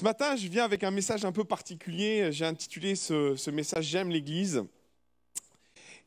Ce 0.00 0.04
matin, 0.04 0.34
je 0.34 0.48
viens 0.48 0.64
avec 0.64 0.82
un 0.82 0.90
message 0.90 1.26
un 1.26 1.30
peu 1.30 1.44
particulier. 1.44 2.32
J'ai 2.32 2.46
intitulé 2.46 2.96
ce, 2.96 3.50
message 3.50 3.84
J'aime 3.84 4.08
l'Église. 4.08 4.64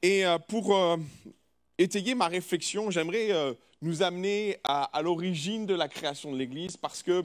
Et 0.02 0.26
euh, 0.26 0.40
pour 0.40 0.76
euh, 0.76 0.98
étayer 1.78 2.16
ma 2.16 2.28
réflexion, 2.28 2.90
j'aimerais 2.90 3.32
euh, 3.32 3.54
nous 3.84 4.02
amener 4.02 4.58
à, 4.64 5.00
l'origine 5.04 5.68
de 5.68 5.76
la 5.76 5.88
création 5.88 6.32
de 6.32 6.40
l'Église 6.40 6.76
parce 6.76 7.04
que 7.04 7.24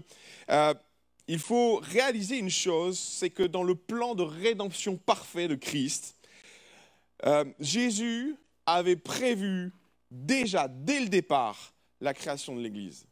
il 1.27 1.39
faut 1.39 1.77
réaliser 1.77 2.37
une 2.37 2.51
chose, 2.51 2.99
c'est 2.99 3.31
que 3.31 3.45
dans 3.45 3.63
le 3.63 3.75
plan 3.75 4.15
de 4.15 4.23
rédemption 4.23 4.99
parfait 4.99 5.49
de 5.49 5.55
Christ, 5.55 6.19
Jésus 7.61 8.37
avait 8.67 8.97
prévu 8.97 9.73
déjà 10.11 10.69
dès 10.69 11.01
le 11.01 11.09
départ 11.09 11.73
la 12.03 12.13
création 12.13 12.55
de 12.55 12.61
l'Église 12.61 13.07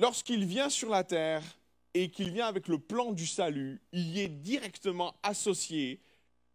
lorsqu'il 0.00 0.44
vient 0.44 0.70
sur 0.70 0.88
la 0.88 1.04
terre 1.04 1.42
et 1.94 2.10
qu'il 2.10 2.30
vient 2.32 2.46
avec 2.46 2.68
le 2.68 2.78
plan 2.78 3.12
du 3.12 3.26
salut, 3.26 3.80
il 3.92 4.08
y 4.10 4.20
est 4.20 4.28
directement 4.28 5.14
associé 5.22 6.00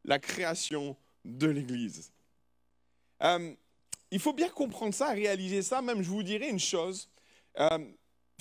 la 0.03 0.19
création 0.19 0.97
de 1.23 1.47
l'Église. 1.47 2.11
Euh, 3.23 3.53
il 4.11 4.19
faut 4.19 4.33
bien 4.33 4.49
comprendre 4.49 4.93
ça, 4.93 5.11
réaliser 5.11 5.61
ça. 5.61 5.81
Même, 5.81 6.01
je 6.01 6.09
vous 6.09 6.23
dirais 6.23 6.49
une 6.49 6.59
chose. 6.59 7.09
Euh, 7.59 7.79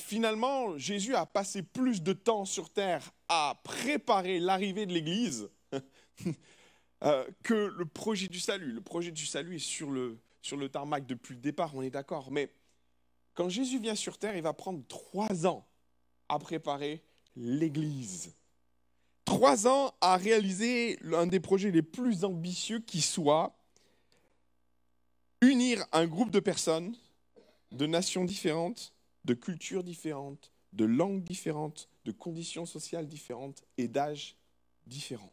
finalement, 0.01 0.77
Jésus 0.79 1.15
a 1.15 1.27
passé 1.27 1.63
plus 1.63 2.03
de 2.03 2.13
temps 2.13 2.45
sur 2.45 2.71
terre 2.71 3.11
à 3.29 3.61
préparer 3.65 4.41
l'arrivée 4.41 4.87
de 4.87 4.93
l'Église 4.93 5.51
euh, 7.03 7.25
que 7.43 7.73
le 7.77 7.87
projet 7.87 8.29
du 8.29 8.41
salut. 8.41 8.73
Le 8.73 8.81
projet 8.81 9.11
du 9.11 9.27
salut 9.27 9.57
est 9.57 9.59
sur 9.59 9.91
le, 9.91 10.19
sur 10.43 10.57
le 10.57 10.69
tarmac 10.69 11.07
depuis 11.07 11.35
le 11.35 11.41
départ, 11.41 11.75
on 11.75 11.83
est 11.83 11.91
d'accord. 11.91 12.31
Mais 12.31 12.51
quand 13.35 13.49
Jésus 13.49 13.79
vient 13.79 13.95
sur 13.95 14.19
terre, 14.19 14.37
il 14.37 14.43
va 14.43 14.53
prendre 14.53 14.83
trois 14.87 15.47
ans 15.47 15.67
à 16.29 16.39
préparer 16.39 17.03
l'Église. 17.37 18.35
Trois 19.25 19.67
ans 19.67 19.95
à 20.01 20.17
réaliser 20.17 20.99
l'un 21.01 21.27
des 21.27 21.41
projets 21.41 21.71
les 21.71 21.83
plus 21.83 22.25
ambitieux 22.25 22.79
qui 22.79 23.01
soit, 23.01 23.57
unir 25.41 25.85
un 25.93 26.07
groupe 26.07 26.31
de 26.31 26.41
personnes 26.41 26.97
de 27.73 27.87
nations 27.87 28.25
différentes, 28.25 28.95
de 29.25 29.35
cultures 29.35 29.83
différentes, 29.83 30.53
de 30.73 30.85
langues 30.85 31.23
différentes, 31.25 31.89
de 32.05 32.13
conditions 32.13 32.67
sociales 32.67 33.09
différentes 33.09 33.65
et 33.79 33.89
d'âges 33.89 34.37
différents. 34.87 35.33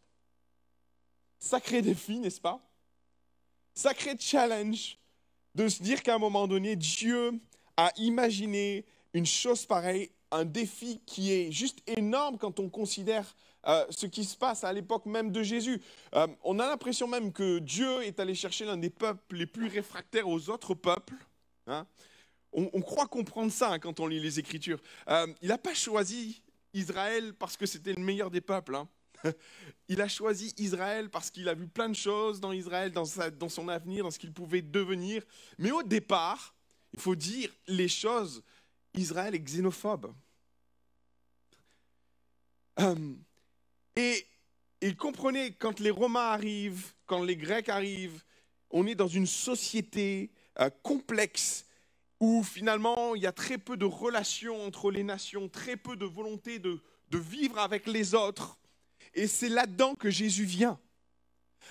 Sacré 1.39 1.81
défi, 1.81 2.19
n'est-ce 2.19 2.41
pas? 2.41 2.61
Sacré 3.73 4.15
challenge 4.17 4.97
de 5.55 5.67
se 5.67 5.83
dire 5.83 6.01
qu'à 6.03 6.15
un 6.15 6.19
moment 6.19 6.47
donné, 6.47 6.75
Dieu 6.75 7.39
à 7.81 7.91
imaginer 7.97 8.85
une 9.15 9.25
chose 9.25 9.65
pareille, 9.65 10.11
un 10.29 10.45
défi 10.45 11.01
qui 11.07 11.33
est 11.33 11.51
juste 11.51 11.79
énorme 11.87 12.37
quand 12.37 12.59
on 12.59 12.69
considère 12.69 13.35
euh, 13.65 13.85
ce 13.89 14.05
qui 14.05 14.23
se 14.23 14.37
passe 14.37 14.63
à 14.63 14.71
l'époque 14.71 15.07
même 15.07 15.31
de 15.31 15.41
Jésus. 15.41 15.81
Euh, 16.13 16.27
on 16.43 16.59
a 16.59 16.67
l'impression 16.67 17.07
même 17.07 17.33
que 17.33 17.57
Dieu 17.57 18.03
est 18.03 18.19
allé 18.19 18.35
chercher 18.35 18.65
l'un 18.65 18.77
des 18.77 18.91
peuples 18.91 19.35
les 19.35 19.47
plus 19.47 19.67
réfractaires 19.67 20.27
aux 20.29 20.51
autres 20.51 20.75
peuples. 20.75 21.15
Hein. 21.65 21.87
On, 22.53 22.81
croit 22.81 23.07
comprendre 23.07 23.51
ça 23.51 23.71
hein, 23.71 23.79
quand 23.79 23.99
on 23.99 24.05
lit 24.05 24.19
les 24.19 24.37
Écritures. 24.37 24.79
Euh, 25.07 25.25
il 25.41 25.47
n'a 25.47 25.57
pas 25.57 25.73
choisi 25.73 26.43
Israël 26.75 27.33
parce 27.33 27.57
que 27.57 27.65
c'était 27.65 27.93
le 27.93 28.01
meilleur 28.03 28.29
des 28.29 28.41
peuples. 28.41 28.75
Hein. 28.75 28.87
Il 29.87 30.01
a 30.01 30.07
choisi 30.07 30.53
Israël 30.57 31.09
parce 31.09 31.31
qu'il 31.31 31.47
a 31.47 31.53
vu 31.53 31.67
plein 31.67 31.87
de 31.89 31.95
choses 31.95 32.41
dans 32.41 32.51
Israël, 32.51 32.91
dans, 32.91 33.05
dans 33.39 33.49
son 33.49 33.69
avenir, 33.69 34.03
dans 34.03 34.11
ce 34.11 34.19
qu'il 34.19 34.33
pouvait 34.33 34.61
devenir. 34.61 35.23
Mais 35.57 35.71
au 35.71 35.81
départ, 35.81 36.53
il 36.93 36.99
faut 36.99 37.15
dire 37.15 37.49
les 37.67 37.87
choses. 37.87 38.43
Israël 38.93 39.35
est 39.35 39.39
xénophobe. 39.39 40.13
Euh, 42.79 43.15
et, 43.95 44.25
il 44.83 44.95
comprenait 44.95 45.51
quand 45.51 45.79
les 45.79 45.91
Romains 45.91 46.31
arrivent, 46.31 46.93
quand 47.05 47.23
les 47.23 47.35
Grecs 47.35 47.69
arrivent, 47.69 48.23
on 48.71 48.87
est 48.87 48.95
dans 48.95 49.07
une 49.07 49.27
société 49.27 50.31
euh, 50.59 50.71
complexe 50.81 51.65
où 52.19 52.41
finalement 52.43 53.13
il 53.13 53.21
y 53.21 53.27
a 53.27 53.31
très 53.31 53.59
peu 53.59 53.77
de 53.77 53.85
relations 53.85 54.65
entre 54.65 54.89
les 54.89 55.03
nations, 55.03 55.49
très 55.49 55.77
peu 55.77 55.95
de 55.95 56.05
volonté 56.05 56.57
de, 56.57 56.81
de 57.09 57.17
vivre 57.19 57.59
avec 57.59 57.85
les 57.85 58.15
autres. 58.15 58.57
Et 59.13 59.27
c'est 59.27 59.49
là-dedans 59.49 59.93
que 59.93 60.09
Jésus 60.09 60.45
vient, 60.45 60.79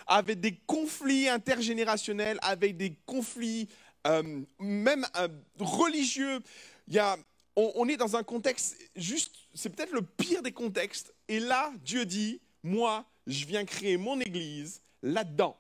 avec 0.07 0.41
des 0.41 0.55
conflits 0.67 1.29
intergénérationnels, 1.29 2.39
avec 2.43 2.77
des 2.77 2.95
conflits 3.07 3.69
euh, 4.07 4.43
même 4.59 5.07
euh, 5.17 5.29
religieux. 5.59 6.41
Il 6.89 6.95
y 6.95 6.99
a, 6.99 7.17
on, 7.57 7.89
est 7.89 7.97
dans 7.97 8.17
un 8.17 8.23
contexte 8.23 8.77
juste, 8.97 9.35
c'est 9.55 9.71
peut-être 9.71 9.93
le 9.93 10.03
pire 10.03 10.43
des 10.43 10.53
contextes. 10.53 11.15
Et 11.29 11.41
là, 11.41 11.73
Dieu 11.85 12.07
dit, 12.07 12.41
moi, 12.63 13.05
je 13.27 13.45
viens 13.47 13.65
créer 13.65 13.97
mon 13.97 14.21
église 14.21 14.83
là-dedans. 15.03 15.57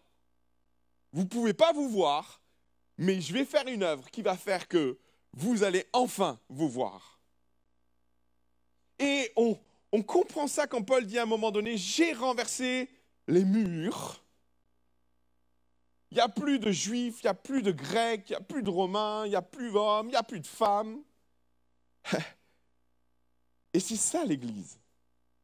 Vous 1.12 1.23
ne 1.23 1.29
pouvez 1.29 1.53
pas 1.53 1.73
vous 1.73 1.89
voir, 1.89 2.41
mais 2.99 3.21
je 3.21 3.33
vais 3.33 3.45
faire 3.45 3.67
une 3.67 3.83
œuvre 3.83 4.11
qui 4.11 4.23
va 4.23 4.37
faire 4.37 4.69
que 4.69 4.99
vous 5.33 5.62
allez 5.62 5.87
enfin 5.93 6.39
vous 6.49 6.69
voir. 6.69 7.21
Et 8.99 9.33
on, 9.37 9.59
on 9.93 10.03
comprend 10.03 10.47
ça 10.47 10.67
quand 10.67 10.83
Paul 10.83 11.06
dit 11.06 11.19
à 11.19 11.23
un 11.23 11.27
moment 11.27 11.50
donné, 11.50 11.77
j'ai 11.77 12.12
renversé 12.12 12.89
les 13.29 13.45
murs 13.45 14.23
il 16.10 16.16
n'y 16.16 16.21
a 16.21 16.28
plus 16.28 16.59
de 16.59 16.72
juifs, 16.72 17.21
il 17.22 17.26
n'y 17.26 17.31
a 17.31 17.34
plus 17.34 17.62
de 17.62 17.71
grecs, 17.71 18.28
il 18.28 18.32
n'y 18.32 18.37
a 18.37 18.41
plus 18.41 18.62
de 18.62 18.71
romains, 18.71 19.26
il 19.26 19.31
n'y 19.31 19.37
a 19.37 19.43
plus 19.43 19.71
d'hommes, 19.71 20.09
il 20.09 20.10
n'y 20.10 20.16
a 20.16 20.22
plus 20.22 20.41
de 20.41 20.47
femmes. 20.47 21.03
Et 23.72 23.78
c'est 23.81 23.97
ça 23.97 24.25
l'Église. 24.25 24.78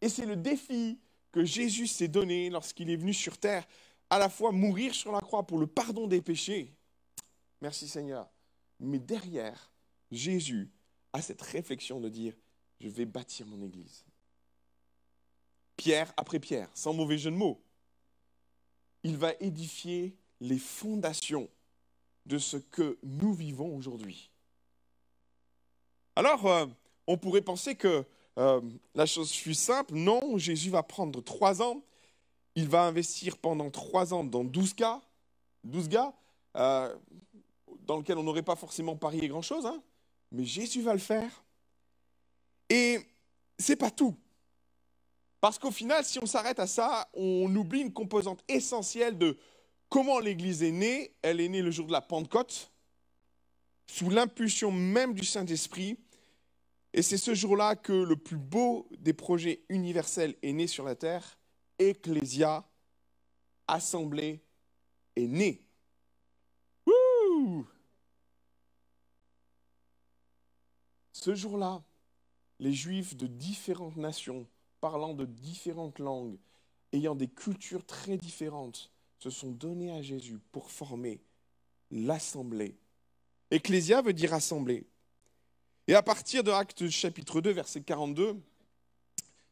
Et 0.00 0.08
c'est 0.08 0.26
le 0.26 0.36
défi 0.36 0.98
que 1.30 1.44
Jésus 1.44 1.86
s'est 1.86 2.08
donné 2.08 2.50
lorsqu'il 2.50 2.90
est 2.90 2.96
venu 2.96 3.14
sur 3.14 3.38
terre, 3.38 3.66
à 4.10 4.18
la 4.18 4.28
fois 4.28 4.50
mourir 4.52 4.94
sur 4.94 5.12
la 5.12 5.20
croix 5.20 5.46
pour 5.46 5.58
le 5.58 5.66
pardon 5.66 6.06
des 6.06 6.20
péchés. 6.20 6.74
Merci 7.60 7.86
Seigneur. 7.86 8.28
Mais 8.80 8.98
derrière, 8.98 9.70
Jésus 10.10 10.70
a 11.12 11.22
cette 11.22 11.42
réflexion 11.42 12.00
de 12.00 12.08
dire, 12.08 12.34
je 12.80 12.88
vais 12.88 13.04
bâtir 13.04 13.46
mon 13.46 13.62
Église. 13.62 14.04
Pierre 15.76 16.12
après 16.16 16.40
pierre, 16.40 16.70
sans 16.74 16.92
mauvais 16.92 17.18
jeu 17.18 17.30
de 17.30 17.36
mots. 17.36 17.62
Il 19.02 19.16
va 19.16 19.32
édifier 19.40 20.16
les 20.40 20.58
fondations 20.58 21.48
de 22.26 22.38
ce 22.38 22.56
que 22.56 22.98
nous 23.02 23.32
vivons 23.32 23.76
aujourd'hui. 23.76 24.30
Alors, 26.16 26.46
euh, 26.46 26.66
on 27.06 27.16
pourrait 27.16 27.42
penser 27.42 27.74
que 27.74 28.04
euh, 28.38 28.60
la 28.94 29.06
chose 29.06 29.30
fut 29.30 29.54
simple. 29.54 29.94
Non, 29.94 30.38
Jésus 30.38 30.70
va 30.70 30.82
prendre 30.82 31.22
trois 31.22 31.62
ans. 31.62 31.82
Il 32.54 32.68
va 32.68 32.84
investir 32.84 33.36
pendant 33.36 33.70
trois 33.70 34.14
ans 34.14 34.24
dans 34.24 34.44
douze 34.44 34.74
cas, 34.74 35.02
douze 35.62 35.88
gars, 35.88 36.14
euh, 36.56 36.94
dans 37.80 37.98
lesquels 37.98 38.18
on 38.18 38.22
n'aurait 38.22 38.42
pas 38.42 38.56
forcément 38.56 38.96
parié 38.96 39.28
grand-chose, 39.28 39.66
hein. 39.66 39.82
mais 40.32 40.44
Jésus 40.44 40.80
va 40.80 40.94
le 40.94 40.98
faire. 40.98 41.44
Et 42.70 42.98
c'est 43.58 43.76
pas 43.76 43.90
tout. 43.90 44.16
Parce 45.40 45.58
qu'au 45.58 45.70
final, 45.70 46.04
si 46.04 46.18
on 46.18 46.26
s'arrête 46.26 46.58
à 46.58 46.66
ça, 46.66 47.08
on 47.12 47.54
oublie 47.54 47.80
une 47.80 47.92
composante 47.92 48.42
essentielle 48.48 49.18
de 49.18 49.38
Comment 49.88 50.18
l'Église 50.18 50.62
est 50.62 50.72
née? 50.72 51.14
Elle 51.22 51.40
est 51.40 51.48
née 51.48 51.62
le 51.62 51.70
jour 51.70 51.86
de 51.86 51.92
la 51.92 52.00
Pentecôte, 52.00 52.72
sous 53.86 54.10
l'impulsion 54.10 54.72
même 54.72 55.14
du 55.14 55.24
Saint-Esprit. 55.24 55.98
Et 56.92 57.02
c'est 57.02 57.18
ce 57.18 57.34
jour-là 57.34 57.76
que 57.76 57.92
le 57.92 58.16
plus 58.16 58.38
beau 58.38 58.88
des 58.98 59.12
projets 59.12 59.64
universels 59.68 60.34
est 60.42 60.52
né 60.52 60.66
sur 60.66 60.84
la 60.84 60.94
terre. 60.94 61.38
Ecclésia, 61.78 62.68
assemblée, 63.68 64.42
est 65.14 65.26
née. 65.26 65.66
ce 71.26 71.34
jour-là, 71.34 71.82
les 72.60 72.72
Juifs 72.72 73.16
de 73.16 73.26
différentes 73.26 73.96
nations, 73.96 74.46
parlant 74.80 75.12
de 75.12 75.24
différentes 75.24 75.98
langues, 75.98 76.38
ayant 76.92 77.16
des 77.16 77.26
cultures 77.26 77.84
très 77.84 78.16
différentes, 78.16 78.92
se 79.18 79.30
sont 79.30 79.50
donnés 79.50 79.92
à 79.92 80.02
Jésus 80.02 80.38
pour 80.52 80.70
former 80.70 81.20
l'assemblée. 81.90 82.76
Ecclésia 83.50 84.02
veut 84.02 84.12
dire 84.12 84.34
assemblée. 84.34 84.86
Et 85.86 85.94
à 85.94 86.02
partir 86.02 86.42
de 86.42 86.50
Actes 86.50 86.88
chapitre 86.88 87.40
2, 87.40 87.50
verset 87.50 87.80
42, 87.80 88.36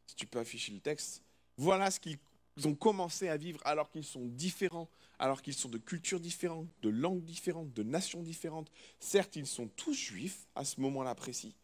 si 0.05 0.15
tu 0.15 0.27
peux 0.27 0.39
afficher 0.39 0.73
le 0.73 0.79
texte, 0.79 1.23
voilà 1.57 1.89
ce 1.89 1.99
qu'ils 1.99 2.19
ont 2.65 2.75
commencé 2.75 3.29
à 3.29 3.37
vivre 3.37 3.61
alors 3.63 3.89
qu'ils 3.89 4.03
sont 4.03 4.25
différents, 4.25 4.89
alors 5.17 5.41
qu'ils 5.41 5.53
sont 5.53 5.69
de 5.69 5.77
cultures 5.77 6.19
différentes, 6.19 6.67
de 6.81 6.89
langues 6.89 7.23
différentes, 7.23 7.73
de 7.73 7.83
nations 7.83 8.21
différentes. 8.21 8.69
Certes, 8.99 9.37
ils 9.37 9.47
sont 9.47 9.67
tous 9.67 9.93
juifs 9.93 10.45
à 10.55 10.65
ce 10.65 10.81
moment-là 10.81 11.15
précis, 11.15 11.55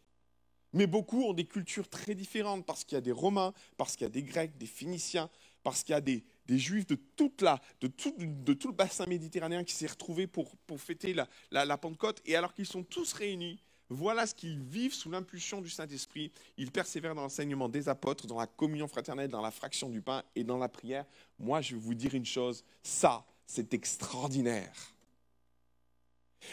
mais 0.74 0.88
beaucoup 0.88 1.24
ont 1.24 1.33
des 1.33 1.45
cultures 1.45 1.89
très 1.89 2.15
différentes 2.15 2.65
parce 2.65 2.86
qu'il 2.86 2.95
y 2.95 2.98
a 2.98 3.01
des 3.01 3.12
Romains, 3.12 3.53
parce 3.75 3.95
qu'il 3.95 4.06
y 4.06 4.09
a 4.09 4.12
des 4.12 4.24
Grecs, 4.24 4.57
des 4.57 4.65
Phéniciens, 4.65 5.30
parce 5.63 5.83
qu'il 5.83 5.94
y 5.94 5.98
a 5.98 6.01
des, 6.01 6.24
Juifs 6.57 6.88
de, 6.88 6.95
toute 6.95 7.42
la, 7.42 7.62
de, 7.81 7.88
tout, 7.88 8.13
de, 8.18 8.53
tout, 8.53 8.68
le 8.68 8.74
bassin 8.74 9.06
méditerranéen 9.06 9.63
qui 9.63 9.74
s'est 9.74 9.88
retrouvé 9.88 10.27
pour, 10.27 10.56
pour 10.68 10.80
fêter 10.80 11.13
la, 11.13 11.27
la, 11.51 11.77
Pentecôte. 11.77 12.21
Et 12.25 12.36
alors 12.36 12.53
qu'ils 12.53 12.65
sont 12.65 12.83
tous 12.83 13.13
réunis, 13.13 13.59
Voilà 13.89 14.25
ce 14.25 14.33
qu'ils 14.33 14.62
vivent 14.62 14.94
sous 14.94 15.12
l'impulsion 15.12 15.62
du 15.62 15.69
Saint-Esprit. 15.69 16.31
Ils 16.57 16.71
persévèrent 16.71 17.13
dans 17.13 17.24
l'enseignement 17.24 17.68
des 17.68 17.89
apôtres, 17.89 18.25
dans 18.25 18.39
la 18.39 18.48
communion 18.48 18.88
fraternelle, 18.88 19.30
dans 19.30 19.42
la 19.42 19.51
fraction 19.51 19.89
du 19.89 20.01
pain 20.01 20.24
et 20.33 20.45
dans 20.45 20.57
la 20.57 20.69
prière. 20.69 21.06
Moi, 21.38 21.59
je 21.59 21.75
vais 21.75 21.81
vous 21.81 21.94
dire 21.94 22.15
une 22.15 22.25
chose, 22.25 22.63
ça, 22.83 23.25
c'est 23.45 23.74
extraordinaire. 23.74 24.74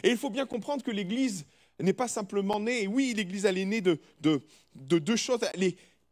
Et 0.03 0.11
il 0.11 0.17
faut 0.17 0.31
bien 0.31 0.47
comprendre 0.47 0.83
que 0.83 0.91
l'Église 0.91 1.47
n'est 1.81 1.93
pas 1.93 2.09
simplement 2.09 2.59
née, 2.59 2.89
oui, 2.89 3.15
l'Église, 3.15 3.45
elle 3.45 3.59
est 3.59 3.65
née 3.65 3.81
de, 3.81 4.00
de, 4.21 4.43
de 4.75 4.99
deux 4.99 5.17
choses. 5.17 5.41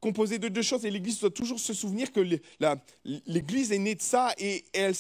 Composé 0.07 0.39
de 0.39 0.47
deux 0.47 0.63
choses 0.63 0.87
et 0.87 0.91
l'Église 0.93 1.19
doit 1.19 1.31
toujours 1.31 1.59
se 1.59 1.75
souvenir 1.75 2.13
que 2.13 2.21
l'Église 3.27 3.73
est 3.73 3.79
née 3.79 3.97
de 3.97 4.01
ça 4.01 4.33
et 4.39 4.65
elle, 4.73 4.95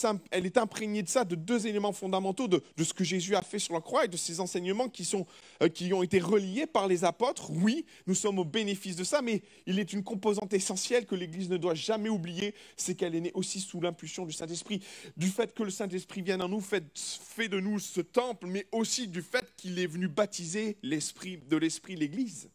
est 0.44 0.58
imprégnée 0.58 1.04
de 1.04 1.08
ça, 1.08 1.24
de 1.24 1.36
deux 1.36 1.68
éléments 1.68 1.92
fondamentaux 1.92 2.48
de, 2.48 2.60
ce 2.82 2.92
que 2.92 3.04
Jésus 3.04 3.36
a 3.36 3.42
fait 3.42 3.60
sur 3.60 3.74
la 3.74 3.80
croix 3.80 4.06
et 4.06 4.08
de 4.08 4.16
ses 4.16 4.40
enseignements 4.40 4.88
qui, 4.88 5.04
sont, 5.04 5.24
euh, 5.62 5.68
qui 5.68 5.92
ont 5.92 6.02
été 6.02 6.18
reliés 6.18 6.66
par 6.66 6.88
les 6.88 7.04
apôtres. 7.04 7.52
Oui, 7.52 7.86
nous 8.08 8.16
sommes 8.16 8.40
au 8.40 8.44
bénéfice 8.44 8.96
de 8.96 9.04
ça, 9.04 9.22
mais 9.22 9.42
il 9.66 9.78
est 9.78 9.92
une 9.92 10.02
composante 10.02 10.52
essentielle 10.54 11.06
que 11.06 11.14
l'Église 11.14 11.50
ne 11.50 11.56
doit 11.56 11.74
jamais 11.74 12.08
oublier, 12.08 12.52
c'est 12.76 12.96
qu'elle 12.96 13.14
est 13.14 13.20
née 13.20 13.32
aussi 13.34 13.60
sous 13.60 13.80
l'impulsion 13.80 14.26
du 14.26 14.32
Saint-Esprit. 14.32 14.82
Du 15.16 15.28
fait 15.28 15.54
que 15.54 15.62
le 15.62 15.70
Saint-Esprit 15.70 16.22
vienne 16.22 16.42
en 16.42 16.48
nous, 16.48 16.60
fait, 16.60 16.82
fait 16.96 17.48
de 17.48 17.60
nous 17.60 17.78
ce 17.78 18.00
temple, 18.00 18.48
mais 18.48 18.66
aussi 18.72 19.06
du 19.06 19.22
fait 19.22 19.52
qu'il 19.56 19.78
est 19.78 19.86
venu 19.86 20.08
baptiser 20.08 20.78
l'esprit 20.82 21.38
de 21.48 21.56
l'Esprit 21.56 21.94
l'Église. 21.94 22.50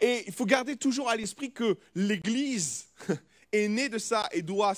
Et 0.00 0.24
il 0.26 0.32
faut 0.32 0.46
garder 0.46 0.76
toujours 0.76 1.08
à 1.08 1.16
l'esprit 1.16 1.52
que 1.52 1.78
l'Église 1.94 2.88
est 3.52 3.68
née 3.68 3.88
de 3.88 3.98
ça 3.98 4.28
et 4.32 4.42
doit, 4.42 4.74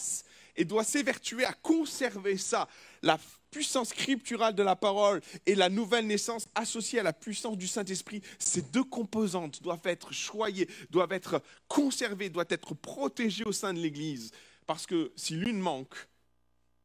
et 0.57 0.65
doit 0.65 0.85
s'évertuer 0.85 1.45
à 1.45 1.53
conserver 1.53 2.37
ça. 2.37 2.69
La 3.03 3.19
puissance 3.51 3.89
scripturale 3.89 4.55
de 4.55 4.63
la 4.63 4.77
parole 4.77 5.21
et 5.47 5.55
la 5.55 5.69
nouvelle 5.69 6.07
naissance 6.07 6.47
associée 6.55 7.01
à 7.01 7.03
la 7.03 7.13
puissance 7.13 7.57
du 7.57 7.67
Saint-Esprit, 7.67 8.23
ces 8.39 8.63
deux 8.63 8.85
composantes 8.85 9.63
doivent 9.63 9.81
être 9.85 10.13
choyées, 10.13 10.69
doivent 10.91 11.13
être 11.13 11.43
conservées, 11.69 12.31
doivent 12.31 12.47
être 12.51 12.75
protégées 12.75 13.45
au 13.45 13.53
sein 13.53 13.75
de 13.75 13.81
l'Église. 13.81 14.31
Parce 14.67 14.87
que 14.87 15.13
si 15.17 15.35
l'une 15.35 15.59
manque, 15.59 15.95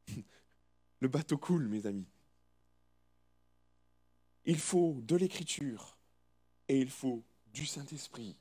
le 0.99 1.07
bateau 1.07 1.37
coule, 1.37 1.67
mes 1.67 1.85
amis. 1.85 2.07
Il 4.45 4.59
faut 4.59 4.99
de 5.01 5.15
l'écriture 5.15 5.97
et 6.67 6.79
il 6.79 6.89
faut 6.89 7.23
du 7.55 7.65
Saint-Esprit. 7.65 8.35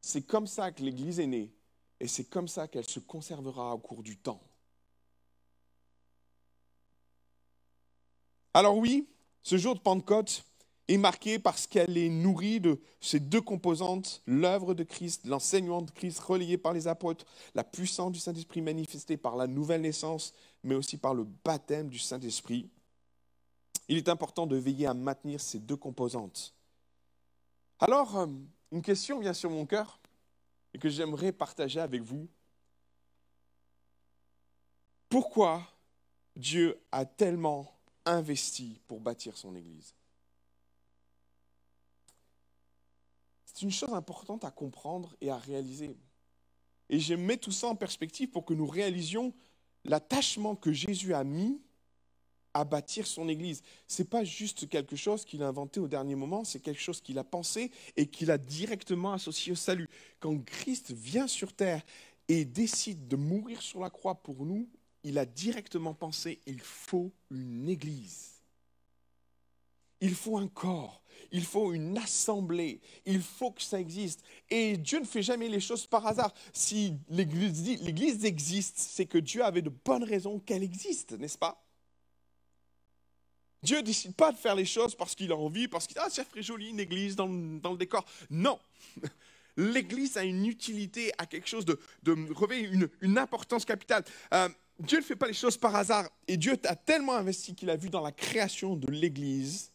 C'est 0.00 0.22
comme 0.22 0.46
ça 0.46 0.70
que 0.70 0.82
l'Église 0.82 1.20
est 1.20 1.26
née 1.26 1.52
et 2.00 2.06
c'est 2.08 2.24
comme 2.24 2.48
ça 2.48 2.68
qu'elle 2.68 2.88
se 2.88 3.00
conservera 3.00 3.74
au 3.74 3.78
cours 3.78 4.02
du 4.02 4.16
temps. 4.16 4.40
Alors 8.54 8.76
oui, 8.76 9.06
ce 9.42 9.56
jour 9.56 9.74
de 9.74 9.80
Pentecôte 9.80 10.44
est 10.88 10.96
marqué 10.96 11.38
parce 11.38 11.66
qu'elle 11.66 11.98
est 11.98 12.08
nourrie 12.08 12.60
de 12.60 12.80
ces 13.00 13.18
deux 13.18 13.40
composantes, 13.40 14.22
l'œuvre 14.26 14.74
de 14.74 14.84
Christ, 14.84 15.26
l'enseignement 15.26 15.82
de 15.82 15.90
Christ 15.90 16.20
relayé 16.20 16.58
par 16.58 16.72
les 16.72 16.86
apôtres, 16.86 17.24
la 17.54 17.64
puissance 17.64 18.12
du 18.12 18.20
Saint-Esprit 18.20 18.62
manifestée 18.62 19.16
par 19.16 19.36
la 19.36 19.46
nouvelle 19.46 19.80
naissance, 19.80 20.34
mais 20.62 20.74
aussi 20.74 20.98
par 20.98 21.14
le 21.14 21.26
baptême 21.44 21.88
du 21.88 21.98
Saint-Esprit. 21.98 22.68
Il 23.88 23.96
est 23.96 24.08
important 24.08 24.46
de 24.46 24.56
veiller 24.56 24.86
à 24.86 24.94
maintenir 24.94 25.40
ces 25.40 25.58
deux 25.58 25.76
composantes. 25.76 26.54
Alors, 27.82 28.16
euh, 28.16 28.28
une 28.70 28.80
question 28.80 29.18
vient 29.18 29.32
sur 29.32 29.50
mon 29.50 29.66
cœur 29.66 29.98
et 30.72 30.78
que 30.78 30.88
j'aimerais 30.88 31.32
partager 31.32 31.80
avec 31.80 32.00
vous. 32.00 32.28
Pourquoi 35.08 35.66
Dieu 36.36 36.80
a 36.92 37.04
tellement 37.04 37.76
investi 38.04 38.80
pour 38.86 39.00
bâtir 39.00 39.36
son 39.36 39.56
Église? 39.56 39.96
C'est 43.46 43.62
une 43.62 43.72
chose 43.72 43.92
importante 43.94 44.44
à 44.44 44.52
comprendre 44.52 45.16
et 45.20 45.30
à 45.30 45.36
réaliser. 45.36 45.98
Et 46.88 47.00
je 47.00 47.14
mets 47.14 47.36
tout 47.36 47.50
ça 47.50 47.66
en 47.66 47.74
perspective 47.74 48.30
pour 48.30 48.44
que 48.44 48.54
nous 48.54 48.68
réalisions 48.68 49.34
l'attachement 49.84 50.54
que 50.54 50.72
Jésus 50.72 51.14
a 51.14 51.24
mis 51.24 51.60
à 52.54 52.64
bâtir 52.64 53.06
son 53.06 53.28
Église. 53.28 53.62
Ce 53.88 54.02
n'est 54.02 54.08
pas 54.08 54.24
juste 54.24 54.68
quelque 54.68 54.96
chose 54.96 55.24
qu'il 55.24 55.42
a 55.42 55.48
inventé 55.48 55.80
au 55.80 55.88
dernier 55.88 56.14
moment, 56.14 56.44
c'est 56.44 56.60
quelque 56.60 56.80
chose 56.80 57.00
qu'il 57.00 57.18
a 57.18 57.24
pensé 57.24 57.70
et 57.96 58.06
qu'il 58.06 58.30
a 58.30 58.38
directement 58.38 59.12
associé 59.12 59.52
au 59.52 59.56
salut. 59.56 59.88
Quand 60.20 60.36
Christ 60.44 60.92
vient 60.92 61.26
sur 61.26 61.52
terre 61.52 61.82
et 62.28 62.44
décide 62.44 63.08
de 63.08 63.16
mourir 63.16 63.62
sur 63.62 63.80
la 63.80 63.90
croix 63.90 64.14
pour 64.14 64.44
nous, 64.44 64.68
il 65.04 65.18
a 65.18 65.26
directement 65.26 65.94
pensé, 65.94 66.40
il 66.46 66.60
faut 66.60 67.10
une 67.30 67.68
Église. 67.68 68.28
Il 70.00 70.14
faut 70.14 70.36
un 70.36 70.48
corps, 70.48 71.00
il 71.30 71.44
faut 71.44 71.72
une 71.72 71.96
assemblée, 71.96 72.80
il 73.06 73.22
faut 73.22 73.52
que 73.52 73.62
ça 73.62 73.78
existe. 73.78 74.24
Et 74.50 74.76
Dieu 74.76 74.98
ne 74.98 75.04
fait 75.04 75.22
jamais 75.22 75.48
les 75.48 75.60
choses 75.60 75.86
par 75.86 76.04
hasard. 76.06 76.34
Si 76.52 76.94
l'Église 77.08 78.24
existe, 78.24 78.78
c'est 78.78 79.06
que 79.06 79.18
Dieu 79.18 79.44
avait 79.44 79.62
de 79.62 79.70
bonnes 79.70 80.02
raisons 80.02 80.40
qu'elle 80.40 80.64
existe, 80.64 81.12
n'est-ce 81.12 81.38
pas? 81.38 81.64
Dieu 83.62 83.78
ne 83.78 83.82
décide 83.82 84.14
pas 84.14 84.32
de 84.32 84.36
faire 84.36 84.54
les 84.54 84.64
choses 84.64 84.94
parce 84.94 85.14
qu'il 85.14 85.30
a 85.30 85.36
envie, 85.36 85.68
parce 85.68 85.86
qu'il 85.86 85.98
ah, 85.98 86.10
ça 86.10 86.24
ferait 86.24 86.42
joli 86.42 86.70
une 86.70 86.80
église 86.80 87.14
dans, 87.14 87.26
le 87.26 87.76
décor. 87.76 88.04
Non. 88.30 88.58
L'église 89.56 90.16
a 90.16 90.24
une 90.24 90.46
utilité, 90.46 91.12
a 91.18 91.26
quelque 91.26 91.48
chose 91.48 91.64
de, 91.64 91.78
de 92.02 92.12
une, 92.54 92.88
une, 93.02 93.18
importance 93.18 93.64
capitale. 93.64 94.02
Euh, 94.32 94.48
Dieu 94.78 94.98
ne 94.98 95.02
fait 95.04 95.16
pas 95.16 95.26
les 95.26 95.34
choses 95.34 95.56
par 95.56 95.76
hasard. 95.76 96.08
Et 96.26 96.36
Dieu 96.36 96.56
a 96.64 96.74
tellement 96.74 97.14
investi 97.14 97.54
qu'il 97.54 97.70
a 97.70 97.76
vu 97.76 97.90
dans 97.90 98.00
la 98.00 98.12
création 98.12 98.74
de 98.76 98.90
l'église 98.90 99.70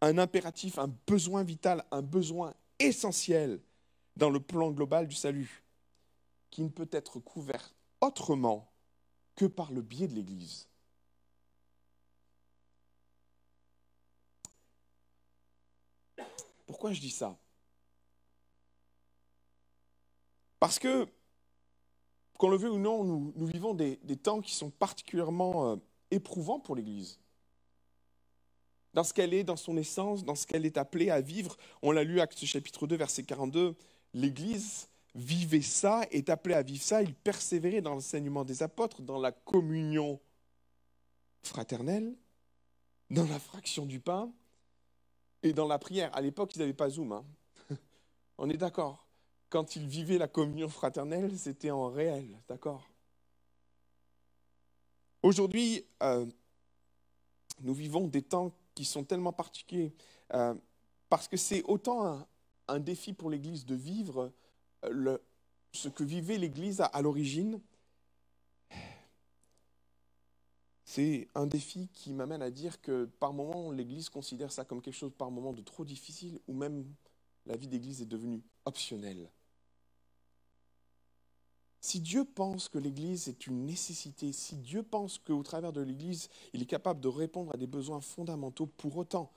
un 0.00 0.18
impératif, 0.18 0.78
un 0.78 0.92
besoin 1.06 1.42
vital, 1.42 1.84
un 1.90 2.02
besoin 2.02 2.54
essentiel 2.78 3.60
dans 4.16 4.30
le 4.30 4.40
plan 4.40 4.70
global 4.70 5.08
du 5.08 5.16
salut, 5.16 5.64
qui 6.50 6.62
ne 6.62 6.68
peut 6.68 6.88
être 6.92 7.18
couvert 7.18 7.74
autrement 8.00 8.70
que 9.34 9.46
par 9.46 9.72
le 9.72 9.82
biais 9.82 10.08
de 10.08 10.14
l'église. 10.14 10.67
Pourquoi 16.68 16.92
je 16.92 17.00
dis 17.00 17.10
ça? 17.10 17.34
Parce 20.60 20.78
que, 20.78 21.08
qu'on 22.36 22.50
le 22.50 22.58
veut 22.58 22.70
ou 22.70 22.78
non, 22.78 23.04
nous, 23.04 23.46
vivons 23.46 23.72
des, 23.72 23.96
temps 24.22 24.42
qui 24.42 24.54
sont 24.54 24.68
particulièrement 24.68 25.72
euh, 25.72 25.76
éprouvants 26.10 26.60
pour 26.60 26.76
l'Église. 26.76 27.18
Dans 28.92 29.02
ce 29.02 29.14
qu'elle 29.14 29.32
est, 29.32 29.44
dans 29.44 29.56
son 29.56 29.78
essence, 29.78 30.26
dans 30.26 30.34
ce 30.34 30.46
qu'elle 30.46 30.66
est 30.66 30.76
appelée 30.76 31.08
à 31.08 31.22
vivre. 31.22 31.56
On 31.80 31.90
l'a 31.90 32.04
lu, 32.04 32.20
Acte 32.20 32.44
chapitre 32.44 32.86
2, 32.86 32.96
verset 32.96 33.22
42. 33.22 33.74
L'Église 34.12 34.90
vivait 35.14 35.62
ça, 35.62 36.02
est 36.10 36.28
appelée 36.28 36.54
à 36.54 36.62
vivre 36.62 36.82
ça. 36.82 37.02
Il 37.02 37.14
persévérait 37.14 37.80
dans 37.80 37.94
l'enseignement 37.94 38.44
des 38.44 38.62
apôtres, 38.62 39.00
dans 39.00 39.18
la 39.18 39.32
communion 39.32 40.20
fraternelle, 41.42 42.14
dans 43.08 43.26
la 43.26 43.38
fraction 43.38 43.86
du 43.86 44.00
pain, 44.00 44.30
et 45.42 45.52
dans 45.52 45.66
la 45.66 45.78
prière, 45.78 46.14
à 46.14 46.20
l'époque, 46.20 46.54
ils 46.54 46.58
n'avaient 46.58 46.72
pas 46.72 46.90
Zoom. 46.90 47.12
Hein. 47.12 47.24
On 48.38 48.50
est 48.50 48.56
d'accord. 48.56 49.06
Quand 49.50 49.76
ils 49.76 49.86
vivaient 49.86 50.18
la 50.18 50.28
communion 50.28 50.68
fraternelle, 50.68 51.38
c'était 51.38 51.70
en 51.70 51.88
réel, 51.88 52.38
d'accord 52.48 52.86
Aujourd'hui, 55.22 55.84
euh, 56.02 56.26
nous 57.60 57.74
vivons 57.74 58.06
des 58.06 58.22
temps 58.22 58.52
qui 58.74 58.84
sont 58.84 59.04
tellement 59.04 59.32
particuliers, 59.32 59.92
euh, 60.34 60.54
parce 61.08 61.26
que 61.26 61.36
c'est 61.36 61.62
autant 61.64 62.26
un, 62.68 62.78
défi 62.78 63.12
pour 63.12 63.30
l'Église 63.30 63.64
de 63.64 63.74
vivre 63.74 64.30
euh, 64.84 65.18
ce 65.72 65.88
que 65.88 66.04
vivait 66.04 66.38
l'Église 66.38 66.80
à 66.80 67.02
l'origine, 67.02 67.60
c'est 70.88 71.28
un 71.34 71.46
défi 71.46 71.90
qui 71.92 72.14
m'amène 72.14 72.40
à 72.40 72.50
dire 72.50 72.80
que 72.80 73.04
par 73.20 73.34
moment, 73.34 73.70
l'Église 73.70 74.08
considère 74.08 74.50
ça 74.50 74.64
comme 74.64 74.80
quelque 74.80 74.94
chose 74.94 75.12
par 75.12 75.30
moment 75.30 75.52
de 75.52 75.60
trop 75.60 75.84
difficile, 75.84 76.40
ou 76.48 76.54
même 76.54 76.86
la 77.44 77.58
vie 77.58 77.68
d'Église 77.68 78.00
est 78.00 78.06
devenue 78.06 78.42
optionnelle. 78.64 79.30
Si 81.82 82.00
Dieu 82.00 82.24
pense 82.24 82.70
que 82.70 82.78
l'Église 82.78 83.28
est 83.28 83.46
une 83.46 83.66
nécessité, 83.66 84.32
si 84.32 84.56
Dieu 84.56 84.82
pense 84.82 85.18
qu'au 85.18 85.42
travers 85.42 85.74
de 85.74 85.82
l'Église, 85.82 86.30
il 86.54 86.62
est 86.62 86.66
capable 86.66 87.00
de 87.00 87.08
répondre 87.08 87.52
à 87.52 87.58
des 87.58 87.66
besoins 87.66 88.00
fondamentaux, 88.00 88.66
pour 88.66 88.96
autant, 88.96 89.30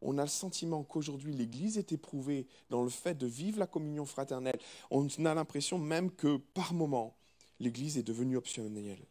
on 0.00 0.16
a 0.16 0.22
le 0.22 0.28
sentiment 0.28 0.84
qu'aujourd'hui 0.84 1.34
l'Église 1.34 1.76
est 1.76 1.92
éprouvée 1.92 2.46
dans 2.70 2.82
le 2.82 2.88
fait 2.88 3.14
de 3.14 3.26
vivre 3.26 3.58
la 3.58 3.66
communion 3.66 4.06
fraternelle. 4.06 4.58
On 4.90 5.06
a 5.26 5.34
l'impression 5.34 5.76
même 5.76 6.10
que 6.10 6.38
par 6.38 6.72
moment, 6.72 7.14
l'Église 7.60 7.98
est 7.98 8.02
devenue 8.02 8.38
optionnelle. 8.38 9.04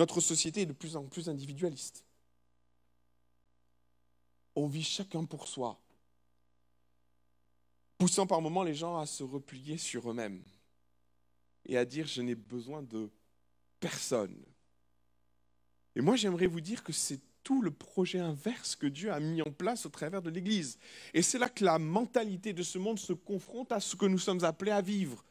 Notre 0.00 0.22
société 0.22 0.62
est 0.62 0.66
de 0.66 0.72
plus 0.72 0.96
en 0.96 1.04
plus 1.04 1.28
individualiste. 1.28 2.06
On 4.56 4.66
vit 4.66 4.82
chacun 4.82 5.26
pour 5.26 5.46
soi, 5.46 5.78
poussant 7.98 8.26
par 8.26 8.40
moments 8.40 8.62
les 8.62 8.72
gens 8.72 8.96
à 8.96 9.04
se 9.04 9.22
replier 9.22 9.76
sur 9.76 10.10
eux-mêmes 10.10 10.42
et 11.66 11.76
à 11.76 11.84
dire 11.84 12.06
je 12.06 12.22
n'ai 12.22 12.34
besoin 12.34 12.80
de 12.80 13.10
personne. 13.78 14.42
Et 15.94 16.00
moi 16.00 16.16
j'aimerais 16.16 16.46
vous 16.46 16.62
dire 16.62 16.82
que 16.82 16.94
c'est 16.94 17.20
tout 17.42 17.60
le 17.60 17.70
projet 17.70 18.20
inverse 18.20 18.76
que 18.76 18.86
Dieu 18.86 19.12
a 19.12 19.20
mis 19.20 19.42
en 19.42 19.52
place 19.52 19.84
au 19.84 19.90
travers 19.90 20.22
de 20.22 20.30
l'Église. 20.30 20.78
Et 21.12 21.20
c'est 21.20 21.38
là 21.38 21.50
que 21.50 21.62
la 21.62 21.78
mentalité 21.78 22.54
de 22.54 22.62
ce 22.62 22.78
monde 22.78 22.98
se 22.98 23.12
confronte 23.12 23.70
à 23.70 23.80
ce 23.80 23.96
que 23.96 24.06
nous 24.06 24.18
sommes 24.18 24.44
appelés 24.44 24.72
à 24.72 24.80
vivre. 24.80 25.22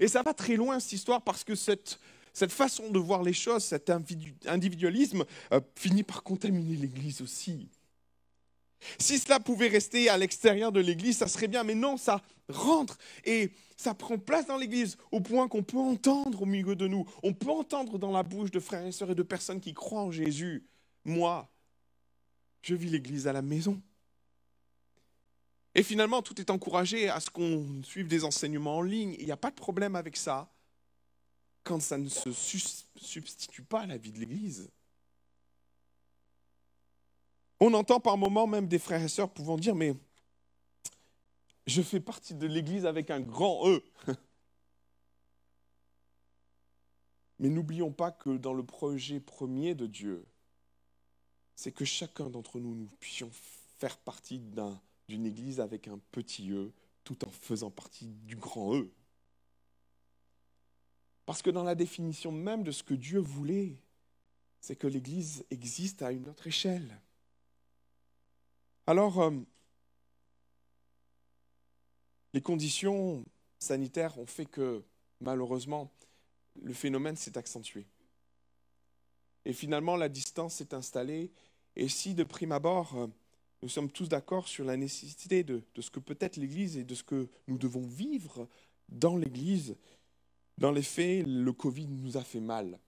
Et 0.00 0.06
ça 0.06 0.22
va 0.22 0.34
très 0.34 0.56
loin, 0.56 0.78
cette 0.80 0.92
histoire, 0.92 1.22
parce 1.22 1.44
que 1.44 1.54
cette, 1.54 1.98
cette 2.32 2.52
façon 2.52 2.90
de 2.90 2.98
voir 2.98 3.22
les 3.22 3.32
choses, 3.32 3.64
cet 3.64 3.90
individualisme, 3.90 5.24
euh, 5.52 5.60
finit 5.76 6.02
par 6.02 6.22
contaminer 6.22 6.76
l'Église 6.76 7.20
aussi. 7.20 7.68
Si 8.98 9.18
cela 9.18 9.40
pouvait 9.40 9.68
rester 9.68 10.08
à 10.08 10.16
l'extérieur 10.16 10.72
de 10.72 10.80
l'Église, 10.80 11.18
ça 11.18 11.28
serait 11.28 11.48
bien, 11.48 11.64
mais 11.64 11.74
non, 11.74 11.96
ça 11.96 12.22
rentre 12.48 12.98
et 13.24 13.52
ça 13.76 13.94
prend 13.94 14.18
place 14.18 14.46
dans 14.46 14.56
l'Église 14.56 14.96
au 15.10 15.20
point 15.20 15.48
qu'on 15.48 15.62
peut 15.62 15.78
entendre 15.78 16.42
au 16.42 16.46
milieu 16.46 16.76
de 16.76 16.86
nous, 16.86 17.06
on 17.22 17.32
peut 17.32 17.50
entendre 17.50 17.98
dans 17.98 18.10
la 18.10 18.22
bouche 18.22 18.50
de 18.50 18.60
frères 18.60 18.86
et 18.86 18.92
sœurs 18.92 19.10
et 19.10 19.14
de 19.14 19.22
personnes 19.22 19.60
qui 19.60 19.74
croient 19.74 20.02
en 20.02 20.10
Jésus, 20.10 20.66
moi, 21.04 21.50
je 22.62 22.74
vis 22.74 22.90
l'Église 22.90 23.26
à 23.26 23.32
la 23.32 23.42
maison. 23.42 23.80
Et 25.74 25.82
finalement, 25.82 26.20
tout 26.20 26.40
est 26.40 26.50
encouragé 26.50 27.08
à 27.08 27.20
ce 27.20 27.30
qu'on 27.30 27.82
suive 27.84 28.08
des 28.08 28.24
enseignements 28.24 28.78
en 28.78 28.82
ligne. 28.82 29.14
Il 29.18 29.26
n'y 29.26 29.32
a 29.32 29.36
pas 29.36 29.50
de 29.50 29.54
problème 29.54 29.94
avec 29.94 30.16
ça 30.16 30.50
quand 31.62 31.80
ça 31.80 31.98
ne 31.98 32.08
se 32.08 32.32
substitue 32.32 33.62
pas 33.62 33.80
à 33.80 33.86
la 33.86 33.96
vie 33.96 34.12
de 34.12 34.18
l'Église. 34.18 34.70
On 37.60 37.74
entend 37.74 38.00
par 38.00 38.16
moments 38.16 38.46
même 38.46 38.68
des 38.68 38.78
frères 38.78 39.02
et 39.02 39.08
sœurs 39.08 39.30
pouvant 39.30 39.56
dire, 39.56 39.74
mais 39.74 39.94
je 41.66 41.82
fais 41.82 42.00
partie 42.00 42.34
de 42.34 42.46
l'Église 42.46 42.86
avec 42.86 43.10
un 43.10 43.20
grand 43.20 43.68
E. 43.68 43.82
Mais 47.38 47.48
n'oublions 47.48 47.90
pas 47.90 48.10
que 48.10 48.36
dans 48.36 48.52
le 48.52 48.62
projet 48.62 49.18
premier 49.18 49.74
de 49.74 49.86
Dieu, 49.86 50.26
c'est 51.56 51.72
que 51.72 51.86
chacun 51.86 52.28
d'entre 52.28 52.60
nous, 52.60 52.74
nous 52.74 52.88
puissions 53.00 53.30
faire 53.78 53.96
partie 53.96 54.38
d'une 55.08 55.24
Église 55.24 55.58
avec 55.58 55.88
un 55.88 55.98
petit 56.12 56.50
E, 56.50 56.70
tout 57.02 57.24
en 57.24 57.30
faisant 57.30 57.70
partie 57.70 58.08
du 58.08 58.36
grand 58.36 58.76
E. 58.76 58.90
Parce 61.30 61.42
que 61.42 61.50
dans 61.50 61.62
la 61.62 61.76
définition 61.76 62.32
même 62.32 62.64
de 62.64 62.72
ce 62.72 62.82
que 62.82 62.92
Dieu 62.92 63.20
voulait, 63.20 63.76
c'est 64.60 64.74
que 64.74 64.88
l'Église 64.88 65.44
existe 65.52 66.02
à 66.02 66.10
une 66.10 66.28
autre 66.28 66.48
échelle. 66.48 67.00
Alors, 68.88 69.20
euh, 69.20 69.30
les 72.34 72.40
conditions 72.40 73.24
sanitaires 73.60 74.18
ont 74.18 74.26
fait 74.26 74.44
que, 74.44 74.82
malheureusement, 75.20 75.92
le 76.60 76.74
phénomène 76.74 77.14
s'est 77.14 77.38
accentué. 77.38 77.86
Et 79.44 79.52
finalement, 79.52 79.94
la 79.94 80.08
distance 80.08 80.54
s'est 80.54 80.74
installée. 80.74 81.30
Et 81.76 81.88
si, 81.88 82.14
de 82.14 82.24
prime 82.24 82.50
abord, 82.50 82.96
euh, 82.96 83.06
nous 83.62 83.68
sommes 83.68 83.92
tous 83.92 84.08
d'accord 84.08 84.48
sur 84.48 84.64
la 84.64 84.76
nécessité 84.76 85.44
de, 85.44 85.62
de 85.76 85.80
ce 85.80 85.92
que 85.92 86.00
peut 86.00 86.18
être 86.18 86.38
l'Église 86.38 86.76
et 86.76 86.82
de 86.82 86.96
ce 86.96 87.04
que 87.04 87.28
nous 87.46 87.56
devons 87.56 87.86
vivre 87.86 88.48
dans 88.88 89.16
l'Église, 89.16 89.76
dans 90.60 90.70
les 90.70 90.82
faits, 90.82 91.26
le 91.26 91.52
Covid 91.54 91.86
nous 91.86 92.18
a 92.18 92.22
fait 92.22 92.38
mal. 92.38 92.78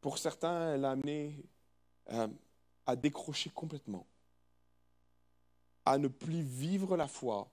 Pour 0.00 0.18
certains, 0.18 0.74
elle 0.74 0.84
a 0.84 0.90
amené 0.90 1.44
euh, 2.10 2.26
à 2.84 2.96
décrocher 2.96 3.48
complètement, 3.50 4.04
à 5.84 5.96
ne 5.96 6.08
plus 6.08 6.42
vivre 6.42 6.96
la 6.96 7.06
foi. 7.06 7.48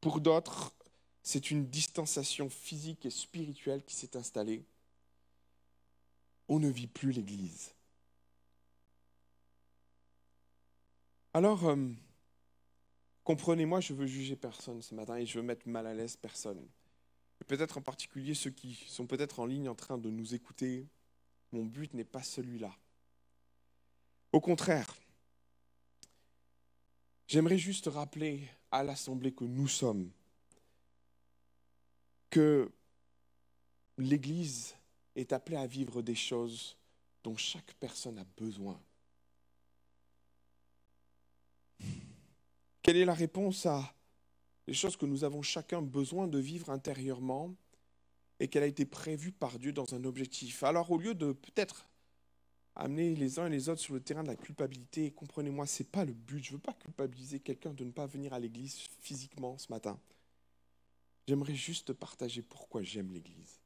Pour 0.00 0.20
d'autres, 0.20 0.74
c'est 1.22 1.52
une 1.52 1.66
distanciation 1.66 2.50
physique 2.50 3.06
et 3.06 3.10
spirituelle 3.10 3.84
qui 3.84 3.94
s'est 3.94 4.16
installée. 4.16 4.64
On 6.48 6.58
ne 6.58 6.68
vit 6.68 6.88
plus 6.88 7.12
l'Église. 7.12 7.72
Alors, 11.34 11.68
euh, 11.68 11.88
comprenez-moi, 13.22 13.80
je 13.80 13.94
veux 13.94 14.06
juger 14.06 14.34
personne 14.34 14.82
ce 14.82 14.94
matin 14.94 15.16
et 15.16 15.24
je 15.24 15.38
veux 15.38 15.44
mettre 15.44 15.68
mal 15.68 15.86
à 15.86 15.94
l'aise 15.94 16.16
personne. 16.16 16.66
Peut-être 17.46 17.78
en 17.78 17.82
particulier 17.82 18.34
ceux 18.34 18.50
qui 18.50 18.74
sont 18.88 19.06
peut-être 19.06 19.40
en 19.40 19.46
ligne 19.46 19.68
en 19.68 19.74
train 19.74 19.98
de 19.98 20.10
nous 20.10 20.34
écouter. 20.34 20.86
Mon 21.52 21.64
but 21.64 21.92
n'est 21.94 22.04
pas 22.04 22.22
celui-là. 22.22 22.74
Au 24.32 24.40
contraire, 24.40 24.94
j'aimerais 27.26 27.58
juste 27.58 27.86
rappeler 27.86 28.48
à 28.70 28.82
l'Assemblée 28.82 29.32
que 29.32 29.44
nous 29.44 29.68
sommes, 29.68 30.10
que 32.30 32.70
l'Église 33.98 34.74
est 35.14 35.32
appelée 35.32 35.58
à 35.58 35.66
vivre 35.66 36.00
des 36.00 36.14
choses 36.14 36.78
dont 37.22 37.36
chaque 37.36 37.74
personne 37.74 38.18
a 38.18 38.24
besoin. 38.38 38.80
Quelle 42.82 42.96
est 42.96 43.04
la 43.04 43.14
réponse 43.14 43.66
à 43.66 43.94
les 44.66 44.74
choses 44.74 44.96
que 44.96 45.06
nous 45.06 45.24
avons 45.24 45.42
chacun 45.42 45.82
besoin 45.82 46.28
de 46.28 46.38
vivre 46.38 46.70
intérieurement 46.70 47.54
et 48.40 48.48
qu'elle 48.48 48.62
a 48.62 48.66
été 48.66 48.84
prévue 48.84 49.32
par 49.32 49.58
Dieu 49.58 49.72
dans 49.72 49.94
un 49.94 50.04
objectif 50.04 50.62
Alors 50.62 50.90
au 50.90 50.98
lieu 50.98 51.14
de 51.14 51.32
peut-être 51.32 51.88
amener 52.74 53.14
les 53.14 53.38
uns 53.38 53.46
et 53.46 53.50
les 53.50 53.68
autres 53.68 53.80
sur 53.80 53.94
le 53.94 54.00
terrain 54.00 54.22
de 54.22 54.28
la 54.28 54.36
culpabilité. 54.36 55.10
Comprenez-moi, 55.10 55.66
ce 55.66 55.82
n'est 55.82 55.88
pas 55.88 56.04
le 56.04 56.12
but. 56.12 56.42
Je 56.42 56.50
ne 56.50 56.56
veux 56.56 56.62
pas 56.62 56.72
culpabiliser 56.72 57.40
quelqu'un 57.40 57.72
de 57.74 57.84
ne 57.84 57.90
pas 57.90 58.06
venir 58.06 58.32
à 58.32 58.40
l'église 58.40 58.76
physiquement 59.00 59.58
ce 59.58 59.70
matin. 59.70 59.98
J'aimerais 61.28 61.54
juste 61.54 61.92
partager 61.92 62.42
pourquoi 62.42 62.82
j'aime 62.82 63.12
l'église. 63.12 63.60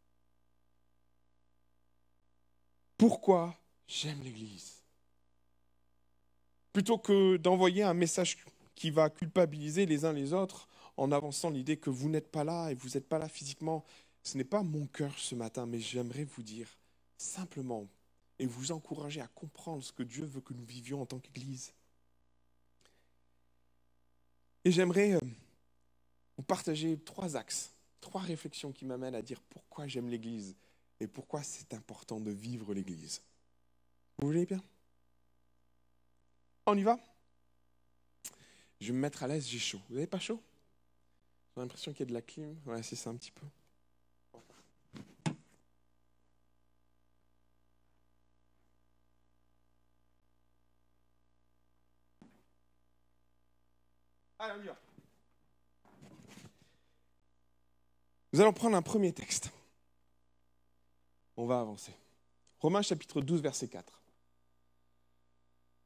Pourquoi 2.99 3.57
j'aime 3.87 4.23
l'église? 4.23 4.83
Plutôt 6.73 6.99
que 6.99 7.37
d'envoyer 7.37 7.83
un 7.83 7.95
message 7.95 8.39
qui 8.75 8.91
va 8.91 9.09
culpabiliser 9.09 9.87
les 9.87 10.05
uns 10.05 10.13
les 10.13 10.33
autres 10.33 10.69
en 10.97 11.13
avançant 11.13 11.51
l'idée 11.51 11.77
que 11.77 11.91
vous 11.91 12.09
n'êtes 12.09 12.31
pas 12.31 12.45
là 12.45 12.71
et 12.71 12.75
vous 12.75 12.91
n'êtes 12.91 13.09
pas 13.09 13.19
là 13.19 13.29
physiquement, 13.29 13.85
ce 14.23 14.37
n'est 14.37 14.45
pas 14.45 14.63
mon 14.63 14.87
cœur 14.87 15.19
ce 15.19 15.35
matin, 15.35 15.67
mais 15.67 15.79
j'aimerais 15.79 16.25
vous 16.25 16.43
dire 16.43 16.69
simplement 17.17 17.87
et 18.39 18.47
vous 18.47 18.73
encourager 18.73 19.21
à 19.21 19.29
comprendre 19.29 19.83
ce 19.83 19.93
que 19.93 20.03
Dieu 20.03 20.25
veut 20.25 20.41
que 20.41 20.53
nous 20.53 20.65
vivions 20.65 21.01
en 21.03 21.07
tant 21.07 21.19
qu'Église. 21.19 21.73
Et 24.65 24.73
j'aimerais 24.73 25.13
euh, 25.13 25.21
vous 26.37 26.43
partager 26.43 26.99
trois 26.99 27.37
axes, 27.37 27.71
trois 28.01 28.21
réflexions 28.21 28.73
qui 28.73 28.85
m'amènent 28.85 29.15
à 29.15 29.23
dire 29.23 29.41
pourquoi 29.49 29.87
j'aime 29.87 30.09
l'Église 30.09 30.57
et 30.99 31.07
pourquoi 31.07 31.43
c'est 31.43 31.73
important 31.73 32.21
de 32.21 32.31
vivre 32.31 32.75
l'Église. 32.75 33.23
Vous 34.19 34.27
voulez 34.27 34.45
bien? 34.45 34.63
On 36.67 36.77
y 36.77 36.83
va? 36.83 36.99
Je 38.81 38.89
vais 38.89 38.93
me 38.93 38.99
mettre 38.99 39.23
à 39.23 39.29
l'aise, 39.29 39.47
j'ai 39.47 39.59
chaud. 39.59 39.81
Vous 39.89 39.95
n'avez 39.95 40.07
pas 40.07 40.19
chaud? 40.19 40.43
J'ai 41.57 41.63
l'impression 41.63 41.93
qu'il 41.93 42.01
y 42.01 42.03
a 42.03 42.07
de 42.07 42.13
la 42.13 42.21
clim? 42.21 42.55
Ouais, 42.67 42.83
c'est 42.83 42.97
ça 42.97 43.09
un 43.09 43.17
petit 43.17 43.31
peu. 43.31 43.47
Nous 58.35 58.41
allons 58.43 58.53
prendre 58.53 58.77
un 58.77 58.83
premier 58.83 59.15
texte. 59.15 59.51
On 61.39 61.47
va 61.47 61.61
avancer. 61.61 61.93
Romains 62.61 62.83
chapitre 62.83 63.23
12, 63.23 63.41
verset 63.41 63.69
4. 63.69 64.06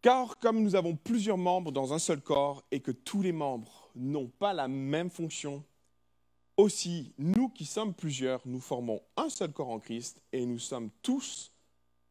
Car 0.03 0.39
comme 0.39 0.63
nous 0.63 0.75
avons 0.75 0.97
plusieurs 0.97 1.37
membres 1.37 1.73
dans 1.73 1.93
un 1.93 1.99
seul 1.99 2.21
corps 2.21 2.65
et 2.71 2.81
que 2.81 2.91
tous 2.91 3.21
les 3.21 3.33
membres 3.33 3.91
n'ont 3.95 4.29
pas 4.29 4.53
la 4.55 4.67
même 4.67 5.11
fonction, 5.11 5.63
aussi 6.57 7.13
nous 7.19 7.49
qui 7.49 7.65
sommes 7.65 7.95
plusieurs, 7.95 8.41
nous 8.47 8.61
formons 8.61 9.03
un 9.17 9.29
seul 9.29 9.53
corps 9.53 9.71
en 9.71 9.79
Christ 9.79 10.23
et 10.33 10.47
nous 10.47 10.59
sommes 10.59 10.91
tous 11.03 11.53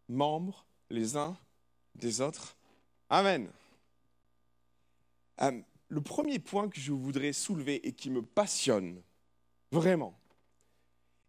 membres 0.07 0.65
les 0.89 1.17
uns 1.17 1.37
des 1.95 2.21
autres. 2.21 2.55
Amen. 3.09 3.49
Euh, 5.41 5.61
le 5.87 6.01
premier 6.01 6.39
point 6.39 6.69
que 6.69 6.79
je 6.79 6.91
voudrais 6.91 7.33
soulever 7.33 7.87
et 7.87 7.93
qui 7.93 8.09
me 8.09 8.21
passionne 8.21 9.01
vraiment, 9.71 10.13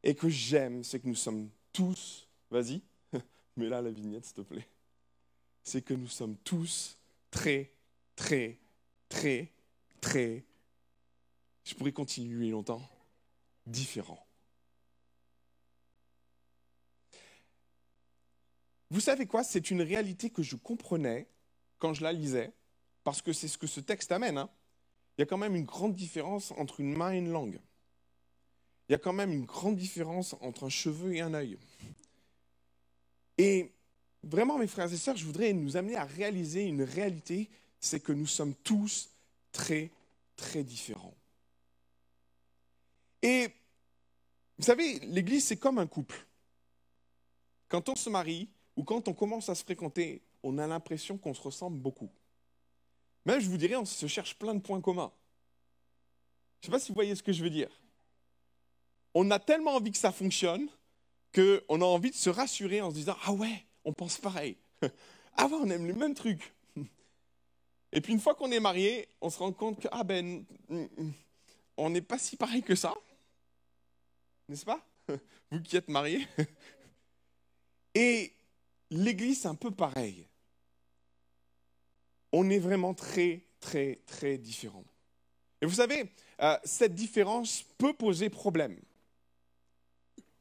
et 0.02 0.14
que 0.14 0.28
j'aime, 0.28 0.84
c'est 0.84 1.00
que 1.00 1.08
nous 1.08 1.14
sommes 1.14 1.48
tous, 1.72 2.28
vas-y, 2.50 2.82
mets 3.56 3.68
là 3.68 3.80
la 3.80 3.90
vignette 3.90 4.24
s'il 4.24 4.34
te 4.34 4.40
plaît, 4.42 4.66
c'est 5.70 5.82
que 5.82 5.94
nous 5.94 6.08
sommes 6.08 6.36
tous 6.38 6.98
très, 7.30 7.70
très, 8.16 8.58
très, 9.08 9.48
très, 10.00 10.44
je 11.64 11.74
pourrais 11.74 11.92
continuer 11.92 12.50
longtemps, 12.50 12.82
différents. 13.66 14.26
Vous 18.90 18.98
savez 18.98 19.26
quoi? 19.26 19.44
C'est 19.44 19.70
une 19.70 19.82
réalité 19.82 20.30
que 20.30 20.42
je 20.42 20.56
comprenais 20.56 21.28
quand 21.78 21.94
je 21.94 22.02
la 22.02 22.12
lisais 22.12 22.52
parce 23.04 23.22
que 23.22 23.32
c'est 23.32 23.46
ce 23.46 23.56
que 23.56 23.68
ce 23.68 23.78
texte 23.78 24.10
amène. 24.10 24.38
Hein. 24.38 24.50
Il 25.16 25.20
y 25.20 25.22
a 25.22 25.26
quand 25.26 25.38
même 25.38 25.54
une 25.54 25.64
grande 25.64 25.94
différence 25.94 26.50
entre 26.56 26.80
une 26.80 26.96
main 26.96 27.12
et 27.12 27.18
une 27.18 27.30
langue. 27.30 27.60
Il 28.88 28.92
y 28.92 28.94
a 28.96 28.98
quand 28.98 29.12
même 29.12 29.32
une 29.32 29.44
grande 29.44 29.76
différence 29.76 30.34
entre 30.40 30.64
un 30.64 30.68
cheveu 30.68 31.14
et 31.14 31.20
un 31.20 31.32
œil. 31.32 31.58
Et 33.38 33.72
vraiment, 34.22 34.58
mes 34.58 34.66
frères 34.66 34.92
et 34.92 34.96
sœurs, 34.96 35.16
je 35.16 35.24
voudrais 35.24 35.52
nous 35.52 35.76
amener 35.76 35.96
à 35.96 36.04
réaliser 36.04 36.64
une 36.64 36.82
réalité, 36.82 37.48
c'est 37.78 38.00
que 38.00 38.12
nous 38.12 38.26
sommes 38.26 38.54
tous 38.54 39.08
très, 39.52 39.90
très 40.36 40.62
différents. 40.62 41.14
Et 43.22 43.48
vous 44.58 44.64
savez, 44.64 44.98
l'Église, 45.00 45.46
c'est 45.46 45.56
comme 45.56 45.78
un 45.78 45.86
couple. 45.86 46.26
Quand 47.68 47.88
on 47.88 47.96
se 47.96 48.10
marie 48.10 48.48
ou 48.76 48.84
quand 48.84 49.08
on 49.08 49.14
commence 49.14 49.48
à 49.48 49.54
se 49.54 49.64
fréquenter, 49.64 50.22
on 50.42 50.58
a 50.58 50.66
l'impression 50.66 51.18
qu'on 51.18 51.34
se 51.34 51.42
ressemble 51.42 51.78
beaucoup. 51.78 52.10
Même, 53.24 53.40
je 53.40 53.48
vous 53.48 53.56
dirais, 53.56 53.76
on 53.76 53.84
se 53.84 54.06
cherche 54.06 54.38
plein 54.38 54.54
de 54.54 54.60
points 54.60 54.80
communs. 54.80 55.12
Je 56.60 56.66
ne 56.68 56.72
sais 56.72 56.72
pas 56.72 56.80
si 56.80 56.88
vous 56.88 56.94
voyez 56.94 57.14
ce 57.14 57.22
que 57.22 57.32
je 57.32 57.42
veux 57.42 57.50
dire. 57.50 57.70
On 59.14 59.30
a 59.30 59.38
tellement 59.38 59.74
envie 59.74 59.92
que 59.92 59.98
ça 59.98 60.12
fonctionne 60.12 60.68
qu'on 61.34 61.80
a 61.80 61.84
envie 61.84 62.10
de 62.10 62.16
se 62.16 62.30
rassurer 62.30 62.80
en 62.80 62.90
se 62.90 62.96
disant 62.96 63.16
Ah 63.24 63.32
ouais, 63.32 63.64
on 63.84 63.92
pense 63.92 64.18
pareil. 64.18 64.56
Ah 65.37 65.46
ouais, 65.46 65.58
on 65.60 65.70
aime 65.70 65.87
les 65.87 65.92
mêmes 65.92 66.12
trucs. 66.12 66.52
Et 67.92 68.00
puis 68.00 68.12
une 68.12 68.20
fois 68.20 68.34
qu'on 68.34 68.50
est 68.50 68.60
marié, 68.60 69.08
on 69.20 69.30
se 69.30 69.38
rend 69.38 69.52
compte 69.52 69.80
que 69.80 69.87
ah 69.92 70.02
ben, 70.02 70.44
on 71.76 71.88
n'est 71.88 72.02
pas 72.02 72.18
si 72.18 72.37
pareil 72.37 72.62
que 72.62 72.75
ça, 72.75 72.94
n'est-ce 74.49 74.64
pas? 74.64 74.84
Vous 75.50 75.62
qui 75.62 75.76
êtes 75.76 75.88
mariés. 75.88 76.26
Et 77.94 78.34
l'Église, 78.90 79.42
c'est 79.42 79.49
un 79.49 79.54
peu 79.54 79.70
pareil. 79.70 80.26
On 82.32 82.50
est 82.50 82.58
vraiment 82.58 82.92
très, 82.92 83.44
très, 83.60 84.00
très 84.06 84.37
différents. 84.37 84.84
Et 85.60 85.66
vous 85.66 85.75
savez, 85.75 86.10
euh, 86.40 86.58
cette 86.64 86.94
différence 86.94 87.62
peut 87.78 87.92
poser 87.92 88.30
problème. 88.30 88.78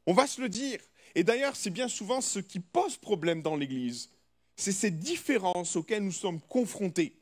On 0.06 0.14
va 0.14 0.28
se 0.28 0.42
le 0.42 0.50
dire. 0.50 0.80
Et 1.16 1.24
d'ailleurs, 1.24 1.56
c'est 1.56 1.70
bien 1.70 1.88
souvent 1.88 2.22
ce 2.22 2.40
qui 2.40 2.60
pose 2.60 2.98
problème 2.98 3.42
dans 3.42 3.56
l'Église. 3.56 4.10
C'est 4.56 4.72
ces 4.72 4.92
différences 4.92 5.76
auxquelles 5.76 6.04
nous 6.04 6.12
sommes 6.12 6.42
confrontés 6.42 7.16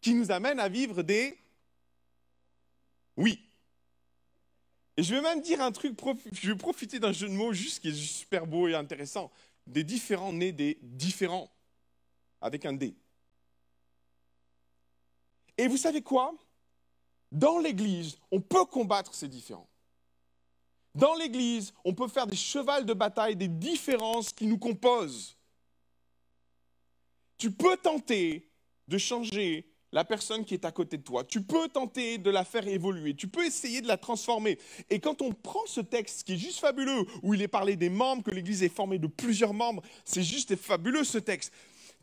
qui 0.00 0.14
nous 0.14 0.30
amènent 0.30 0.60
à 0.60 0.68
vivre 0.68 1.02
des 1.02 1.36
oui. 3.16 3.42
Et 4.96 5.02
je 5.02 5.14
vais 5.14 5.20
même 5.20 5.40
dire 5.40 5.60
un 5.60 5.72
truc, 5.72 5.98
je 6.32 6.52
vais 6.52 6.56
profiter 6.56 6.98
d'un 6.98 7.12
jeu 7.12 7.28
de 7.28 7.32
mots 7.32 7.52
juste 7.52 7.80
qui 7.80 7.88
est 7.88 7.94
super 7.94 8.46
beau 8.46 8.68
et 8.68 8.74
intéressant. 8.74 9.30
Des 9.66 9.84
différents 9.84 10.32
nés 10.32 10.52
des 10.52 10.78
différents, 10.80 11.50
avec 12.40 12.64
un 12.64 12.72
D. 12.72 12.94
Et 15.58 15.66
vous 15.66 15.76
savez 15.76 16.02
quoi? 16.02 16.34
Dans 17.32 17.58
l'Église, 17.58 18.18
on 18.30 18.40
peut 18.40 18.64
combattre 18.64 19.14
ces 19.14 19.28
différents. 19.28 19.68
Dans 20.96 21.14
l'Église, 21.14 21.74
on 21.84 21.92
peut 21.92 22.08
faire 22.08 22.26
des 22.26 22.36
chevals 22.36 22.86
de 22.86 22.94
bataille 22.94 23.36
des 23.36 23.48
différences 23.48 24.32
qui 24.32 24.46
nous 24.46 24.56
composent. 24.56 25.36
Tu 27.36 27.50
peux 27.50 27.76
tenter 27.76 28.48
de 28.88 28.96
changer 28.96 29.70
la 29.92 30.04
personne 30.04 30.46
qui 30.46 30.54
est 30.54 30.64
à 30.64 30.72
côté 30.72 30.96
de 30.96 31.02
toi. 31.02 31.22
Tu 31.22 31.42
peux 31.42 31.68
tenter 31.68 32.16
de 32.16 32.30
la 32.30 32.46
faire 32.46 32.66
évoluer, 32.66 33.14
tu 33.14 33.28
peux 33.28 33.44
essayer 33.44 33.82
de 33.82 33.88
la 33.88 33.98
transformer. 33.98 34.58
Et 34.88 34.98
quand 34.98 35.20
on 35.20 35.32
prend 35.32 35.66
ce 35.66 35.82
texte 35.82 36.26
qui 36.26 36.32
est 36.32 36.38
juste 36.38 36.60
fabuleux, 36.60 37.04
où 37.22 37.34
il 37.34 37.42
est 37.42 37.48
parlé 37.48 37.76
des 37.76 37.90
membres, 37.90 38.22
que 38.22 38.30
l'Église 38.30 38.62
est 38.62 38.74
formée 38.74 38.98
de 38.98 39.06
plusieurs 39.06 39.52
membres, 39.52 39.82
c'est 40.06 40.22
juste 40.22 40.56
fabuleux 40.56 41.04
ce 41.04 41.18
texte. 41.18 41.52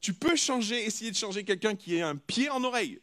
Tu 0.01 0.13
peux 0.13 0.35
changer, 0.35 0.85
essayer 0.85 1.09
de 1.09 1.15
changer 1.15 1.43
quelqu'un 1.43 1.75
qui 1.75 1.99
a 1.99 2.09
un 2.09 2.15
pied 2.15 2.47
en 2.51 2.63
oreille. 2.63 2.99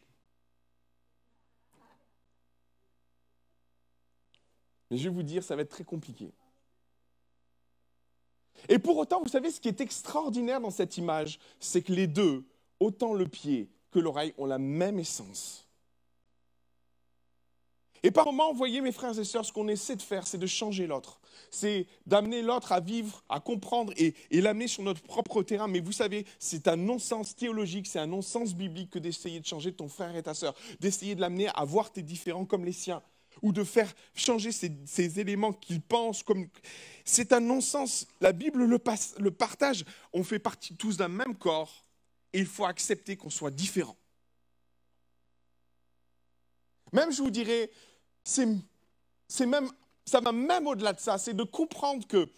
Mais 4.91 4.99
je 4.99 5.05
vais 5.05 5.15
vous 5.15 5.23
dire, 5.23 5.43
ça 5.43 5.57
va 5.57 5.63
être 5.63 5.71
très 5.71 5.85
compliqué. 5.85 6.33
Et 8.69 8.79
pour 8.79 8.97
autant, 8.99 9.23
vous 9.23 9.29
savez, 9.29 9.51
ce 9.51 9.61
qui 9.61 9.69
est 9.69 9.81
extraordinaire 9.81 10.61
dans 10.61 10.71
cette 10.71 10.99
image, 10.99 11.39
c'est 11.59 11.83
que 11.83 11.93
les 11.93 12.07
deux, 12.07 12.45
autant 12.79 13.15
le 13.15 13.27
pied 13.27 13.71
que 13.91 13.99
l'oreille, 13.99 14.35
ont 14.37 14.47
la 14.47 14.59
même 14.59 14.99
essence. 14.99 15.67
Et 18.03 18.11
par 18.11 18.27
moments, 18.27 18.51
vous 18.51 18.59
voyez, 18.59 18.81
mes 18.81 18.93
frères 18.93 19.19
et 19.19 19.25
sœurs, 19.25 19.45
ce 19.45 19.53
qu'on 19.53 19.69
essaie 19.69 19.97
de 19.97 20.03
faire, 20.03 20.27
c'est 20.27 20.39
de 20.39 20.47
changer 20.47 20.87
l'autre. 20.87 21.21
C'est 21.51 21.87
d'amener 22.07 22.41
l'autre 22.41 22.73
à 22.73 22.81
vivre, 22.81 23.23
à 23.29 23.41
comprendre 23.41 23.93
et, 23.97 24.15
l'amener 24.31 24.69
sur 24.69 24.83
notre 24.83 25.03
propre 25.03 25.43
terrain. 25.43 25.69
Mais 25.69 25.81
vous 25.81 25.93
savez, 25.93 26.25
c'est 26.39 26.67
un 26.67 26.77
non-sens 26.77 27.37
théologique, 27.37 27.87
c'est 27.87 27.99
un 27.99 28.07
non-sens 28.07 28.55
biblique 28.55 28.91
que 28.91 28.99
d'essayer 28.99 29.39
de 29.39 29.47
changer 29.47 29.73
ton 29.73 29.89
frère 29.89 30.17
et 30.17 30.23
ta 30.23 30.33
sœur, 30.33 30.55
d'essayer 30.81 31.15
de 31.15 31.21
l'amener 31.21 31.49
à 31.55 31.65
voir 31.65 31.93
tes 31.93 32.03
différents 32.03 32.47
comme 32.47 32.65
les 32.65 32.73
siens 32.73 33.03
ou 33.43 33.53
de 33.53 33.65
faire 33.65 33.93
changer 34.15 34.53
ces, 34.53 35.21
éléments 35.21 35.53
qu'ils 35.53 35.81
pensent 35.81 36.23
comme... 36.23 36.49
C'est 37.05 37.33
un 37.33 37.41
non-sens. 37.41 38.07
La 38.21 38.33
Bible 38.33 38.65
le, 38.65 39.31
partage. 39.31 39.85
On 40.13 40.23
fait 40.23 40.39
partie 40.39 40.77
tous 40.77 40.97
d'un 40.97 41.09
même 41.09 41.35
corps 41.35 41.85
et 42.33 42.39
il 42.39 42.47
faut 42.47 42.65
accepter 42.65 43.17
qu'on 43.17 43.31
soit 43.31 43.51
différents. 43.51 43.97
Même, 46.93 47.13
je 47.13 47.23
vous 47.23 47.31
dirais, 47.31 47.71
c'est 48.25 48.47
même, 49.47 49.71
ça 50.05 50.21
va 50.21 50.33
même 50.33 50.67
au-delà 50.67 50.93
de 50.93 51.01
ça, 51.01 51.19
c'est 51.19 51.35
de 51.35 51.45
comprendre 51.45 52.07
que 52.07 52.29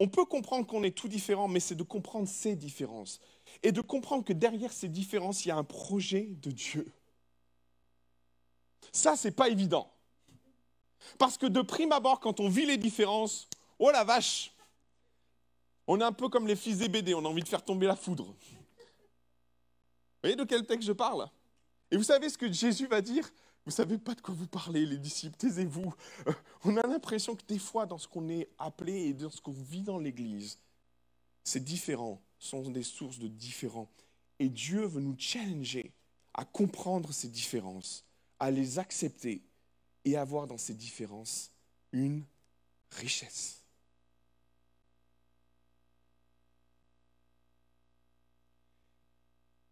on 0.00 0.08
peut 0.08 0.24
comprendre 0.24 0.66
qu'on 0.66 0.84
est 0.84 0.96
tout 0.96 1.08
différent, 1.08 1.48
mais 1.48 1.60
c'est 1.60 1.74
de 1.74 1.82
comprendre 1.82 2.28
ces 2.28 2.54
différences. 2.54 3.20
Et 3.62 3.72
de 3.72 3.80
comprendre 3.80 4.24
que 4.24 4.32
derrière 4.32 4.72
ces 4.72 4.88
différences, 4.88 5.44
il 5.44 5.48
y 5.48 5.50
a 5.50 5.56
un 5.56 5.64
projet 5.64 6.28
de 6.40 6.50
Dieu. 6.50 6.86
Ça, 8.92 9.16
c'est 9.16 9.30
pas 9.30 9.48
évident. 9.48 9.90
Parce 11.18 11.38
que 11.38 11.46
de 11.46 11.62
prime 11.62 11.92
abord, 11.92 12.20
quand 12.20 12.40
on 12.40 12.48
vit 12.48 12.66
les 12.66 12.76
différences, 12.76 13.48
oh 13.78 13.90
la 13.90 14.04
vache, 14.04 14.52
on 15.86 16.00
est 16.00 16.04
un 16.04 16.12
peu 16.12 16.28
comme 16.28 16.46
les 16.46 16.56
fils 16.56 16.78
des 16.78 16.88
BD, 16.88 17.14
on 17.14 17.24
a 17.24 17.28
envie 17.28 17.42
de 17.42 17.48
faire 17.48 17.64
tomber 17.64 17.86
la 17.86 17.96
foudre. 17.96 18.24
Vous 18.24 18.34
voyez 20.22 20.36
de 20.36 20.44
quel 20.44 20.66
texte 20.66 20.86
je 20.86 20.92
parle? 20.92 21.28
Et 21.90 21.96
vous 21.96 22.02
savez 22.02 22.28
ce 22.28 22.36
que 22.36 22.52
Jésus 22.52 22.86
va 22.86 23.00
dire? 23.00 23.28
Vous 23.64 23.72
savez 23.72 23.98
pas 23.98 24.14
de 24.14 24.20
quoi 24.20 24.34
vous 24.34 24.46
parlez, 24.46 24.86
les 24.86 24.96
disciples, 24.96 25.36
taisez-vous. 25.36 25.94
Euh, 26.26 26.32
on 26.64 26.76
a 26.76 26.86
l'impression 26.86 27.36
que 27.36 27.44
des 27.46 27.58
fois, 27.58 27.86
dans 27.86 27.98
ce 27.98 28.08
qu'on 28.08 28.28
est 28.28 28.48
appelé 28.58 28.94
et 29.08 29.12
dans 29.12 29.30
ce 29.30 29.40
qu'on 29.40 29.52
vit 29.52 29.82
dans 29.82 29.98
l'Église, 29.98 30.58
ces 31.44 31.60
différents 31.60 32.20
sont 32.38 32.62
des 32.70 32.82
sources 32.82 33.18
de 33.18 33.28
différents. 33.28 33.90
Et 34.38 34.48
Dieu 34.48 34.86
veut 34.86 35.00
nous 35.00 35.16
challenger 35.18 35.92
à 36.34 36.44
comprendre 36.44 37.12
ces 37.12 37.28
différences 37.28 38.07
à 38.38 38.50
les 38.50 38.78
accepter 38.78 39.42
et 40.04 40.16
avoir 40.16 40.46
dans 40.46 40.58
ces 40.58 40.74
différences 40.74 41.50
une 41.92 42.24
richesse. 42.90 43.62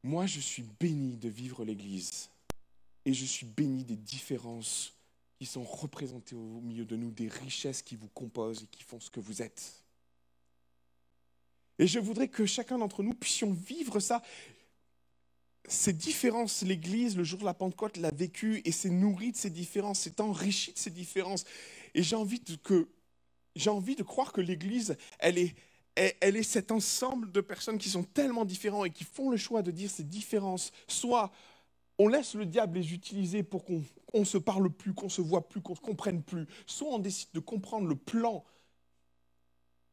Moi, 0.02 0.26
je 0.26 0.40
suis 0.40 0.62
béni 0.78 1.16
de 1.16 1.28
vivre 1.28 1.64
l'Église 1.64 2.30
et 3.04 3.12
je 3.12 3.24
suis 3.24 3.46
béni 3.46 3.84
des 3.84 3.96
différences 3.96 4.94
qui 5.38 5.46
sont 5.46 5.64
représentées 5.64 6.36
au 6.36 6.60
milieu 6.60 6.84
de 6.84 6.96
nous, 6.96 7.10
des 7.10 7.28
richesses 7.28 7.82
qui 7.82 7.96
vous 7.96 8.08
composent 8.08 8.62
et 8.62 8.66
qui 8.66 8.82
font 8.82 9.00
ce 9.00 9.10
que 9.10 9.20
vous 9.20 9.42
êtes. 9.42 9.82
Et 11.78 11.86
je 11.86 11.98
voudrais 11.98 12.28
que 12.28 12.46
chacun 12.46 12.78
d'entre 12.78 13.02
nous 13.02 13.12
puissions 13.12 13.52
vivre 13.52 14.00
ça 14.00 14.22
ces 15.68 15.92
différences, 15.92 16.62
l'Église, 16.62 17.16
le 17.16 17.24
jour 17.24 17.40
de 17.40 17.44
la 17.44 17.54
Pentecôte, 17.54 17.96
l'a 17.96 18.10
vécu 18.10 18.62
et 18.64 18.72
s'est 18.72 18.90
nourrie 18.90 19.32
de 19.32 19.36
ces 19.36 19.50
différences, 19.50 20.00
s'est 20.00 20.20
enrichie 20.20 20.72
de 20.72 20.78
ces 20.78 20.90
différences. 20.90 21.44
Et 21.94 22.02
j'ai 22.02 22.16
envie 22.16 22.40
de, 22.40 22.88
envie 23.68 23.96
de 23.96 24.02
croire 24.02 24.32
que 24.32 24.40
l'Église, 24.40 24.96
elle 25.18 25.38
est, 25.38 25.54
elle, 25.96 26.36
est 26.36 26.42
cet 26.42 26.70
ensemble 26.70 27.32
de 27.32 27.40
personnes 27.40 27.78
qui 27.78 27.88
sont 27.88 28.04
tellement 28.04 28.44
différentes 28.44 28.86
et 28.86 28.90
qui 28.90 29.04
font 29.04 29.30
le 29.30 29.36
choix 29.36 29.62
de 29.62 29.70
dire 29.70 29.90
ces 29.90 30.04
différences. 30.04 30.72
Soit 30.88 31.32
on 31.98 32.08
laisse 32.08 32.34
le 32.34 32.44
diable 32.44 32.78
les 32.78 32.92
utiliser 32.92 33.42
pour 33.42 33.64
qu'on 33.64 33.82
ne 34.14 34.24
se 34.24 34.38
parle 34.38 34.70
plus, 34.70 34.92
qu'on 34.92 35.08
se 35.08 35.22
voit 35.22 35.48
plus, 35.48 35.62
qu'on 35.62 35.74
se 35.74 35.80
comprenne 35.80 36.22
plus. 36.22 36.46
Soit 36.66 36.88
on 36.88 36.98
décide 36.98 37.30
de 37.32 37.40
comprendre 37.40 37.88
le 37.88 37.96
plan 37.96 38.44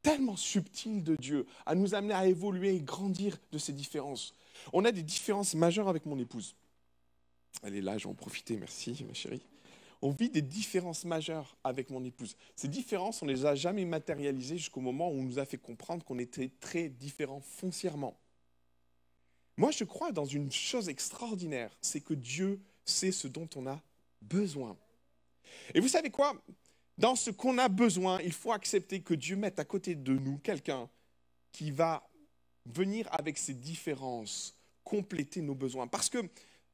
tellement 0.02 0.36
subtil 0.36 1.04
de 1.04 1.16
Dieu 1.16 1.46
à 1.66 1.76
nous 1.76 1.96
amener 1.96 2.14
à 2.14 2.28
évoluer 2.28 2.76
et 2.76 2.82
grandir 2.82 3.38
de 3.54 3.58
ces 3.58 3.72
différences. 3.72 4.36
On 4.72 4.86
a 4.86 4.92
des 4.92 5.04
différences 5.04 5.56
majeures 5.56 5.88
avec 5.88 6.06
mon 6.06 6.18
épouse. 6.20 6.56
Elle 7.62 7.76
est 7.76 7.82
là, 7.82 7.98
j'en 7.98 8.14
profiter, 8.14 8.58
merci 8.58 9.04
ma 9.08 9.14
chérie. 9.14 9.46
On 10.02 10.10
vit 10.10 10.30
des 10.30 10.42
différences 10.42 11.06
majeures 11.06 11.56
avec 11.64 11.90
mon 11.90 12.04
épouse. 12.04 12.36
Ces 12.56 12.68
différences, 12.68 13.22
on 13.22 13.26
ne 13.26 13.32
les 13.32 13.46
a 13.46 13.56
jamais 13.56 13.86
matérialisées 13.86 14.58
jusqu'au 14.58 14.82
moment 14.82 15.10
où 15.10 15.14
on 15.14 15.24
nous 15.24 15.40
a 15.40 15.46
fait 15.46 15.58
comprendre 15.58 16.04
qu'on 16.04 16.20
était 16.20 16.52
très 16.60 16.90
différents 16.90 17.40
foncièrement. 17.40 18.20
Moi, 19.56 19.72
je 19.72 19.84
crois 19.84 20.12
dans 20.12 20.26
une 20.26 20.52
chose 20.52 20.90
extraordinaire, 20.90 21.78
c'est 21.80 22.02
que 22.02 22.14
Dieu 22.14 22.60
sait 22.86 23.12
ce 23.12 23.28
dont 23.28 23.48
on 23.56 23.68
a 23.68 23.82
besoin. 24.22 24.76
Et 25.74 25.80
vous 25.80 25.88
savez 25.88 26.10
quoi? 26.10 26.34
Dans 26.98 27.16
ce 27.16 27.30
qu'on 27.32 27.58
a 27.58 27.70
besoin, 27.70 28.20
il 28.22 28.34
faut 28.34 28.52
accepter 28.52 29.02
que 29.02 29.14
Dieu 29.14 29.36
mette 29.36 29.60
à 29.60 29.66
côté 29.66 29.96
de 29.96 30.14
nous 30.14 30.38
quelqu'un 30.40 30.90
qui 31.52 31.72
va 31.72 32.08
venir 32.66 33.08
avec 33.12 33.38
ces 33.38 33.54
différences, 33.54 34.56
compléter 34.84 35.42
nos 35.42 35.56
besoins. 35.56 35.88
Parce 35.88 36.10
que 36.10 36.30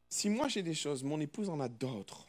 si 0.10 0.30
moi 0.30 0.48
j'ai 0.48 0.64
des 0.64 0.74
choses, 0.74 1.04
mon 1.04 1.20
épouse 1.20 1.50
en 1.50 1.60
a 1.60 1.70
d'autres. 1.70 2.26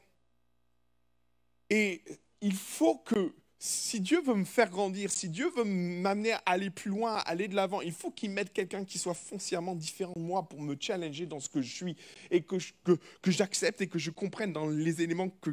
Et 1.70 2.02
il 2.40 2.54
faut 2.54 2.96
que 2.96 3.34
si 3.62 4.00
Dieu 4.00 4.22
veut 4.22 4.34
me 4.34 4.44
faire 4.44 4.70
grandir, 4.70 5.10
si 5.10 5.28
Dieu 5.28 5.50
veut 5.50 5.64
m'amener 5.64 6.32
à 6.32 6.42
aller 6.46 6.70
plus 6.70 6.90
loin, 6.90 7.16
à 7.16 7.20
aller 7.20 7.46
de 7.46 7.54
l'avant, 7.54 7.82
il 7.82 7.92
faut 7.92 8.10
qu'il 8.10 8.30
mette 8.30 8.54
quelqu'un 8.54 8.86
qui 8.86 8.98
soit 8.98 9.14
foncièrement 9.14 9.74
différent 9.74 10.14
de 10.16 10.20
moi 10.20 10.48
pour 10.48 10.62
me 10.62 10.74
challenger 10.80 11.26
dans 11.26 11.40
ce 11.40 11.50
que 11.50 11.60
je 11.60 11.70
suis 11.70 11.96
et 12.30 12.42
que, 12.42 12.56
que, 12.84 13.30
j'accepte 13.30 13.82
et 13.82 13.86
que 13.86 13.98
je 13.98 14.10
comprenne 14.10 14.54
dans 14.54 14.66
les 14.66 15.02
éléments 15.02 15.28
que, 15.28 15.50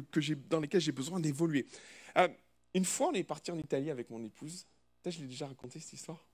dans 0.48 0.60
lesquels 0.60 0.80
j'ai 0.80 0.92
besoin 0.92 1.20
d'évoluer. 1.20 1.66
Euh, 2.16 2.28
une 2.72 2.86
fois, 2.86 3.08
on 3.08 3.12
est 3.12 3.24
parti 3.24 3.50
en 3.50 3.58
Italie 3.58 3.90
avec 3.90 4.08
mon 4.08 4.24
épouse. 4.24 4.66
je 5.04 5.18
l'ai 5.20 5.26
déjà 5.26 5.46
raconté 5.46 5.78
cette 5.78 5.92
histoire. 5.92 6.27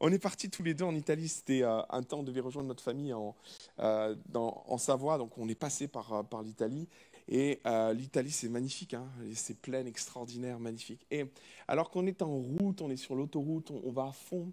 On 0.00 0.12
est 0.12 0.18
partis 0.18 0.50
tous 0.50 0.62
les 0.62 0.74
deux 0.74 0.84
en 0.84 0.94
Italie. 0.94 1.28
C'était 1.28 1.62
euh, 1.62 1.80
un 1.90 2.02
temps, 2.02 2.20
on 2.20 2.22
devait 2.22 2.40
rejoindre 2.40 2.68
notre 2.68 2.82
famille 2.82 3.12
en, 3.12 3.34
euh, 3.78 4.14
en 4.34 4.78
Savoie, 4.78 5.18
donc 5.18 5.36
on 5.38 5.48
est 5.48 5.54
passé 5.54 5.88
par, 5.88 6.26
par 6.28 6.42
l'Italie. 6.42 6.88
Et 7.28 7.60
euh, 7.66 7.92
l'Italie, 7.94 8.30
c'est 8.30 8.48
magnifique, 8.48 8.94
hein 8.94 9.08
c'est 9.34 9.58
plein, 9.58 9.86
extraordinaire, 9.86 10.58
magnifique. 10.58 11.06
Et 11.10 11.24
alors 11.68 11.90
qu'on 11.90 12.06
est 12.06 12.20
en 12.22 12.36
route, 12.36 12.82
on 12.82 12.90
est 12.90 12.96
sur 12.96 13.14
l'autoroute, 13.14 13.70
on, 13.70 13.90
va 13.92 14.08
à 14.08 14.12
fond, 14.12 14.52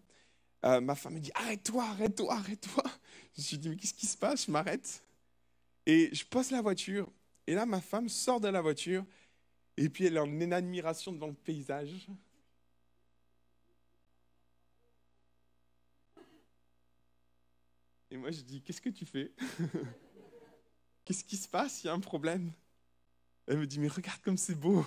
euh, 0.66 0.80
ma 0.80 0.96
femme 0.96 1.16
me 1.16 1.20
dit 1.20 1.32
Arrête-toi, 1.36 1.84
arrête-toi, 1.84 2.34
arrête-toi. 2.34 2.84
Je 3.36 3.42
me 3.42 3.44
suis 3.44 3.58
dit 3.58 3.70
Mais 3.70 3.76
qu'est-ce 3.76 3.94
qui 3.94 4.06
se 4.06 4.18
passe? 4.18 4.46
Je 4.46 4.52
m'arrête. 4.52 5.04
Et 5.86 6.14
je 6.14 6.24
pose 6.26 6.52
la 6.52 6.62
voiture. 6.62 7.10
Et 7.48 7.56
là, 7.56 7.66
ma 7.66 7.82
femme 7.82 8.08
sort 8.08 8.40
de 8.40 8.48
la 8.48 8.62
voiture. 8.62 9.04
Et 9.76 9.90
puis 9.90 10.06
elle 10.06 10.16
est 10.16 10.20
en 10.20 10.52
admiration 10.52 11.12
devant 11.12 11.28
le 11.28 11.34
paysage. 11.34 12.08
Et 18.12 18.18
moi, 18.18 18.30
je 18.32 18.42
dis 18.42 18.62
Qu'est-ce 18.62 18.82
que 18.82 18.90
tu 18.90 19.06
fais? 19.06 19.32
Qu'est-ce 21.06 21.24
qui 21.24 21.38
se 21.38 21.48
passe? 21.48 21.84
Il 21.84 21.88
y 21.88 21.90
a 21.90 21.94
un 21.94 22.00
problème. 22.00 22.52
Elle 23.48 23.58
me 23.58 23.68
dit, 23.68 23.80
mais 23.80 23.88
regarde 23.88 24.22
comme 24.22 24.38
c'est 24.38 24.56
beau. 24.56 24.86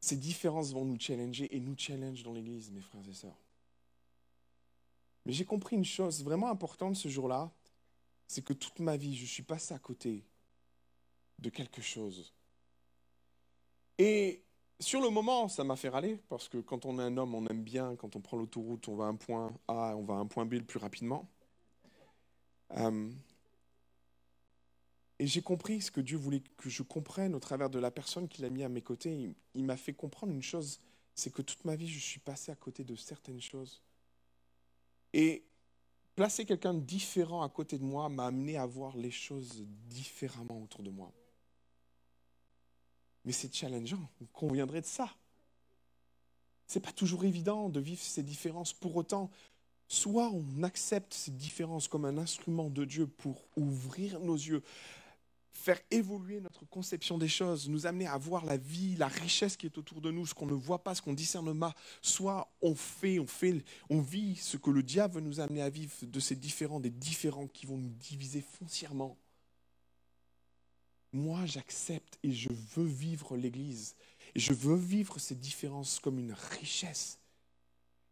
Ces 0.00 0.16
différences 0.16 0.72
vont 0.72 0.84
nous 0.84 1.00
challenger 1.00 1.54
et 1.56 1.60
nous 1.60 1.74
challenge 1.78 2.22
dans 2.22 2.34
l'Église, 2.34 2.70
mes 2.70 2.82
frères 2.82 3.08
et 3.08 3.14
sœurs. 3.14 3.40
Mais 5.24 5.32
j'ai 5.32 5.46
compris 5.46 5.76
une 5.76 5.84
chose 5.84 6.22
vraiment 6.22 6.50
importante 6.50 6.96
ce 6.96 7.08
jour-là, 7.08 7.50
c'est 8.26 8.44
que 8.44 8.52
toute 8.52 8.80
ma 8.80 8.98
vie, 8.98 9.16
je 9.16 9.24
suis 9.24 9.42
passé 9.42 9.72
à 9.72 9.78
côté 9.78 10.26
de 11.38 11.48
quelque 11.48 11.80
chose. 11.80 12.34
Et 13.96 14.44
sur 14.80 15.00
le 15.00 15.08
moment, 15.08 15.48
ça 15.48 15.64
m'a 15.64 15.76
fait 15.76 15.88
râler, 15.88 16.18
parce 16.28 16.48
que 16.48 16.58
quand 16.58 16.84
on 16.84 16.98
est 16.98 17.02
un 17.02 17.16
homme, 17.16 17.34
on 17.34 17.46
aime 17.46 17.62
bien, 17.62 17.96
quand 17.96 18.16
on 18.16 18.20
prend 18.20 18.36
l'autoroute, 18.36 18.88
on 18.88 18.96
va 18.96 19.04
à 19.04 19.08
un 19.08 19.14
point 19.14 19.52
A, 19.68 19.94
on 19.96 20.04
va 20.04 20.14
à 20.14 20.18
un 20.18 20.26
point 20.26 20.46
B 20.46 20.54
le 20.54 20.64
plus 20.64 20.78
rapidement. 20.78 21.28
Euh, 22.72 23.10
et 25.18 25.26
j'ai 25.26 25.42
compris 25.42 25.80
ce 25.80 25.90
que 25.90 26.00
Dieu 26.00 26.16
voulait 26.16 26.42
que 26.56 26.68
je 26.68 26.82
comprenne 26.82 27.34
au 27.34 27.40
travers 27.40 27.70
de 27.70 27.78
la 27.78 27.90
personne 27.90 28.28
qu'il 28.28 28.44
a 28.44 28.50
mis 28.50 28.64
à 28.64 28.68
mes 28.68 28.82
côtés. 28.82 29.34
Il, 29.54 29.64
m'a 29.64 29.76
fait 29.76 29.92
comprendre 29.92 30.32
une 30.32 30.42
chose, 30.42 30.80
c'est 31.14 31.32
que 31.32 31.42
toute 31.42 31.64
ma 31.64 31.76
vie, 31.76 31.88
je 31.88 32.00
suis 32.00 32.20
passé 32.20 32.50
à 32.50 32.56
côté 32.56 32.82
de 32.82 32.96
certaines 32.96 33.40
choses. 33.40 33.80
Et 35.12 35.44
placer 36.16 36.44
quelqu'un 36.44 36.74
de 36.74 36.80
différent 36.80 37.42
à 37.42 37.48
côté 37.48 37.78
de 37.78 37.84
moi 37.84 38.08
m'a 38.08 38.26
amené 38.26 38.56
à 38.56 38.66
voir 38.66 38.96
les 38.96 39.12
choses 39.12 39.64
différemment 39.88 40.60
autour 40.62 40.82
de 40.82 40.90
moi. 40.90 41.12
Mais 43.24 43.32
c'est 43.32 43.54
challengeant, 43.54 44.00
vous 44.20 44.26
conviendrez 44.32 44.80
de 44.80 44.86
ça. 44.86 45.14
C'est 46.66 46.80
pas 46.80 46.92
toujours 46.92 47.24
évident 47.24 47.68
de 47.68 47.80
vivre 47.80 48.00
ces 48.00 48.22
différences. 48.22 48.72
Pour 48.72 48.96
autant, 48.96 49.30
soit 49.88 50.30
on 50.30 50.62
accepte 50.62 51.14
ces 51.14 51.30
différences 51.30 51.88
comme 51.88 52.04
un 52.04 52.18
instrument 52.18 52.70
de 52.70 52.84
Dieu 52.84 53.06
pour 53.06 53.46
ouvrir 53.56 54.20
nos 54.20 54.34
yeux, 54.34 54.62
faire 55.52 55.80
évoluer 55.90 56.40
notre 56.40 56.64
conception 56.66 57.16
des 57.16 57.28
choses, 57.28 57.68
nous 57.68 57.86
amener 57.86 58.06
à 58.06 58.18
voir 58.18 58.44
la 58.44 58.56
vie, 58.56 58.96
la 58.96 59.08
richesse 59.08 59.56
qui 59.56 59.66
est 59.66 59.78
autour 59.78 60.00
de 60.00 60.10
nous, 60.10 60.26
ce 60.26 60.34
qu'on 60.34 60.46
ne 60.46 60.52
voit 60.52 60.82
pas, 60.82 60.94
ce 60.94 61.02
qu'on 61.02 61.12
discerne 61.12 61.58
pas. 61.58 61.74
Soit 62.02 62.52
on 62.60 62.74
fait, 62.74 63.18
on 63.18 63.26
fait, 63.26 63.64
on 63.88 64.00
vit 64.00 64.36
ce 64.36 64.56
que 64.56 64.70
le 64.70 64.82
diable 64.82 65.14
veut 65.14 65.20
nous 65.20 65.40
amener 65.40 65.62
à 65.62 65.70
vivre 65.70 65.94
de 66.02 66.20
ces 66.20 66.36
différents, 66.36 66.80
des 66.80 66.90
différents 66.90 67.46
qui 67.46 67.66
vont 67.66 67.78
nous 67.78 67.92
diviser 67.92 68.42
foncièrement. 68.42 69.16
Moi, 71.14 71.46
j'accepte 71.46 72.18
et 72.24 72.32
je 72.32 72.50
veux 72.74 72.84
vivre 72.84 73.36
l'Église. 73.36 73.94
Et 74.34 74.40
je 74.40 74.52
veux 74.52 74.76
vivre 74.76 75.20
ces 75.20 75.36
différences 75.36 76.00
comme 76.00 76.18
une 76.18 76.34
richesse 76.58 77.20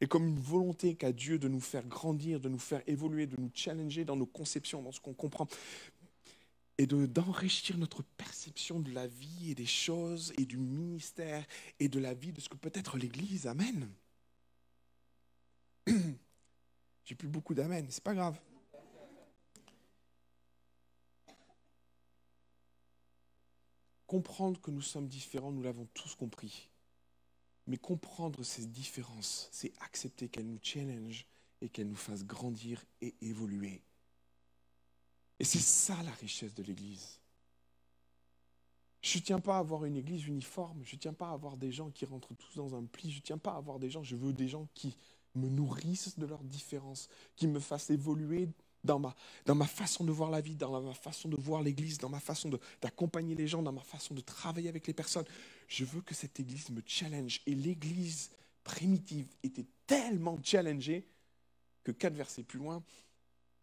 et 0.00 0.06
comme 0.06 0.26
une 0.26 0.38
volonté 0.38 0.94
qu'a 0.94 1.12
Dieu 1.12 1.38
de 1.38 1.48
nous 1.48 1.60
faire 1.60 1.84
grandir, 1.86 2.38
de 2.38 2.48
nous 2.48 2.60
faire 2.60 2.80
évoluer, 2.86 3.26
de 3.26 3.40
nous 3.40 3.50
challenger 3.52 4.04
dans 4.04 4.14
nos 4.14 4.26
conceptions, 4.26 4.82
dans 4.82 4.92
ce 4.92 5.00
qu'on 5.00 5.14
comprend, 5.14 5.48
et 6.78 6.86
d'enrichir 6.86 7.76
notre 7.76 8.02
perception 8.02 8.78
de 8.78 8.92
la 8.92 9.08
vie 9.08 9.50
et 9.50 9.54
des 9.56 9.66
choses 9.66 10.32
et 10.38 10.44
du 10.44 10.56
ministère 10.56 11.44
et 11.80 11.88
de 11.88 11.98
la 11.98 12.14
vie 12.14 12.32
de 12.32 12.40
ce 12.40 12.48
que 12.48 12.56
peut 12.56 12.72
être 12.74 12.98
l'Église. 12.98 13.48
Amen. 13.48 13.88
J'ai 17.04 17.14
plus 17.16 17.28
beaucoup 17.28 17.54
d'amen, 17.54 17.84
c'est 17.90 18.02
pas 18.02 18.14
grave. 18.14 18.40
Comprendre 24.12 24.60
que 24.60 24.70
nous 24.70 24.82
sommes 24.82 25.08
différents, 25.08 25.52
nous 25.52 25.62
l'avons 25.62 25.88
tous 25.94 26.14
compris. 26.14 26.68
Mais 27.66 27.78
comprendre 27.78 28.42
ces 28.42 28.66
différences, 28.66 29.48
c'est 29.52 29.72
accepter 29.80 30.28
qu'elles 30.28 30.50
nous 30.50 30.58
challenge 30.62 31.24
et 31.62 31.70
qu'elles 31.70 31.88
nous 31.88 31.96
fassent 31.96 32.26
grandir 32.26 32.84
et 33.00 33.14
évoluer. 33.22 33.80
Et 35.38 35.44
c'est 35.44 35.62
ça 35.62 35.96
la 36.02 36.10
richesse 36.10 36.52
de 36.52 36.62
l'Église. 36.62 37.20
Je 39.00 39.16
ne 39.16 39.22
tiens 39.22 39.40
pas 39.40 39.56
à 39.56 39.60
avoir 39.60 39.86
une 39.86 39.96
Église 39.96 40.26
uniforme, 40.26 40.82
je 40.84 40.94
ne 40.94 41.00
tiens 41.00 41.14
pas 41.14 41.30
à 41.30 41.32
avoir 41.32 41.56
des 41.56 41.72
gens 41.72 41.88
qui 41.88 42.04
rentrent 42.04 42.34
tous 42.34 42.56
dans 42.56 42.74
un 42.74 42.84
pli, 42.84 43.10
je 43.10 43.16
ne 43.16 43.22
tiens 43.22 43.38
pas 43.38 43.52
à 43.52 43.56
avoir 43.56 43.78
des 43.78 43.88
gens, 43.88 44.02
je 44.02 44.16
veux 44.16 44.34
des 44.34 44.48
gens 44.48 44.68
qui 44.74 44.94
me 45.34 45.48
nourrissent 45.48 46.18
de 46.18 46.26
leurs 46.26 46.44
différences, 46.44 47.08
qui 47.34 47.46
me 47.46 47.60
fassent 47.60 47.88
évoluer 47.88 48.50
dans 48.84 48.98
ma, 48.98 49.14
dans 49.46 49.54
ma 49.54 49.66
façon 49.66 50.04
de 50.04 50.12
voir 50.12 50.30
la 50.30 50.40
vie, 50.40 50.56
dans 50.56 50.80
ma 50.80 50.94
façon 50.94 51.28
de 51.28 51.36
voir 51.36 51.62
l'Église, 51.62 51.98
dans 51.98 52.08
ma 52.08 52.20
façon 52.20 52.50
d'accompagner 52.80 53.34
les 53.34 53.46
gens, 53.46 53.62
dans 53.62 53.72
ma 53.72 53.82
façon 53.82 54.14
de 54.14 54.20
travailler 54.20 54.68
avec 54.68 54.86
les 54.86 54.92
personnes. 54.92 55.26
Je 55.68 55.84
veux 55.84 56.00
que 56.00 56.14
cette 56.14 56.38
Église 56.40 56.70
me 56.70 56.82
challenge. 56.84 57.40
Et 57.46 57.54
l'Église 57.54 58.30
primitive 58.64 59.26
était 59.42 59.66
tellement 59.86 60.38
challengée 60.42 61.06
que 61.84 61.92
quatre 61.92 62.14
versets 62.14 62.42
plus 62.42 62.58
loin, 62.58 62.82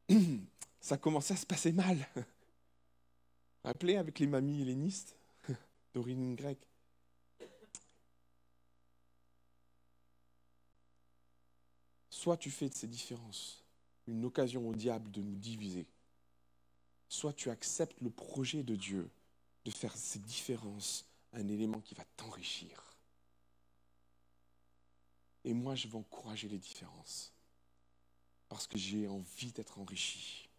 ça 0.82 0.98
commençait 0.98 1.34
à 1.34 1.38
se 1.38 1.46
passer 1.46 1.72
mal. 1.72 1.98
Rappelez 3.64 3.98
avec 3.98 4.20
les 4.20 4.28
mamies 4.28 4.62
hellénistes 4.62 5.16
d'origine 5.94 6.36
grecque. 6.36 6.66
Soit 12.10 12.38
tu 12.38 12.52
fais 12.52 12.68
de 12.68 12.74
ces 12.74 12.88
différences 12.88 13.64
une 14.10 14.26
occasion 14.26 14.68
au 14.68 14.74
diable 14.74 15.12
de 15.12 15.22
nous 15.22 15.36
diviser, 15.36 15.88
soit 17.08 17.34
tu 17.34 17.50
acceptes 17.50 18.00
le 18.02 18.10
projet 18.10 18.64
de 18.64 18.76
Dieu 18.76 19.10
de 19.66 19.72
faire 19.72 19.96
ces 19.96 20.20
différences 20.20 21.06
un 21.34 21.48
élément 21.48 21.80
qui 21.80 21.96
va 21.96 22.04
t'enrichir. 22.18 22.98
Et 25.44 25.54
moi, 25.54 25.76
je 25.76 25.88
vais 25.88 25.98
encourager 25.98 26.48
les 26.48 26.58
différences 26.58 27.34
parce 28.48 28.68
que 28.68 28.78
j'ai 28.78 29.08
envie 29.08 29.52
d'être 29.52 29.80
enrichi. 29.80 30.50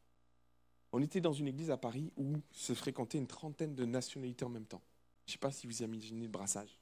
On 0.92 1.02
était 1.02 1.20
dans 1.20 1.32
une 1.32 1.48
église 1.48 1.70
à 1.70 1.76
Paris 1.76 2.12
où 2.16 2.36
se 2.52 2.74
fréquentait 2.74 3.18
une 3.18 3.26
trentaine 3.26 3.74
de 3.74 3.84
nationalités 3.84 4.44
en 4.44 4.48
même 4.48 4.66
temps. 4.66 4.82
Je 5.26 5.30
ne 5.30 5.32
sais 5.32 5.38
pas 5.38 5.52
si 5.52 5.66
vous 5.66 5.82
imaginez 5.82 6.22
le 6.22 6.30
brassage. 6.30 6.78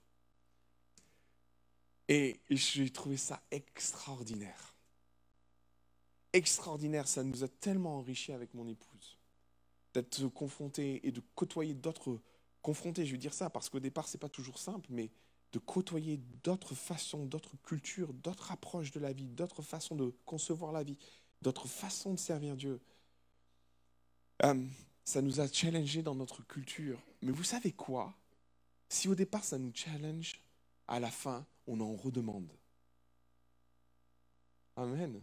Et 2.09 2.41
j'ai 2.49 2.89
trouvé 2.91 3.19
ça 3.19 3.43
extraordinaire 3.51 4.68
extraordinaire. 6.33 7.09
Ça 7.09 7.23
nous 7.25 7.45
a 7.45 7.49
tellement 7.49 7.99
enrichi 7.99 8.33
avec 8.33 8.55
mon 8.55 8.67
épouse 8.69 9.19
d'être 9.95 10.29
confronté 10.29 11.07
et 11.07 11.13
de 11.13 11.23
côtoyer 11.35 11.75
d'autres. 11.75 12.21
Confrontés, 12.63 13.07
je 13.07 13.13
veux 13.13 13.19
dire 13.19 13.35
ça, 13.35 13.51
parce 13.51 13.69
qu'au 13.69 13.81
départ, 13.81 14.09
c'est 14.09 14.19
pas 14.19 14.29
toujours 14.29 14.59
simple, 14.59 14.89
mais 14.91 15.11
de 15.53 15.59
côtoyer 15.59 16.19
d'autres 16.43 16.75
façons, 16.75 17.25
d'autres 17.25 17.57
cultures, 17.63 18.13
d'autres 18.13 18.53
approches 18.53 18.91
de 18.91 19.01
la 19.01 19.13
vie, 19.13 19.29
d'autres 19.29 19.63
façons 19.63 19.97
de 19.97 20.13
concevoir 20.27 20.73
la 20.73 20.83
vie, 20.83 20.99
d'autres 21.41 21.69
façons 21.69 22.13
de 22.13 22.19
servir 22.19 22.57
Dieu. 22.57 22.81
Euh, 24.45 24.67
ça 25.05 25.23
nous 25.23 25.41
a 25.41 25.51
challengé 25.51 26.03
dans 26.03 26.15
notre 26.15 26.47
culture. 26.47 27.01
Mais 27.23 27.33
vous 27.33 27.45
savez 27.45 27.73
quoi? 27.73 28.15
Si 28.89 29.09
au 29.09 29.15
départ 29.15 29.45
ça 29.45 29.59
nous 29.59 29.73
challenge, 29.75 30.43
à 30.87 31.01
la 31.01 31.11
fin, 31.11 31.47
on 31.67 31.81
en 31.81 31.95
redemande. 31.95 32.51
Amen. 34.77 35.21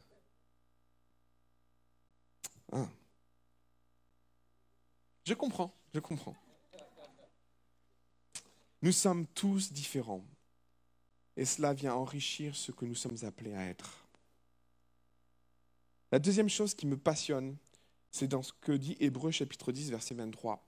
Ah. 2.71 2.87
Je 5.25 5.33
comprends, 5.33 5.73
je 5.93 5.99
comprends. 5.99 6.35
Nous 8.81 8.91
sommes 8.91 9.25
tous 9.27 9.71
différents. 9.71 10.23
Et 11.37 11.45
cela 11.45 11.73
vient 11.73 11.95
enrichir 11.95 12.55
ce 12.55 12.71
que 12.71 12.85
nous 12.85 12.95
sommes 12.95 13.17
appelés 13.23 13.53
à 13.53 13.65
être. 13.65 14.05
La 16.11 16.19
deuxième 16.19 16.49
chose 16.49 16.73
qui 16.73 16.85
me 16.85 16.97
passionne, 16.97 17.57
c'est 18.11 18.27
dans 18.27 18.43
ce 18.43 18.53
que 18.61 18.71
dit 18.71 18.95
Hébreu 18.99 19.31
chapitre 19.31 19.71
10, 19.71 19.89
verset 19.89 20.15
23. 20.15 20.65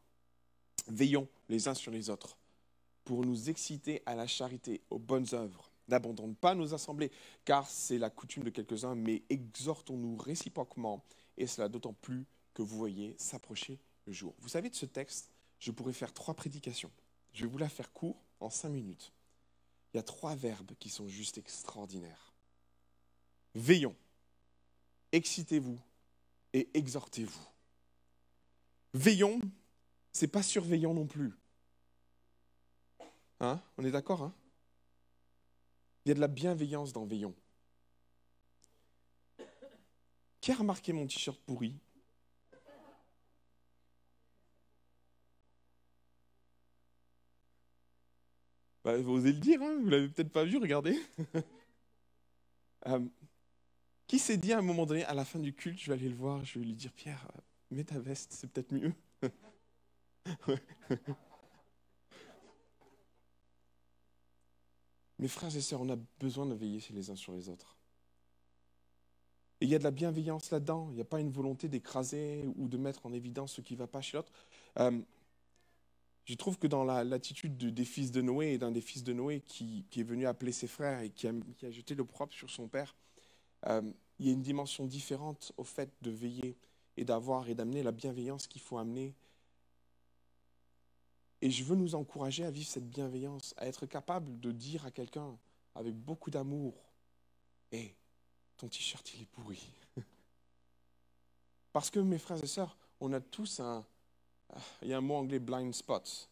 Veillons 0.87 1.27
les 1.47 1.67
uns 1.67 1.73
sur 1.73 1.91
les 1.91 2.09
autres, 2.09 2.37
pour 3.05 3.25
nous 3.25 3.49
exciter 3.49 4.01
à 4.05 4.15
la 4.15 4.27
charité, 4.27 4.81
aux 4.89 4.99
bonnes 4.99 5.27
œuvres. 5.33 5.71
N'abandonne 5.87 6.35
pas 6.35 6.55
nos 6.55 6.73
assemblées, 6.73 7.11
car 7.45 7.69
c'est 7.69 7.97
la 7.97 8.09
coutume 8.09 8.43
de 8.43 8.49
quelques-uns, 8.49 8.95
mais 8.95 9.23
exhortons-nous 9.29 10.17
réciproquement, 10.17 11.05
et 11.37 11.47
cela 11.47 11.69
d'autant 11.69 11.93
plus 11.93 12.25
que 12.53 12.61
vous 12.61 12.77
voyez 12.77 13.15
s'approcher 13.17 13.79
le 14.05 14.13
jour. 14.13 14.35
Vous 14.39 14.49
savez, 14.49 14.69
de 14.69 14.75
ce 14.75 14.85
texte, 14.85 15.31
je 15.59 15.71
pourrais 15.71 15.93
faire 15.93 16.13
trois 16.13 16.33
prédications. 16.33 16.91
Je 17.33 17.45
vais 17.45 17.51
vous 17.51 17.57
la 17.57 17.69
faire 17.69 17.91
court 17.91 18.23
en 18.39 18.49
cinq 18.49 18.69
minutes. 18.69 19.13
Il 19.93 19.97
y 19.97 19.99
a 19.99 20.03
trois 20.03 20.35
verbes 20.35 20.73
qui 20.79 20.89
sont 20.89 21.07
juste 21.07 21.37
extraordinaires. 21.37 22.33
Veillons, 23.55 23.95
excitez-vous 25.11 25.79
et 26.53 26.69
exhortez-vous. 26.73 27.47
Veillons, 28.93 29.39
c'est 30.11 30.27
pas 30.27 30.43
surveillons 30.43 30.93
non 30.93 31.07
plus. 31.07 31.33
Hein? 33.39 33.61
On 33.77 33.85
est 33.85 33.91
d'accord 33.91 34.23
hein? 34.23 34.33
Il 36.05 36.09
y 36.09 36.11
a 36.11 36.15
de 36.15 36.19
la 36.19 36.27
bienveillance 36.27 36.93
dans 36.93 37.05
veillons. 37.05 37.35
Qui 40.47 40.53
a 40.53 40.55
remarqué 40.55 40.93
mon 40.93 41.05
t-shirt 41.05 41.37
pourri? 41.41 41.75
Bah, 48.85 48.97
Vous 48.97 49.11
osez 49.11 49.33
le 49.33 49.39
dire, 49.39 49.61
hein 49.61 49.77
vous 49.81 49.89
l'avez 49.89 50.07
peut-être 50.07 50.31
pas 50.31 50.45
vu, 50.45 50.55
regardez. 50.55 50.97
Euh, 52.85 53.05
qui 54.05 54.19
s'est 54.19 54.37
dit 54.37 54.53
à 54.53 54.59
un 54.59 54.61
moment 54.61 54.85
donné, 54.85 55.03
à 55.03 55.13
la 55.13 55.25
fin 55.25 55.39
du 55.39 55.53
culte, 55.53 55.79
je 55.79 55.87
vais 55.87 55.97
aller 55.97 56.07
le 56.07 56.15
voir, 56.15 56.45
je 56.45 56.59
vais 56.59 56.65
lui 56.65 56.75
dire, 56.75 56.93
Pierre, 56.93 57.27
euh, 57.35 57.39
mets 57.71 57.83
ta 57.83 57.99
veste, 57.99 58.31
c'est 58.31 58.47
peut-être 58.49 58.71
mieux. 58.71 58.93
Mes 65.19 65.27
frères 65.27 65.53
et 65.53 65.59
sœurs, 65.59 65.81
on 65.81 65.89
a 65.89 65.97
besoin 66.19 66.45
de 66.45 66.53
veiller 66.53 66.81
les 66.91 67.09
uns 67.09 67.17
sur 67.17 67.33
les 67.33 67.49
autres. 67.49 67.76
Et 69.59 69.65
il 69.65 69.69
y 69.69 69.75
a 69.75 69.79
de 69.79 69.83
la 69.83 69.91
bienveillance 69.91 70.51
là-dedans. 70.51 70.87
Il 70.91 70.95
n'y 70.95 71.01
a 71.01 71.05
pas 71.05 71.19
une 71.19 71.31
volonté 71.31 71.67
d'écraser 71.67 72.47
ou 72.57 72.67
de 72.67 72.77
mettre 72.77 73.05
en 73.05 73.13
évidence 73.13 73.53
ce 73.53 73.61
qui 73.61 73.73
ne 73.73 73.79
va 73.79 73.87
pas 73.87 74.01
chez 74.01 74.17
l'autre. 74.17 74.31
Euh, 74.79 74.99
je 76.25 76.35
trouve 76.35 76.57
que 76.59 76.67
dans 76.67 76.83
l'attitude 76.83 77.57
des 77.57 77.85
fils 77.85 78.11
de 78.11 78.21
Noé 78.21 78.53
et 78.53 78.57
d'un 78.57 78.71
des 78.71 78.81
fils 78.81 79.03
de 79.03 79.13
Noé 79.13 79.41
qui, 79.41 79.85
est 79.95 80.03
venu 80.03 80.27
appeler 80.27 80.51
ses 80.51 80.67
frères 80.67 80.99
et 81.01 81.09
qui 81.09 81.27
a, 81.27 81.71
jeté 81.71 81.95
le 81.95 82.03
propre 82.03 82.33
sur 82.33 82.49
son 82.49 82.67
père, 82.67 82.95
euh, 83.67 83.81
il 84.19 84.27
y 84.27 84.29
a 84.29 84.33
une 84.33 84.41
dimension 84.41 84.85
différente 84.85 85.53
au 85.55 85.63
fait 85.63 85.89
de 86.01 86.11
veiller 86.11 86.57
et 86.97 87.05
d'avoir 87.05 87.47
et 87.47 87.55
d'amener 87.55 87.81
la 87.81 87.93
bienveillance 87.93 88.47
qu'il 88.47 88.61
faut 88.61 88.77
amener 88.77 89.15
et 91.41 91.51
je 91.51 91.63
veux 91.63 91.75
nous 91.75 91.95
encourager 91.95 92.43
à 92.43 92.51
vivre 92.51 92.67
cette 92.67 92.89
bienveillance, 92.89 93.53
à 93.57 93.67
être 93.67 93.85
capable 93.85 94.39
de 94.39 94.51
dire 94.51 94.85
à 94.85 94.91
quelqu'un 94.91 95.37
avec 95.75 95.95
beaucoup 95.95 96.31
d'amour, 96.31 96.73
hé, 97.71 97.95
ton 98.57 98.67
t-shirt 98.67 99.13
il 99.13 99.21
est 99.21 99.25
pourri. 99.25 99.61
Parce 101.73 101.89
que 101.89 101.99
mes 101.99 102.17
frères 102.17 102.43
et 102.43 102.47
sœurs, 102.47 102.77
on 102.99 103.13
a 103.13 103.21
tous 103.21 103.59
un, 103.59 103.85
il 104.81 104.89
y 104.89 104.93
a 104.93 104.97
un 104.97 105.01
mot 105.01 105.15
anglais 105.15 105.39
blind 105.39 105.73
spot, 105.73 106.29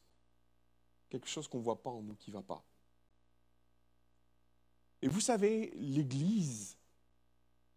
quelque 1.10 1.28
chose 1.28 1.48
qu'on 1.48 1.60
ne 1.60 1.64
voit 1.64 1.82
pas 1.82 1.92
en 1.92 2.02
nous 2.02 2.16
qui 2.16 2.32
ne 2.32 2.36
va 2.36 2.42
pas. 2.42 2.64
Et 5.02 5.08
vous 5.08 5.22
savez, 5.22 5.72
l'Église 5.76 6.78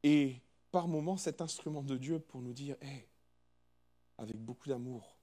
est 0.02 0.40
par 0.70 0.88
moments 0.88 1.16
cet 1.16 1.40
instrument 1.40 1.82
de 1.82 1.96
Dieu 1.96 2.20
pour 2.20 2.40
nous 2.40 2.52
dire, 2.52 2.76
hé, 2.80 3.06
avec 4.16 4.36
beaucoup 4.36 4.68
d'amour, 4.68 5.18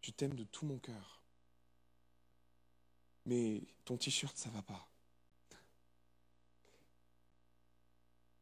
je 0.00 0.10
t'aime 0.10 0.34
de 0.34 0.44
tout 0.44 0.66
mon 0.66 0.78
cœur. 0.78 1.22
Mais 3.24 3.62
ton 3.84 3.96
t-shirt, 3.96 4.36
ça 4.36 4.50
va 4.50 4.62
pas. 4.62 4.88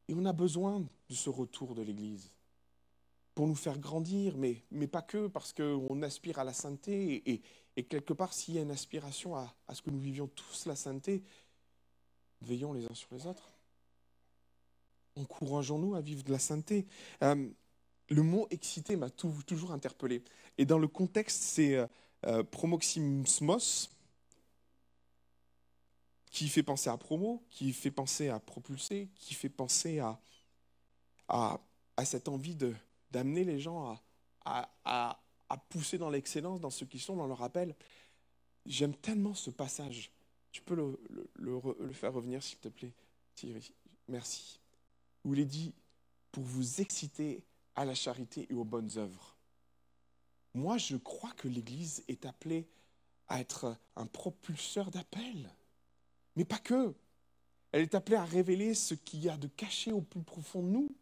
Et 0.08 0.14
on 0.14 0.24
a 0.24 0.32
besoin 0.32 0.80
de 1.08 1.14
ce 1.14 1.30
retour 1.30 1.74
de 1.74 1.82
l'Église 1.82 2.30
pour 3.34 3.46
nous 3.46 3.54
faire 3.54 3.78
grandir, 3.78 4.36
mais, 4.36 4.62
mais 4.70 4.86
pas 4.86 5.02
que, 5.02 5.26
parce 5.26 5.52
qu'on 5.52 6.02
aspire 6.02 6.38
à 6.38 6.44
la 6.44 6.52
sainteté. 6.52 7.42
Et, 7.76 7.82
quelque 7.84 8.12
part, 8.12 8.32
s'il 8.32 8.54
y 8.54 8.58
a 8.58 8.62
une 8.62 8.70
aspiration 8.70 9.34
à, 9.34 9.52
à, 9.66 9.74
ce 9.74 9.82
que 9.82 9.90
nous 9.90 9.98
vivions 9.98 10.28
tous 10.28 10.66
la 10.66 10.76
sainteté, 10.76 11.22
veillons 12.42 12.72
les 12.72 12.84
uns 12.86 12.94
sur 12.94 13.08
les 13.12 13.26
autres. 13.26 13.50
Encourageons-nous 15.16 15.94
à 15.94 16.00
vivre 16.00 16.22
de 16.22 16.32
la 16.32 16.38
sainteté. 16.38 16.86
Euh, 17.22 17.48
le 18.10 18.22
mot 18.22 18.46
excité 18.50 18.96
m'a 18.96 19.10
toujours 19.10 19.72
interpellé. 19.72 20.22
Et 20.58 20.64
dans 20.64 20.78
le 20.78 20.88
contexte, 20.88 21.42
c'est 21.42 21.74
euh, 21.74 21.86
euh, 22.26 22.42
promoximos, 22.42 23.90
qui 26.34 26.48
fait 26.48 26.64
penser 26.64 26.90
à 26.90 26.96
promo, 26.96 27.44
qui 27.48 27.72
fait 27.72 27.92
penser 27.92 28.28
à 28.28 28.40
propulser, 28.40 29.08
qui 29.14 29.34
fait 29.34 29.48
penser 29.48 30.00
à, 30.00 30.20
à, 31.28 31.60
cette 32.04 32.26
envie 32.26 32.56
d'amener 33.12 33.44
les 33.44 33.60
gens 33.60 33.96
à, 34.44 34.68
à, 34.84 35.56
pousser 35.68 35.96
dans 35.96 36.10
l'excellence, 36.10 36.60
dans 36.60 36.70
ce 36.70 36.84
qu'ils 36.84 37.00
sont, 37.00 37.14
dans 37.14 37.28
leur 37.28 37.44
appel. 37.44 37.76
J'aime 38.66 38.96
tellement 38.96 39.34
ce 39.34 39.50
passage. 39.50 40.10
Tu 40.50 40.60
peux 40.60 40.74
le, 40.74 40.98
le, 41.34 41.60
le 41.78 41.92
faire 41.92 42.12
revenir, 42.12 42.42
s'il 42.42 42.58
te 42.58 42.68
plaît, 42.68 42.92
Thierry. 43.36 43.72
Merci. 44.08 44.58
Où 45.24 45.34
il 45.34 45.40
est 45.40 45.44
dit, 45.44 45.72
pour 46.32 46.42
vous 46.42 46.80
exciter 46.80 47.44
à 47.76 47.84
la 47.84 47.94
charité 47.94 48.48
et 48.50 48.54
aux 48.54 48.64
bonnes 48.64 48.90
œuvres. 48.96 49.36
Moi, 50.52 50.78
je 50.78 50.96
crois 50.96 51.32
que 51.34 51.46
l'Église 51.46 52.02
est 52.08 52.26
appelée 52.26 52.66
à 53.28 53.38
être 53.38 53.76
un 53.94 54.06
propulseur 54.06 54.90
d'appel. 54.90 55.54
Mais 56.36 56.44
pas 56.44 56.58
que. 56.58 56.94
Elle 57.72 57.82
est 57.82 57.94
appelée 57.94 58.16
à 58.16 58.24
révéler 58.24 58.74
ce 58.74 58.94
qu'il 58.94 59.24
y 59.24 59.28
a 59.28 59.36
de 59.36 59.48
caché 59.48 59.92
au 59.92 60.00
plus 60.00 60.22
profond 60.22 60.62
de 60.62 60.68
nous. 60.68 60.94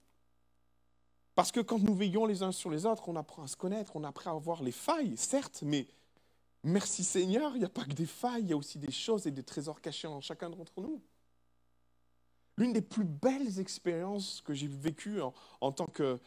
Parce 1.34 1.52
que 1.52 1.60
quand 1.60 1.78
nous 1.78 1.94
veillons 1.94 2.26
les 2.26 2.42
uns 2.42 2.52
sur 2.52 2.70
les 2.70 2.86
autres, 2.86 3.08
on 3.08 3.16
apprend 3.16 3.42
à 3.42 3.48
se 3.48 3.56
connaître, 3.56 3.96
on 3.96 4.04
apprend 4.04 4.36
à 4.36 4.38
voir 4.38 4.62
les 4.62 4.72
failles, 4.72 5.16
certes, 5.16 5.62
mais 5.64 5.86
merci 6.62 7.04
Seigneur, 7.04 7.52
il 7.54 7.60
n'y 7.60 7.64
a 7.64 7.70
pas 7.70 7.84
que 7.84 7.92
des 7.92 8.06
failles, 8.06 8.42
il 8.42 8.50
y 8.50 8.52
a 8.52 8.56
aussi 8.56 8.78
des 8.78 8.90
choses 8.90 9.26
et 9.26 9.30
des 9.30 9.42
trésors 9.42 9.80
cachés 9.80 10.06
en 10.06 10.20
chacun 10.20 10.50
d'entre 10.50 10.80
nous. 10.80 11.00
L'une 12.58 12.74
des 12.74 12.82
plus 12.82 13.04
belles 13.04 13.58
expériences 13.60 14.42
que 14.42 14.52
j'ai 14.52 14.66
vécues 14.66 15.20
en, 15.60 15.72
tant 15.72 15.86
que, 15.86 16.18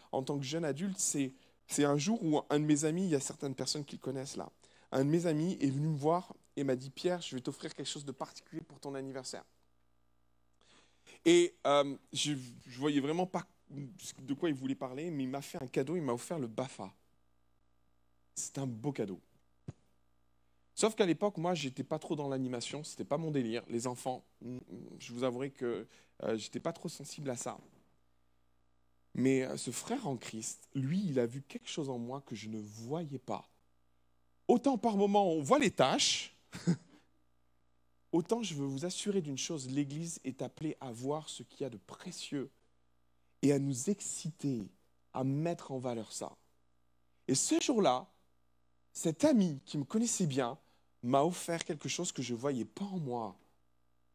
jeune 0.41 0.65
adulte, 0.65 0.97
c'est, 0.97 1.33
c'est 1.67 1.85
un 1.85 1.97
jour 1.97 2.23
où 2.23 2.41
un 2.49 2.59
de 2.59 2.65
mes 2.65 2.85
amis, 2.85 3.03
il 3.03 3.09
y 3.09 3.15
a 3.15 3.19
certaines 3.19 3.53
personnes 3.53 3.85
qui 3.85 3.97
le 3.97 4.01
connaissent 4.01 4.37
là, 4.37 4.51
un 4.91 5.05
de 5.05 5.09
mes 5.09 5.27
amis 5.27 5.55
est 5.61 5.69
venu 5.69 5.89
me 5.89 5.97
voir 5.97 6.33
et 6.55 6.63
m'a 6.63 6.75
dit 6.75 6.89
Pierre, 6.89 7.21
je 7.21 7.35
vais 7.35 7.41
t'offrir 7.41 7.73
quelque 7.73 7.87
chose 7.87 8.05
de 8.05 8.11
particulier 8.11 8.61
pour 8.61 8.79
ton 8.79 8.95
anniversaire. 8.95 9.43
Et 11.23 11.55
euh, 11.65 11.95
je 12.13 12.33
ne 12.33 12.77
voyais 12.77 12.99
vraiment 12.99 13.25
pas 13.25 13.45
de 13.69 14.33
quoi 14.33 14.49
il 14.49 14.55
voulait 14.55 14.75
parler, 14.75 15.09
mais 15.09 15.23
il 15.23 15.29
m'a 15.29 15.41
fait 15.41 15.61
un 15.61 15.67
cadeau, 15.67 15.95
il 15.95 16.01
m'a 16.01 16.13
offert 16.13 16.39
le 16.39 16.47
BAFA. 16.47 16.93
C'est 18.35 18.57
un 18.57 18.67
beau 18.67 18.91
cadeau. 18.91 19.19
Sauf 20.75 20.93
qu'à 20.93 21.05
l'époque, 21.05 21.37
moi, 21.37 21.53
j'étais 21.53 21.83
pas 21.83 21.99
trop 21.99 22.15
dans 22.15 22.27
l'animation, 22.27 22.83
c'était 22.83 23.05
pas 23.05 23.17
mon 23.17 23.31
délire. 23.31 23.63
Les 23.69 23.87
enfants, 23.87 24.25
je 24.99 25.13
vous 25.13 25.23
avouerai 25.23 25.51
que 25.51 25.87
euh, 26.23 26.37
j'étais 26.37 26.59
pas 26.59 26.73
trop 26.73 26.89
sensible 26.89 27.29
à 27.29 27.37
ça. 27.37 27.57
Mais 29.13 29.43
euh, 29.43 29.55
ce 29.55 29.71
frère 29.71 30.05
en 30.05 30.17
Christ, 30.17 30.67
lui, 30.75 31.01
il 31.07 31.19
a 31.19 31.25
vu 31.25 31.41
quelque 31.41 31.69
chose 31.69 31.89
en 31.89 31.97
moi 31.97 32.21
que 32.25 32.35
je 32.35 32.49
ne 32.49 32.59
voyais 32.59 33.19
pas. 33.19 33.49
Autant 34.47 34.77
par 34.77 34.97
moment 34.97 35.31
on 35.31 35.41
voit 35.41 35.57
les 35.57 35.71
tâches, 35.71 36.34
autant 38.11 38.43
je 38.43 38.55
veux 38.55 38.65
vous 38.65 38.85
assurer 38.85 39.21
d'une 39.21 39.37
chose, 39.37 39.69
l'Église 39.69 40.19
est 40.23 40.41
appelée 40.41 40.77
à 40.79 40.91
voir 40.91 41.29
ce 41.29 41.43
qu'il 41.43 41.61
y 41.61 41.65
a 41.65 41.69
de 41.69 41.77
précieux 41.77 42.51
et 43.41 43.51
à 43.51 43.59
nous 43.59 43.89
exciter, 43.89 44.67
à 45.13 45.23
mettre 45.23 45.71
en 45.71 45.79
valeur 45.79 46.11
ça. 46.11 46.35
Et 47.27 47.35
ce 47.35 47.59
jour-là, 47.59 48.07
cet 48.93 49.25
ami 49.25 49.59
qui 49.65 49.77
me 49.77 49.83
connaissait 49.83 50.27
bien 50.27 50.57
m'a 51.03 51.23
offert 51.23 51.63
quelque 51.63 51.89
chose 51.89 52.11
que 52.11 52.21
je 52.21 52.33
ne 52.33 52.39
voyais 52.39 52.65
pas 52.65 52.85
en 52.85 52.99
moi. 52.99 53.37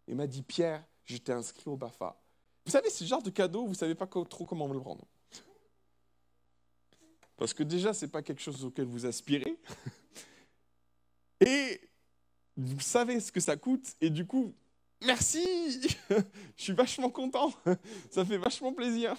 Il 0.09 0.17
m'a 0.17 0.27
dit, 0.27 0.43
Pierre, 0.43 0.85
je 1.05 1.17
t'ai 1.19 1.33
inscrit 1.33 1.69
au 1.69 1.77
BAFA. 1.77 2.21
Vous 2.65 2.73
savez, 2.73 2.91
ce 2.91 3.05
genre 3.05 3.23
de 3.23 3.31
cadeau, 3.31 3.65
vous 3.65 3.71
ne 3.71 3.77
savez 3.77 3.95
pas 3.95 4.07
trop 4.07 4.45
comment 4.45 4.69
me 4.69 4.75
le 4.75 4.81
prendre. 4.81 5.05
Parce 7.37 7.55
que 7.55 7.63
déjà, 7.63 7.95
ce 7.95 8.05
n'est 8.05 8.11
pas 8.11 8.23
quelque 8.23 8.43
chose 8.43 8.65
auquel 8.65 8.87
vous 8.87 9.07
aspirez. 9.07 9.57
Et 11.41 11.81
vous 12.61 12.81
savez 12.81 13.21
ce 13.21 13.33
que 13.33 13.41
ça 13.41 13.57
coûte. 13.57 13.95
Et 14.01 14.11
du 14.11 14.27
coup, 14.27 14.53
merci 15.05 15.45
Je 16.57 16.63
suis 16.63 16.73
vachement 16.73 17.11
content. 17.11 17.53
Ça 18.11 18.25
fait 18.25 18.39
vachement 18.39 18.73
plaisir. 18.73 19.17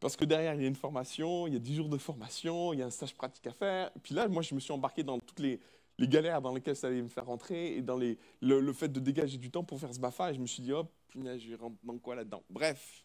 Parce 0.00 0.16
que 0.16 0.24
derrière, 0.24 0.54
il 0.54 0.62
y 0.62 0.64
a 0.64 0.68
une 0.68 0.76
formation, 0.76 1.46
il 1.46 1.54
y 1.54 1.56
a 1.56 1.58
10 1.58 1.76
jours 1.76 1.88
de 1.88 1.96
formation, 1.96 2.72
il 2.72 2.80
y 2.80 2.82
a 2.82 2.86
un 2.86 2.90
stage 2.90 3.14
pratique 3.14 3.46
à 3.46 3.52
faire. 3.52 3.90
Et 3.96 3.98
puis 3.98 4.14
là, 4.14 4.28
moi, 4.28 4.42
je 4.42 4.54
me 4.54 4.60
suis 4.60 4.72
embarqué 4.72 5.02
dans 5.02 5.18
toutes 5.18 5.40
les, 5.40 5.58
galères 5.98 6.42
dans 6.42 6.54
lesquelles 6.54 6.76
ça 6.76 6.88
allait 6.88 7.00
me 7.00 7.08
faire 7.08 7.24
rentrer 7.24 7.78
et 7.78 7.82
dans 7.82 7.96
le, 7.96 8.72
fait 8.74 8.88
de 8.88 9.00
dégager 9.00 9.38
du 9.38 9.50
temps 9.50 9.64
pour 9.64 9.80
faire 9.80 9.94
ce 9.94 9.98
BAFA. 9.98 10.32
Et 10.32 10.34
je 10.34 10.40
me 10.40 10.46
suis 10.46 10.62
dit, 10.62 10.72
hop, 10.72 10.92
je 11.14 11.48
vais 11.48 11.54
rentrer 11.54 11.78
dans 11.82 11.98
quoi 11.98 12.14
là-dedans? 12.14 12.42
Bref. 12.50 13.04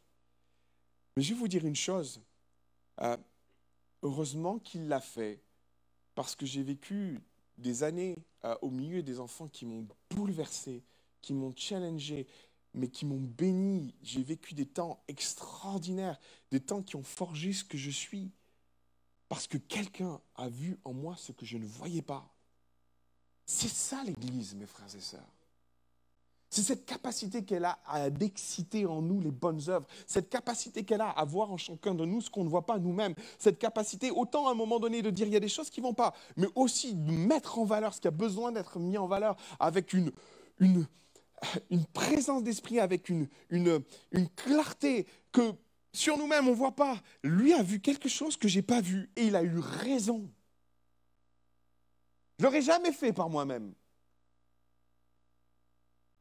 Mais 1.15 1.24
je 1.24 1.34
vais 1.34 1.39
vous 1.39 1.48
dire 1.48 1.65
une 1.65 1.76
chose. 1.76 2.22
Euh, 3.02 3.15
heureusement 4.04 4.60
qu'il 4.60 4.89
l'a 4.89 5.00
fait, 5.00 5.41
parce 6.13 6.36
que 6.36 6.46
j'ai 6.46 6.63
vécu 6.63 7.22
des 7.58 7.84
années 7.84 8.17
euh, 8.46 8.56
au 8.62 8.70
milieu 8.70 9.04
des 9.04 9.20
enfants 9.20 9.48
qui 9.48 9.66
m'ont 9.66 9.88
bouleversé, 10.10 10.84
qui 11.22 11.34
m'ont 11.34 11.54
challengé, 11.56 12.28
mais 12.74 12.88
qui 12.88 13.06
m'ont 13.06 13.22
béni. 13.22 13.94
J'ai 14.02 14.24
vécu 14.24 14.54
des 14.54 14.66
temps 14.66 15.04
extraordinaires, 15.08 16.20
des 16.52 16.60
temps 16.60 16.82
qui 16.82 16.96
ont 16.96 17.04
forgé 17.04 17.54
ce 17.54 17.64
que 17.64 17.78
je 17.78 17.92
suis, 17.92 18.32
parce 19.30 19.48
que 19.48 19.58
quelqu'un 19.58 20.20
a 20.36 20.50
vu 20.50 20.78
en 20.84 20.94
moi 20.94 21.16
ce 21.18 21.32
que 21.32 21.46
je 21.46 21.58
ne 21.58 21.66
voyais 21.66 22.02
pas. 22.02 22.34
C'est 23.46 23.70
ça 23.70 24.04
l'Église, 24.04 24.56
mes 24.56 24.66
frères 24.66 24.96
et 24.96 25.02
sœurs. 25.02 25.41
C'est 26.54 26.64
cette 26.64 26.86
capacité 26.86 27.46
qu'elle 27.46 27.64
a 27.64 27.80
à 27.88 28.10
d'exciter 28.10 28.86
en 28.86 29.02
nous 29.02 29.22
les 29.22 29.32
bonnes 29.32 29.62
œuvres, 29.70 29.88
cette 30.06 30.30
capacité 30.30 30.84
qu'elle 30.84 31.00
a 31.00 31.10
à 31.10 31.24
voir 31.24 31.50
en 31.50 31.56
chacun 31.56 31.96
de 31.96 32.04
nous 32.04 32.20
ce 32.20 32.30
qu'on 32.30 32.44
ne 32.44 32.50
voit 32.50 32.66
pas 32.66 32.78
nous-mêmes, 32.78 33.16
cette 33.40 33.58
capacité 33.58 34.12
autant 34.12 34.50
à 34.50 34.52
un 34.52 34.54
moment 34.54 34.78
donné 34.78 35.02
de 35.02 35.10
dire 35.10 35.28
il 35.28 35.34
y 35.34 35.38
a 35.38 35.40
des 35.40 35.48
choses 35.48 35.70
qui 35.70 35.80
ne 35.80 35.86
vont 35.86 35.94
pas, 35.94 36.14
mais 36.36 36.48
aussi 36.56 36.94
de 36.94 37.10
mettre 37.14 37.58
en 37.58 37.64
valeur 37.64 37.94
ce 37.94 38.02
qui 38.02 38.10
a 38.10 38.12
besoin 38.12 38.52
d'être 38.52 38.80
mis 38.80 38.98
en 38.98 39.08
valeur 39.08 39.38
avec 39.62 39.94
une, 39.94 40.12
une, 40.60 40.86
une 41.70 41.86
présence 41.86 42.44
d'esprit, 42.44 42.82
avec 42.82 43.08
une, 43.08 43.30
une, 43.50 43.82
une 44.12 44.28
clarté 44.28 45.08
que 45.32 45.54
sur 45.94 46.18
nous-mêmes 46.18 46.50
on 46.50 46.52
ne 46.52 46.56
voit 46.56 46.76
pas. 46.76 47.00
Lui 47.24 47.54
a 47.54 47.64
vu 47.64 47.80
quelque 47.80 48.10
chose 48.10 48.36
que 48.36 48.50
je 48.50 48.58
n'ai 48.58 48.62
pas 48.62 48.82
vu 48.82 49.10
et 49.16 49.28
il 49.28 49.38
a 49.38 49.44
eu 49.44 49.58
raison. 49.58 50.30
Je 52.40 52.44
l'aurais 52.44 52.62
jamais 52.62 52.92
fait 52.92 53.14
par 53.14 53.30
moi-même. 53.30 53.74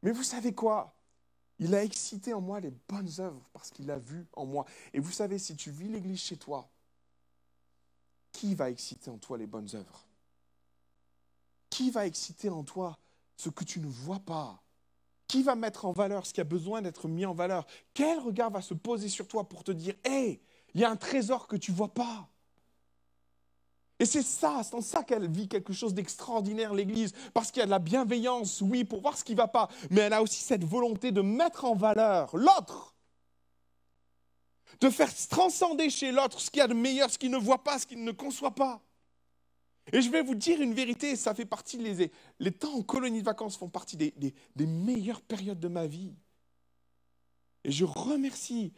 Mais 0.03 0.13
vous 0.13 0.23
savez 0.23 0.55
quoi? 0.55 0.95
Il 1.59 1.75
a 1.75 1.85
excité 1.85 2.33
en 2.33 2.41
moi 2.41 2.59
les 2.61 2.73
bonnes 2.89 3.11
œuvres 3.19 3.47
parce 3.53 3.71
qu'il 3.71 3.91
a 3.91 3.99
vu 3.99 4.27
en 4.33 4.47
moi. 4.47 4.65
Et 4.95 4.99
vous 4.99 5.13
savez, 5.13 5.39
si 5.39 5.55
tu 5.57 5.71
vis 5.71 5.89
l'Église 5.89 6.21
chez 6.21 6.39
toi, 6.39 6.71
qui 8.33 8.55
va 8.55 8.71
exciter 8.71 9.11
en 9.11 9.19
toi 9.19 9.37
les 9.37 9.47
bonnes 9.47 9.69
œuvres? 9.75 10.07
Qui 11.69 11.91
va 11.91 12.07
exciter 12.07 12.49
en 12.49 12.65
toi 12.65 12.99
ce 13.37 13.51
que 13.51 13.65
tu 13.65 13.81
ne 13.81 13.89
vois 13.89 14.21
pas? 14.21 14.63
Qui 15.29 15.43
va 15.43 15.55
mettre 15.55 15.85
en 15.85 15.93
valeur 15.93 16.25
ce 16.25 16.33
qui 16.33 16.41
a 16.41 16.45
besoin 16.45 16.81
d'être 16.81 17.07
mis 17.07 17.27
en 17.27 17.35
valeur? 17.35 17.67
Quel 17.93 18.19
regard 18.19 18.51
va 18.51 18.63
se 18.63 18.73
poser 18.73 19.09
sur 19.11 19.29
toi 19.29 19.49
pour 19.49 19.63
te 19.63 19.73
dire, 19.73 19.95
hé, 20.05 20.41
il 20.73 20.81
y 20.81 20.85
a 20.85 20.91
un 20.91 20.97
trésor 20.97 21.47
que 21.47 21.57
tu 21.57 21.73
ne 21.73 21.77
vois 21.77 21.93
pas? 21.93 22.30
Et 24.01 24.07
c'est 24.07 24.23
ça, 24.23 24.63
c'est 24.65 24.75
en 24.75 24.81
ça 24.81 25.05
qu'elle 25.05 25.31
vit 25.31 25.47
quelque 25.47 25.75
chose 25.75 25.93
d'extraordinaire, 25.93 26.73
l'Église, 26.73 27.13
parce 27.35 27.51
qu'il 27.51 27.61
y 27.61 27.63
a 27.63 27.67
de 27.67 27.71
la 27.71 27.79
bienveillance, 27.79 28.63
oui, 28.63 28.83
pour 28.83 29.03
voir 29.03 29.19
ce 29.19 29.23
qui 29.23 29.33
ne 29.33 29.37
va 29.37 29.47
pas, 29.47 29.69
mais 29.91 30.01
elle 30.01 30.15
a 30.15 30.23
aussi 30.23 30.43
cette 30.43 30.65
volonté 30.65 31.13
de 31.13 31.21
mettre 31.21 31.67
en 31.67 31.75
valeur 31.75 32.35
l'autre, 32.35 32.95
de 34.81 34.89
faire 34.89 35.15
transcender 35.29 35.91
chez 35.91 36.13
l'autre 36.13 36.41
ce 36.41 36.51
qu'il 36.51 36.61
y 36.61 36.63
a 36.63 36.67
de 36.67 36.73
meilleur, 36.73 37.11
ce 37.11 37.19
qu'il 37.19 37.31
ne 37.31 37.37
voit 37.37 37.63
pas, 37.63 37.79
ce 37.79 37.87
qu'il 37.87 38.03
ne 38.03 38.13
conçoit 38.13 38.55
pas. 38.55 38.81
Et 39.93 40.01
je 40.01 40.09
vais 40.09 40.23
vous 40.23 40.35
dire 40.35 40.63
une 40.63 40.73
vérité, 40.73 41.15
ça 41.15 41.35
fait 41.35 41.45
partie, 41.45 41.77
les, 41.77 42.11
les 42.39 42.53
temps 42.53 42.73
en 42.73 42.83
colonie 42.83 43.21
de 43.21 43.27
vacances 43.27 43.59
font 43.59 43.69
partie 43.69 43.99
des, 43.99 44.15
des 44.17 44.67
meilleures 44.67 45.21
périodes 45.21 45.61
de 45.61 45.69
ma 45.69 45.87
vie. 45.87 46.15
Et 47.65 47.71
je 47.71 47.85
remercie 47.85 48.73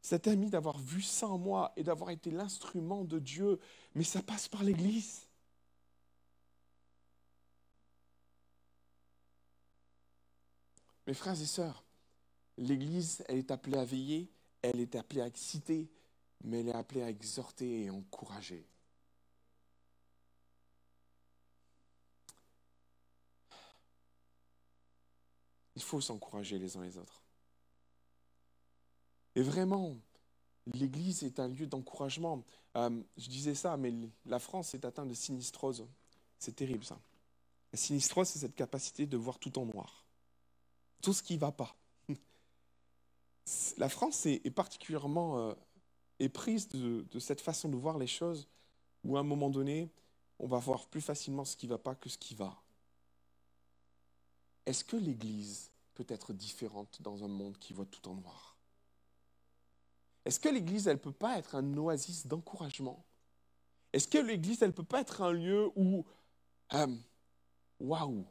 cet 0.00 0.26
ami 0.28 0.50
d'avoir 0.50 0.78
vu 0.78 1.02
ça 1.02 1.28
en 1.28 1.38
moi 1.38 1.72
et 1.76 1.82
d'avoir 1.82 2.10
été 2.10 2.30
l'instrument 2.30 3.04
de 3.04 3.18
Dieu, 3.18 3.58
mais 3.94 4.04
ça 4.04 4.22
passe 4.22 4.48
par 4.48 4.62
l'Église. 4.62 5.26
Mes 11.06 11.14
frères 11.14 11.40
et 11.40 11.46
sœurs, 11.46 11.84
l'Église, 12.58 13.24
elle 13.28 13.38
est 13.38 13.50
appelée 13.50 13.78
à 13.78 13.84
veiller, 13.84 14.30
elle 14.62 14.80
est 14.80 14.94
appelée 14.94 15.22
à 15.22 15.26
exciter, 15.26 15.88
mais 16.44 16.60
elle 16.60 16.68
est 16.68 16.74
appelée 16.74 17.02
à 17.02 17.08
exhorter 17.08 17.84
et 17.84 17.90
encourager. 17.90 18.66
Il 25.76 25.82
faut 25.82 26.00
s'encourager 26.00 26.58
les 26.58 26.76
uns 26.76 26.82
les 26.82 26.98
autres. 26.98 27.22
Et 29.34 29.42
vraiment, 29.42 29.96
l'Église 30.74 31.22
est 31.22 31.40
un 31.40 31.48
lieu 31.48 31.66
d'encouragement. 31.66 32.44
Euh, 32.76 33.02
je 33.16 33.28
disais 33.28 33.54
ça, 33.54 33.76
mais 33.76 33.92
la 34.26 34.38
France 34.38 34.74
est 34.74 34.84
atteinte 34.84 35.08
de 35.08 35.14
sinistrose. 35.14 35.86
C'est 36.38 36.54
terrible 36.54 36.84
ça. 36.84 37.00
La 37.72 37.78
sinistrose, 37.78 38.28
c'est 38.28 38.40
cette 38.40 38.54
capacité 38.54 39.06
de 39.06 39.16
voir 39.16 39.38
tout 39.38 39.58
en 39.58 39.66
noir. 39.66 40.06
Tout 41.02 41.12
ce 41.12 41.22
qui 41.22 41.34
ne 41.34 41.40
va 41.40 41.52
pas. 41.52 41.76
La 43.78 43.88
France 43.88 44.26
est, 44.26 44.50
particulièrement 44.50 45.38
euh, 45.38 45.54
éprise 46.18 46.68
de, 46.68 47.06
de, 47.10 47.18
cette 47.18 47.40
façon 47.40 47.68
de 47.68 47.76
voir 47.76 47.98
les 47.98 48.06
choses, 48.06 48.48
où 49.04 49.16
à 49.16 49.20
un 49.20 49.24
moment 49.24 49.50
donné, 49.50 49.90
on 50.38 50.46
va 50.46 50.58
voir 50.58 50.86
plus 50.86 51.00
facilement 51.00 51.44
ce 51.44 51.56
qui 51.56 51.66
ne 51.66 51.70
va 51.70 51.78
pas 51.78 51.94
que 51.94 52.08
ce 52.08 52.18
qui 52.18 52.34
va. 52.34 52.60
Est-ce 54.66 54.84
que 54.84 54.96
l'Église 54.96 55.70
peut 55.94 56.06
être 56.08 56.32
différente 56.32 57.00
dans 57.00 57.24
un 57.24 57.28
monde 57.28 57.56
qui 57.58 57.72
voit 57.72 57.86
tout 57.86 58.06
en 58.08 58.14
noir? 58.14 58.57
Est-ce 60.28 60.40
que 60.40 60.50
l'Église, 60.50 60.86
elle 60.88 60.96
ne 60.96 61.00
peut 61.00 61.10
pas 61.10 61.38
être 61.38 61.54
un 61.54 61.76
oasis 61.78 62.26
d'encouragement? 62.26 63.02
Est-ce 63.94 64.06
que 64.06 64.18
l'Église, 64.18 64.60
elle 64.60 64.68
ne 64.68 64.74
peut 64.74 64.82
pas 64.82 65.00
être 65.00 65.22
un 65.22 65.32
lieu 65.32 65.70
où, 65.74 66.04
euh, 66.74 66.86
waouh, 67.80 68.26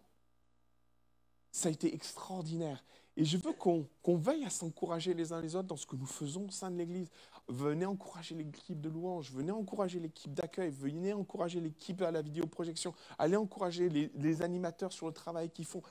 ça 1.51 1.69
a 1.69 1.71
été 1.71 1.91
extraordinaire. 1.91 2.83
Et 3.15 3.25
je 3.25 3.35
veux 3.37 3.51
qu'on 3.51 3.87
veille 4.05 4.45
à 4.45 4.51
s'encourager 4.51 5.15
les 5.15 5.33
uns 5.33 5.41
les 5.41 5.55
autres 5.55 5.69
dans 5.69 5.75
ce 5.75 5.87
que 5.87 5.95
nous 5.95 6.05
faisons 6.05 6.45
au 6.45 6.51
sein 6.51 6.69
de 6.69 6.77
l'Église. 6.77 7.09
Venez 7.47 7.87
encourager 7.87 8.35
l'équipe 8.35 8.79
de 8.79 8.89
louange, 8.89 9.31
venez 9.31 9.51
encourager 9.51 9.99
l'équipe 9.99 10.35
d'accueil, 10.35 10.69
venez 10.69 11.13
encourager 11.13 11.59
l'équipe 11.59 12.03
à 12.03 12.11
la 12.11 12.21
vidéoprojection, 12.21 12.93
allez 13.17 13.37
encourager 13.37 13.89
les 13.89 14.41
animateurs 14.43 14.93
sur 14.93 15.07
le 15.07 15.13
travail 15.13 15.49
qu'ils 15.49 15.65
font. 15.65 15.81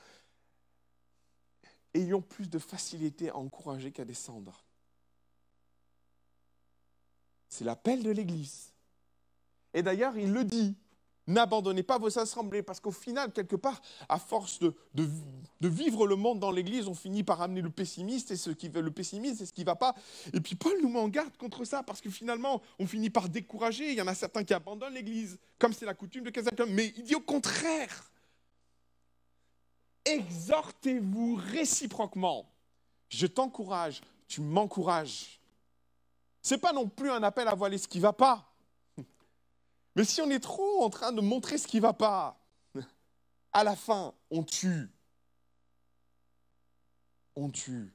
Ayons 1.95 2.23
plus 2.23 2.49
de 2.49 2.61
facilité 2.61 3.31
à 3.31 3.37
encourager 3.39 3.91
qu'à 3.91 4.05
descendre. 4.05 4.66
C'est 7.49 7.65
l'appel 7.65 8.03
de 8.03 8.11
l'Église. 8.11 8.73
Et 9.75 9.83
d'ailleurs, 9.83 10.17
il 10.17 10.33
le 10.33 10.45
dit, 10.45 10.75
n'abandonnez 11.27 11.83
pas 11.83 11.99
vos 11.99 12.19
assemblées, 12.19 12.63
parce 12.63 12.81
qu'au 12.81 12.93
final, 12.93 13.33
quelque 13.33 13.57
part, 13.57 13.81
à 14.09 14.19
force 14.19 14.59
de, 14.59 14.75
vivre 15.61 16.07
le 16.07 16.17
monde 16.17 16.39
dans 16.39 16.51
l'Église, 16.51 16.89
on 16.89 16.95
finit 16.95 17.25
par 17.25 17.43
amener 17.43 17.61
le 17.61 17.71
pessimiste, 17.71 18.31
et 18.31 18.37
ce 18.37 18.51
qui, 18.51 18.69
le 18.69 18.91
pessimiste, 18.91 19.39
c'est 19.39 19.47
ce 19.47 19.53
qui 19.53 19.63
ne 19.63 19.67
va 19.67 19.77
pas. 19.77 19.95
Et 20.33 20.41
puis 20.41 20.55
Paul 20.55 20.75
nous 20.83 20.89
met 20.89 21.01
en 21.01 21.09
garde 21.09 21.37
contre 21.37 21.65
ça, 21.65 21.83
parce 21.83 22.01
que 22.01 22.11
finalement, 22.11 22.63
on 22.79 22.87
finit 22.87 23.11
par 23.11 23.29
décourager. 23.29 23.93
Il 23.93 23.99
y 23.99 24.03
en 24.03 24.07
a 24.07 24.15
certains 24.15 24.45
qui 24.45 24.55
abandonnent 24.55 24.95
l'Église, 24.95 25.39
comme 25.59 25.73
c'est 25.73 25.87
la 25.87 25.95
coutume 25.95 26.25
de 26.25 26.31
quelqu'un. 26.31 26.67
Mais 26.67 26.93
il 26.97 27.03
dit 27.03 27.15
au 27.15 27.21
contraire, 27.21 28.11
exhortez-vous 30.05 31.41
réciproquement. 31.53 32.49
Je 33.09 33.27
t'encourage, 33.27 34.01
tu 34.29 34.41
m'encourages. 34.41 35.36
Ce 36.47 36.55
n'est 36.55 36.61
pas 36.61 36.73
non 36.73 36.89
plus 36.89 37.11
un 37.11 37.25
appel 37.25 37.49
à 37.49 37.57
voiler 37.57 37.77
ce 37.77 37.89
qui 37.89 37.99
ne 37.99 38.03
va 38.03 38.13
pas. 38.13 38.49
Mais 39.97 40.05
si 40.05 40.21
on 40.21 40.31
est 40.31 40.39
trop 40.39 40.85
en 40.85 40.91
train 40.91 41.11
de 41.11 41.21
montrer 41.21 41.59
ce 41.59 41.67
qui 41.67 41.79
ne 41.79 41.83
va 41.83 41.93
pas, 41.93 42.39
à 43.53 43.65
la 43.65 43.75
fin, 43.75 44.15
on 44.31 44.45
tue. 44.45 44.89
On 47.35 47.51
tue. 47.51 47.93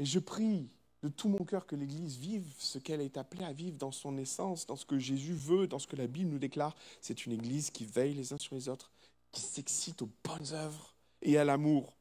Et 0.00 0.04
je 0.04 0.18
prie 0.18 0.68
de 1.04 1.08
tout 1.08 1.28
mon 1.28 1.44
cœur 1.44 1.68
que 1.68 1.76
l'Église 1.76 2.16
vive 2.16 2.52
ce 2.58 2.80
qu'elle 2.80 3.00
est 3.00 3.16
appelée 3.16 3.44
à 3.44 3.52
vivre 3.52 3.78
dans 3.78 3.92
son 3.92 4.18
essence, 4.18 4.66
dans 4.66 4.74
ce 4.74 4.86
que 4.86 4.98
Jésus 4.98 5.34
veut, 5.34 5.68
dans 5.68 5.78
ce 5.78 5.86
que 5.86 5.94
la 5.94 6.08
Bible 6.08 6.30
nous 6.30 6.40
déclare. 6.40 6.74
C'est 7.00 7.26
une 7.26 7.32
Église 7.32 7.70
qui 7.70 7.84
veille 7.84 8.14
les 8.14 8.32
uns 8.32 8.38
sur 8.38 8.56
les 8.56 8.68
autres, 8.68 8.90
qui 9.30 9.40
s'excite 9.40 10.02
aux 10.02 10.10
bonnes 10.24 10.52
œuvres 10.52 10.96
et 11.22 11.38
à 11.38 11.44
l'amour, 11.44 11.94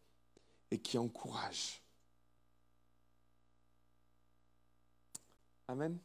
et 0.72 0.80
qui 0.80 0.98
encourage. 0.98 1.83
Amen. 5.68 5.98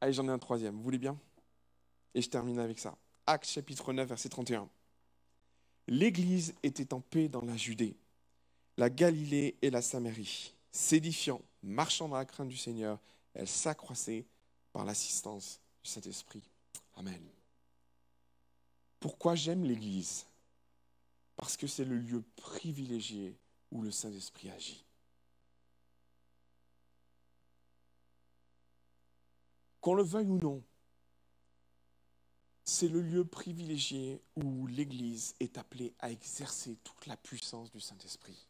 Allez, 0.00 0.12
j'en 0.12 0.26
ai 0.28 0.30
un 0.30 0.38
troisième. 0.38 0.76
Vous 0.76 0.82
voulez 0.82 0.98
bien? 0.98 1.18
Et 2.14 2.22
je 2.22 2.28
termine 2.28 2.58
avec 2.58 2.78
ça. 2.78 2.96
Actes 3.26 3.48
chapitre 3.48 3.92
9, 3.92 4.08
verset 4.08 4.28
31. 4.28 4.68
L'Église 5.88 6.54
était 6.62 6.94
en 6.94 7.00
paix 7.00 7.28
dans 7.28 7.42
la 7.42 7.56
Judée, 7.56 7.96
la 8.76 8.90
Galilée 8.90 9.56
et 9.62 9.70
la 9.70 9.82
Samarie, 9.82 10.54
s'édifiant, 10.72 11.40
marchant 11.62 12.08
dans 12.08 12.16
la 12.16 12.24
crainte 12.24 12.48
du 12.48 12.56
Seigneur, 12.56 12.98
elle 13.34 13.46
s'accroissait 13.46 14.24
par 14.72 14.84
l'assistance 14.84 15.60
du 15.82 15.90
Saint-Esprit. 15.90 16.42
Amen. 16.94 17.22
Pourquoi 18.98 19.34
j'aime 19.34 19.64
l'Église? 19.64 20.26
Parce 21.36 21.56
que 21.56 21.66
c'est 21.66 21.84
le 21.84 21.98
lieu 21.98 22.24
privilégié 22.36 23.36
où 23.70 23.82
le 23.82 23.90
Saint-Esprit 23.90 24.50
agit. 24.50 24.85
Qu'on 29.86 29.94
le 29.94 30.02
veuille 30.02 30.26
ou 30.26 30.38
non, 30.38 30.64
c'est 32.64 32.88
le 32.88 33.00
lieu 33.00 33.24
privilégié 33.24 34.20
où 34.34 34.66
l'Église 34.66 35.36
est 35.38 35.58
appelée 35.58 35.94
à 36.00 36.10
exercer 36.10 36.76
toute 36.82 37.06
la 37.06 37.16
puissance 37.16 37.70
du 37.70 37.78
Saint-Esprit. 37.78 38.48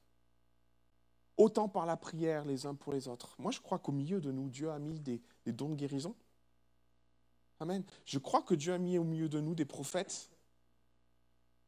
Autant 1.37 1.69
par 1.69 1.85
la 1.85 1.99
prière 1.99 2.47
les 2.47 2.65
uns 2.65 2.75
pour 2.75 2.95
les 2.95 3.07
autres. 3.07 3.37
Moi, 3.39 3.53
je 3.53 3.61
crois 3.61 3.79
qu'au 3.79 3.93
milieu 3.93 4.19
de 4.19 4.33
nous, 4.33 4.49
Dieu 4.49 4.71
a 4.71 4.79
mis 4.79 4.99
des, 4.99 5.21
dons 5.45 5.69
de 5.69 5.75
guérison. 5.75 6.15
Amen. 7.61 7.85
Je 8.07 8.19
crois 8.19 8.41
que 8.41 8.55
Dieu 8.55 8.73
a 8.73 8.79
mis 8.79 8.97
au 8.97 9.05
milieu 9.05 9.29
de 9.29 9.43
nous 9.43 9.55
des 9.55 9.67
prophètes. 9.67 10.31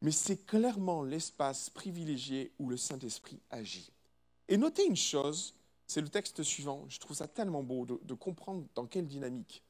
mais 0.00 0.12
c'est 0.12 0.46
clairement 0.46 1.02
l'espace 1.02 1.68
privilégié 1.68 2.54
où 2.58 2.70
le 2.70 2.78
Saint-Esprit 2.78 3.42
agit. 3.50 3.92
Et 4.48 4.56
notez 4.56 4.86
une 4.86 4.96
chose, 4.96 5.54
c'est 5.88 6.02
le 6.02 6.08
texte 6.08 6.42
suivant, 6.42 6.84
je 6.88 7.00
trouve 7.00 7.16
ça 7.16 7.26
tellement 7.26 7.62
beau 7.62 7.86
de, 7.86 8.14
comprendre 8.14 8.64
dans 8.74 8.86
quelle 8.86 9.06
dynamique. 9.06 9.62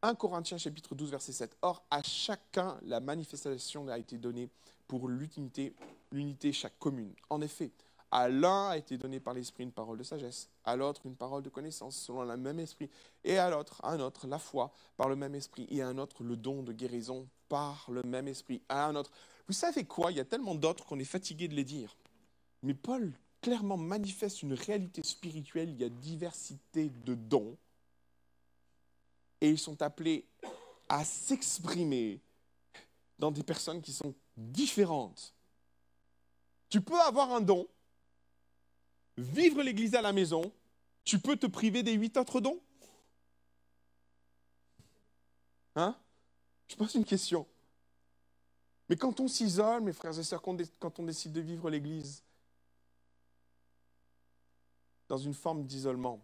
1 0.00 0.14
Corinthiens 0.14 0.56
chapitre 0.56 0.94
12 0.94 1.10
verset 1.10 1.32
7. 1.32 1.56
Or, 1.60 1.84
à 1.90 2.02
chacun, 2.02 2.78
la 2.82 3.00
manifestation 3.00 3.86
a 3.88 3.98
été 3.98 4.16
donnée 4.16 4.48
pour 4.86 5.08
l'unité, 5.08 5.74
l'unité 6.10 6.52
chaque 6.52 6.78
commune. 6.78 7.12
En 7.28 7.42
effet, 7.42 7.70
à 8.10 8.30
l'un 8.30 8.70
a 8.70 8.78
été 8.78 8.96
donné 8.96 9.20
par 9.20 9.34
l'Esprit 9.34 9.64
une 9.64 9.72
parole 9.72 9.98
de 9.98 10.04
sagesse, 10.04 10.48
à 10.64 10.74
l'autre 10.74 11.02
une 11.04 11.16
parole 11.16 11.42
de 11.42 11.50
connaissance 11.50 11.96
selon 11.96 12.22
le 12.22 12.36
même 12.38 12.58
esprit, 12.60 12.88
et 13.22 13.36
à 13.36 13.50
l'autre, 13.50 13.80
à 13.84 13.92
un 13.92 14.00
autre, 14.00 14.26
la 14.26 14.38
foi 14.38 14.72
par 14.96 15.10
le 15.10 15.16
même 15.16 15.34
esprit, 15.34 15.66
et 15.68 15.82
à 15.82 15.88
un 15.88 15.98
autre, 15.98 16.24
le 16.24 16.36
don 16.36 16.62
de 16.62 16.72
guérison 16.72 17.28
par 17.50 17.86
le 17.90 18.02
même 18.04 18.26
esprit, 18.26 18.62
à 18.70 18.86
un 18.86 18.96
autre. 18.96 19.10
Vous 19.46 19.52
savez 19.52 19.84
quoi? 19.84 20.12
Il 20.12 20.16
y 20.16 20.20
a 20.20 20.24
tellement 20.24 20.54
d'autres 20.54 20.86
qu'on 20.86 20.98
est 20.98 21.04
fatigué 21.04 21.46
de 21.46 21.54
les 21.54 21.64
dire. 21.64 21.94
Mais 22.62 22.74
Paul 22.74 23.12
clairement 23.48 23.78
manifeste 23.78 24.42
une 24.42 24.52
réalité 24.52 25.02
spirituelle, 25.02 25.70
il 25.70 25.80
y 25.80 25.84
a 25.84 25.88
diversité 25.88 26.90
de 26.90 27.14
dons, 27.14 27.56
et 29.40 29.48
ils 29.48 29.58
sont 29.58 29.80
appelés 29.80 30.26
à 30.86 31.02
s'exprimer 31.02 32.20
dans 33.18 33.30
des 33.30 33.42
personnes 33.42 33.80
qui 33.80 33.94
sont 33.94 34.14
différentes. 34.36 35.32
Tu 36.68 36.82
peux 36.82 37.00
avoir 37.00 37.32
un 37.32 37.40
don, 37.40 37.66
vivre 39.16 39.62
l'Église 39.62 39.94
à 39.94 40.02
la 40.02 40.12
maison, 40.12 40.52
tu 41.02 41.18
peux 41.18 41.36
te 41.36 41.46
priver 41.46 41.82
des 41.82 41.94
huit 41.94 42.16
autres 42.18 42.40
dons 42.40 42.60
Hein? 45.74 45.96
Je 46.66 46.76
pose 46.76 46.94
une 46.96 47.04
question. 47.04 47.46
Mais 48.90 48.96
quand 48.96 49.20
on 49.20 49.28
s'isole, 49.28 49.80
mes 49.82 49.92
frères 49.92 50.18
et 50.18 50.24
sœurs, 50.24 50.42
quand 50.42 50.98
on 50.98 51.04
décide 51.04 51.32
de 51.32 51.40
vivre 51.40 51.70
l'Église 51.70 52.24
dans 55.08 55.18
une 55.18 55.34
forme 55.34 55.64
d'isolement, 55.64 56.20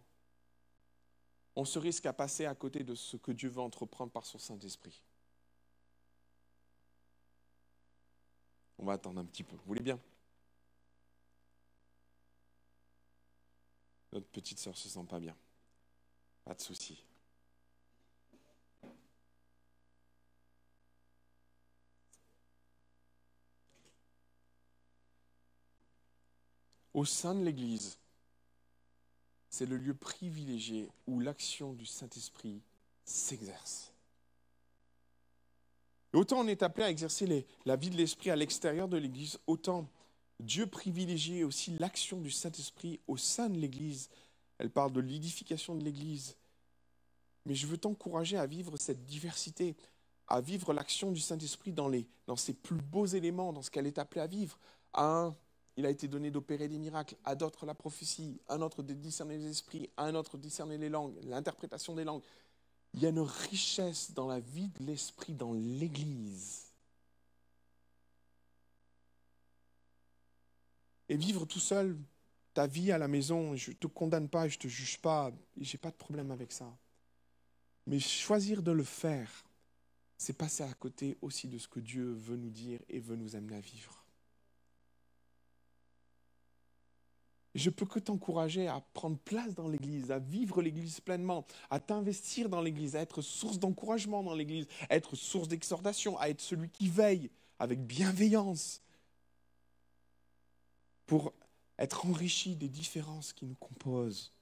on 1.57 1.65
se 1.65 1.79
risque 1.79 2.07
à 2.07 2.13
passer 2.13 2.47
à 2.47 2.55
côté 2.55 2.85
de 2.85 2.95
ce 2.95 3.17
que 3.17 3.33
Dieu 3.33 3.49
veut 3.49 3.61
entreprendre 3.61 4.13
par 4.13 4.27
son 4.27 4.39
Saint-Esprit. 4.39 5.03
On 8.79 8.85
va 8.85 8.95
attendre 8.95 9.21
un 9.21 9.25
petit 9.25 9.45
peu. 9.45 9.57
Vous 9.57 9.65
voulez 9.67 9.83
bien? 9.83 9.99
Notre 14.13 14.27
petite 14.27 14.59
sœur 14.59 14.77
se 14.77 14.89
sent 14.89 15.05
pas 15.09 15.19
bien. 15.19 15.37
Pas 16.45 16.55
de 16.55 16.61
souci. 16.61 17.03
Au 26.93 27.05
sein 27.05 27.35
de 27.35 27.45
l'Église, 27.45 27.99
c'est 29.55 29.67
le 29.67 29.77
lieu 29.77 29.95
privilégié 29.95 30.89
où 31.07 31.21
l'action 31.21 31.75
du 31.75 31.87
Saint-Esprit 31.87 32.61
s'exerce. 33.05 33.93
autant 36.13 36.41
on 36.41 36.49
est 36.49 36.65
appelé 36.65 36.87
à 36.87 36.91
exercer 36.91 37.47
la 37.65 37.77
vie 37.77 37.91
de 37.91 37.97
l'Esprit 37.97 38.31
à 38.31 38.37
l'extérieur 38.37 38.89
de 38.89 38.97
l'Église, 38.97 39.39
autant 39.47 39.89
Dieu 40.41 40.67
privilégie 40.67 41.45
aussi 41.45 41.71
l'action 41.79 42.21
du 42.21 42.33
Saint-Esprit 42.33 42.99
au 43.07 43.17
sein 43.17 43.49
de 43.49 43.57
l'Église. 43.57 44.11
Elle 44.59 44.71
parle 44.71 44.93
de 44.93 45.01
l'édification 45.01 45.77
de 45.77 45.85
l'Église. 45.85 46.37
Mais 47.47 47.55
je 47.55 47.69
veux 47.69 47.79
t'encourager 47.79 48.37
à 48.37 48.47
vivre 48.47 48.77
cette 48.77 49.05
diversité, 49.05 49.77
à 50.27 50.41
vivre 50.41 50.73
l'action 50.73 51.13
du 51.13 51.21
Saint-Esprit 51.21 51.71
dans, 51.71 51.93
ses 52.37 52.55
plus 52.55 52.75
beaux 52.75 53.07
éléments, 53.07 53.53
dans 53.53 53.63
ce 53.63 53.71
qu'elle 53.71 53.87
est 53.87 53.99
appelée 53.99 54.23
à 54.23 54.27
vivre. 54.27 54.59
Il 55.77 55.87
a 55.87 55.91
été 55.91 56.07
donné 56.09 56.31
d'opérer 56.31 56.69
des 56.69 56.79
miracles, 56.79 57.17
à 57.25 57.35
d'autres 57.35 57.67
la 57.67 57.75
prophétie, 57.75 58.41
à 58.49 58.55
un 58.55 58.63
autre 58.63 58.83
de 58.83 58.95
discerner 58.95 59.39
les 59.39 59.51
esprits, 59.51 59.91
à 59.97 60.05
un 60.05 60.15
autre 60.15 60.37
de 60.37 60.43
discerner 60.43 60.79
les 60.79 60.89
langues, 60.89 61.15
l'interprétation 61.25 61.95
des 61.95 62.05
langues. 62.05 62.23
Il 62.95 63.03
y 63.03 63.07
a 63.07 63.09
une 63.09 63.21
richesse 63.21 64.13
dans 64.13 64.29
la 64.29 64.39
vie 64.39 64.69
de 64.69 64.87
l'esprit 64.87 65.35
dans 65.35 65.53
l'Église 65.53 66.65
Et 71.09 71.17
vivre 71.17 71.45
tout 71.45 71.61
seul 71.61 71.99
ta 72.55 72.67
vie 72.67 72.93
à 72.93 72.99
la 72.99 73.09
maison, 73.09 73.57
je 73.57 73.71
ne 73.71 73.77
te 73.77 73.87
condamne 73.87 74.29
pas, 74.29 74.49
je 74.49 74.57
ne 74.57 74.63
te 74.63 74.69
juge 74.69 74.99
pas, 74.99 75.33
je 75.61 75.73
n'ai 75.73 75.79
pas 75.79 75.91
de 75.91 75.97
problème 75.97 76.31
avec 76.31 76.53
ça. 76.53 76.73
Mais 77.87 77.99
choisir 77.99 78.63
de 78.63 78.71
le 78.71 78.85
faire, 78.85 79.45
c'est 80.17 80.33
passer 80.33 80.63
à 80.63 80.73
côté 80.75 81.19
aussi 81.21 81.49
de 81.49 81.59
ce 81.59 81.69
que 81.69 81.81
Dieu 81.81 82.13
veut 82.13 82.37
nous 82.37 82.51
dire 82.51 82.81
et 82.89 83.01
veut 83.01 83.17
nous 83.17 83.37
amener 83.37 83.57
à 83.57 83.61
vivre. 83.61 84.04
Je 87.55 87.71
peux 87.71 87.87
que 87.87 88.01
t'encourager 88.01 88.67
à 88.67 88.81
prendre 88.95 89.17
place 89.17 89.55
dans 89.55 89.69
l'Église, 89.69 90.11
à 90.11 90.19
vivre 90.19 90.61
l'Église 90.61 91.01
pleinement, 91.01 91.47
à 91.71 91.79
t'investir 91.79 92.49
dans 92.49 92.61
l'Église, 92.61 92.97
à 92.97 93.01
être 93.01 93.23
source 93.23 93.59
d'encouragement 93.59 94.23
dans 94.23 94.35
l'Église, 94.35 94.67
à 94.91 94.97
être 94.97 95.15
source 95.15 95.47
d'exhortation, 95.47 96.19
à 96.19 96.29
être 96.29 96.41
celui 96.41 96.69
qui 96.69 96.89
veille 96.89 97.31
avec 97.59 97.81
bienveillance, 97.87 98.83
pour 101.07 101.33
être 101.79 102.07
enrichi 102.07 102.57
des 102.57 102.69
différences 102.69 103.33
qui 103.33 103.47
nous 103.47 103.57
composent 103.57 104.33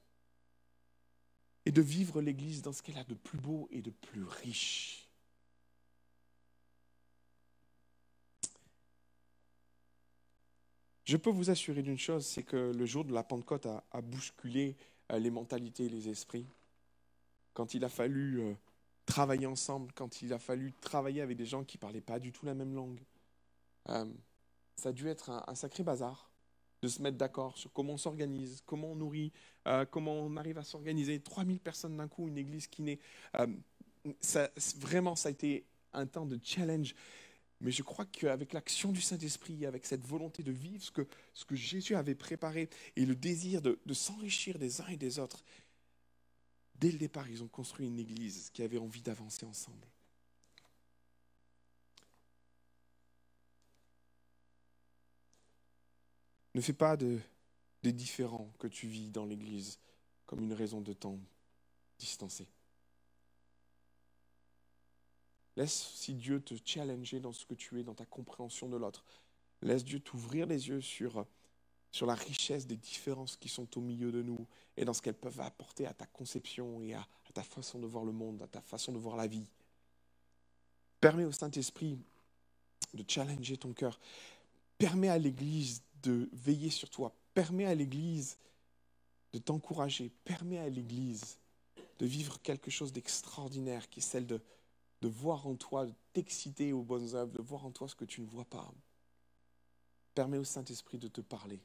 et 1.65 1.71
de 1.71 1.81
vivre 1.81 2.21
l'Église 2.21 2.61
dans 2.61 2.73
ce 2.73 2.81
qu'elle 2.81 2.97
a 2.97 3.03
de 3.03 3.15
plus 3.15 3.37
beau 3.37 3.67
et 3.71 3.81
de 3.81 3.91
plus 3.91 4.23
riche. 4.23 5.02
Je 11.05 11.17
peux 11.17 11.29
vous 11.29 11.49
assurer 11.49 11.81
d'une 11.81 11.97
chose, 11.97 12.25
c'est 12.25 12.43
que 12.43 12.71
le 12.71 12.85
jour 12.85 13.03
de 13.03 13.13
la 13.13 13.23
Pentecôte 13.23 13.65
a, 13.65 14.01
bousculé 14.01 14.75
euh, 15.11 15.19
les 15.19 15.31
mentalités 15.31 15.85
et 15.85 15.89
les 15.89 16.07
esprits. 16.07 16.45
Quand 17.53 17.73
il 17.73 17.83
a 17.83 17.89
fallu 17.89 18.39
euh, 18.39 18.53
travailler 19.05 19.45
ensemble, 19.45 19.91
quand 19.93 20.21
il 20.21 20.31
a 20.31 20.39
fallu 20.39 20.71
travailler 20.79 21.21
avec 21.21 21.35
des 21.35 21.45
gens 21.45 21.65
qui 21.65 21.77
ne 21.77 21.81
parlaient 21.81 22.01
pas 22.01 22.19
du 22.19 22.31
tout 22.31 22.45
la 22.45 22.53
même 22.53 22.73
langue, 22.73 23.01
euh, 23.89 24.05
ça 24.77 24.89
a 24.89 24.91
dû 24.93 25.09
être 25.09 25.29
un 25.29 25.55
sacré 25.55 25.83
bazar 25.83 26.29
de 26.81 26.87
se 26.87 27.01
mettre 27.01 27.17
d'accord 27.17 27.57
sur 27.57 27.71
comment 27.73 27.93
on 27.93 27.97
s'organise, 27.97 28.63
comment 28.65 28.91
on 28.91 28.95
nourrit, 28.95 29.31
comment 29.91 30.13
on 30.13 30.35
arrive 30.35 30.57
à 30.57 30.63
s'organiser. 30.63 31.19
3000 31.19 31.59
personnes 31.59 31.95
d'un 31.95 32.07
coup, 32.07 32.27
une 32.27 32.37
église 32.37 32.67
qui 32.67 32.81
naît. 32.81 32.99
Vraiment, 34.79 35.15
ça 35.15 35.29
a 35.29 35.31
été 35.31 35.63
un 35.93 36.07
temps 36.07 36.25
de 36.25 36.39
challenge. 36.43 36.95
Mais 37.63 37.71
je 37.71 37.81
crois 37.81 38.05
qu'avec 38.05 38.51
l'action 38.51 38.91
du 38.91 39.01
Saint-Esprit, 39.01 39.65
avec 39.65 39.85
cette 39.85 40.05
volonté 40.05 40.43
de 40.43 40.51
vivre 40.51 40.83
ce 40.83 40.91
que, 41.45 41.55
Jésus 41.55 41.95
avait 41.95 42.13
préparé 42.13 42.69
et 42.97 43.05
le 43.05 43.15
désir 43.15 43.61
de, 43.61 43.79
s'enrichir 43.93 44.59
des 44.59 44.81
uns 44.81 44.87
et 44.87 44.97
des 44.97 45.17
autres, 45.17 45.45
dès 46.75 46.91
le 46.91 46.97
départ, 46.97 47.29
ils 47.29 47.41
ont 47.41 47.47
construit 47.47 47.87
une 47.87 47.99
église 47.99 48.49
qui 48.53 48.63
avait 48.63 48.77
envie 48.77 49.01
d'avancer 49.01 49.45
ensemble. 49.45 49.87
Ne 56.53 56.59
fais 56.59 56.73
pas 56.73 56.97
de, 56.97 57.17
des 57.81 57.93
différents 57.93 58.51
que 58.59 58.67
tu 58.67 58.87
vis 58.87 59.09
dans 59.09 59.25
l'Église 59.25 59.79
comme 60.25 60.41
une 60.41 60.53
raison 60.53 60.81
de 60.81 60.91
t'en 60.91 61.17
distancer. 61.97 62.45
Laisse 65.55 65.91
si 65.95 66.13
Dieu 66.13 66.41
te 66.41 66.55
challenger 66.65 67.19
dans 67.19 67.33
ce 67.33 67.45
que 67.45 67.53
tu 67.53 67.79
es, 67.79 67.83
dans 67.83 67.93
ta 67.93 68.05
compréhension 68.05 68.69
de 68.69 68.77
l'autre. 68.77 69.03
Laisse 69.61 69.83
Dieu 69.83 69.99
t'ouvrir 69.99 70.47
les 70.47 70.67
yeux 70.67 70.81
sur, 70.81 71.25
sur 71.91 72.05
la 72.05 72.15
richesse 72.15 72.65
des 72.65 72.75
différences 72.75 73.37
qui 73.37 73.49
sont 73.49 73.77
au 73.77 73.81
milieu 73.81 74.11
de 74.11 74.21
nous 74.21 74.47
et 74.77 74.85
dans 74.85 74.93
ce 74.93 75.01
qu'elles 75.01 75.13
peuvent 75.13 75.41
apporter 75.41 75.85
à 75.85 75.93
ta 75.93 76.05
conception 76.07 76.81
et 76.81 76.93
à, 76.93 77.01
à 77.01 77.31
ta 77.33 77.43
façon 77.43 77.79
de 77.79 77.85
voir 77.85 78.03
le 78.03 78.11
monde, 78.11 78.41
à 78.41 78.47
ta 78.47 78.61
façon 78.61 78.91
de 78.91 78.97
voir 78.97 79.15
la 79.15 79.27
vie. 79.27 79.47
Permets 80.99 81.25
au 81.25 81.31
Saint-Esprit 81.31 81.99
de 82.93 83.03
challenger 83.07 83.57
ton 83.57 83.73
cœur. 83.73 83.99
Permets 84.77 85.09
à 85.09 85.17
l'Église 85.17 85.83
de 86.01 86.29
veiller 86.33 86.69
sur 86.69 86.89
toi. 86.89 87.13
Permets 87.33 87.65
à 87.65 87.75
l'Église 87.75 88.37
de 89.33 89.39
t'encourager. 89.39 90.11
Permets 90.23 90.59
à 90.59 90.69
l'Église 90.69 91.37
de 91.99 92.05
vivre 92.05 92.41
quelque 92.41 92.71
chose 92.71 92.91
d'extraordinaire 92.91 93.89
qui 93.89 93.99
est 93.99 94.03
celle 94.03 94.25
de, 94.25 94.41
de 95.03 95.09
voir 95.09 95.45
en 95.47 95.55
toi, 95.55 95.85
de 95.85 95.93
t'exciter 96.13 96.71
aux 96.71 96.81
bonnes 96.81 97.13
œuvres, 97.13 97.33
de 97.33 97.41
voir 97.41 97.65
en 97.65 97.71
toi 97.71 97.89
ce 97.89 97.95
que 97.95 98.05
tu 98.05 98.21
ne 98.21 98.25
vois 98.25 98.45
pas. 98.45 98.73
Permets 100.15 100.37
au 100.37 100.45
Saint-Esprit 100.45 100.97
de 100.97 101.09
te 101.09 101.19
parler. 101.19 101.59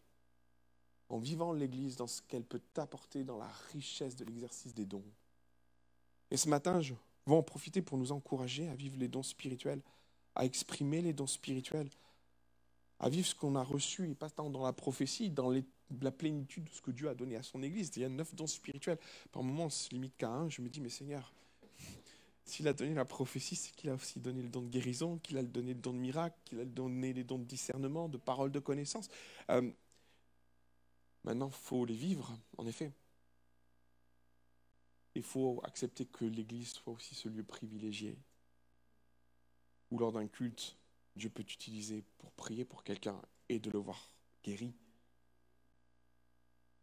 En 1.09 1.19
vivant 1.19 1.53
l'Église 1.53 1.95
dans 1.95 2.09
ce 2.09 2.21
qu'elle 2.21 2.43
peut 2.43 2.61
t'apporter 2.75 3.23
dans 3.23 3.39
la 3.39 3.49
richesse 3.73 4.17
de 4.17 4.25
l'exercice 4.25 4.75
des 4.75 4.87
dons. 4.87 5.05
Et 6.33 6.37
ce 6.37 6.49
matin, 6.49 6.81
je 6.81 6.95
vais 7.29 7.35
en 7.37 7.45
profiter 7.45 7.81
pour 7.81 7.97
nous 7.97 8.11
encourager 8.11 8.69
à 8.69 8.75
vivre 8.75 8.97
les 8.99 9.07
dons 9.07 9.23
spirituels, 9.23 9.83
à 10.35 10.45
exprimer 10.45 11.01
les 11.01 11.13
dons 11.13 11.29
spirituels, 11.29 11.91
à 12.99 13.09
vivre 13.09 13.29
ce 13.29 13.37
qu'on 13.37 13.55
a 13.55 13.63
reçu, 13.63 14.11
et 14.11 14.17
pas 14.17 14.31
tant 14.31 14.51
dans 14.51 14.65
la 14.65 14.73
prophétie, 14.73 15.31
dans 15.31 15.53
la 16.01 16.11
plénitude 16.11 16.65
de 16.65 16.71
ce 16.71 16.83
que 16.83 16.91
Dieu 16.91 17.09
a 17.09 17.15
donné 17.15 17.37
à 17.37 17.45
son 17.45 17.63
Église. 17.63 17.93
Il 17.95 18.03
y 18.03 18.05
a 18.05 18.09
neuf 18.09 18.35
dons 18.35 18.49
spirituels. 18.49 18.99
Par 19.31 19.45
moments, 19.45 19.67
on 19.67 19.71
se 19.71 19.91
limite 19.91 20.17
qu'à 20.17 20.29
un. 20.29 20.49
Je 20.49 20.61
me 20.61 20.69
dis, 20.69 20.81
mais 20.81 20.89
Seigneur, 20.89 21.33
s'il 22.49 22.69
a 22.69 22.73
donné 22.73 22.95
la 22.95 23.05
prophétie, 23.05 23.57
c'est 23.57 23.73
qu'il 23.73 23.91
a 23.91 23.95
aussi 23.95 24.21
donné 24.21 24.43
le 24.43 24.49
don 24.49 24.63
de 24.63 24.69
guérison, 24.69 25.19
qu'il 25.19 25.39
a 25.39 25.43
donné 25.43 25.75
le 25.75 25.81
don 25.81 25.93
de 25.93 25.99
miracle, 25.99 26.37
qu'il 26.45 26.61
a 26.61 26.65
donné 26.65 27.13
les 27.13 27.25
dons 27.25 27.39
de 27.39 27.45
discernement, 27.45 28.09
de 28.09 28.19
parole, 28.19 28.51
de 28.51 28.61
connaissance. 28.61 29.09
Euh, 29.51 29.71
maintenant, 31.25 31.49
il 31.49 31.55
faut 31.55 31.85
les 31.85 31.95
vivre, 31.95 32.39
en 32.57 32.67
effet. 32.67 32.93
Il 35.15 35.23
faut 35.23 35.61
accepter 35.65 36.07
que 36.07 36.25
l'Église 36.25 36.73
soit 36.73 36.93
aussi 36.93 37.15
ce 37.15 37.29
lieu 37.29 37.43
privilégié 37.43 38.17
où 39.91 39.99
lors 39.99 40.13
d'un 40.13 40.27
culte, 40.27 40.77
Dieu 41.17 41.31
peut 41.31 41.45
t'utiliser 41.45 42.05
pour 42.19 42.31
prier 42.33 42.65
pour 42.65 42.85
quelqu'un 42.85 43.21
et 43.49 43.59
de 43.59 43.71
le 43.71 43.79
voir 43.79 44.11
guéri. 44.45 44.75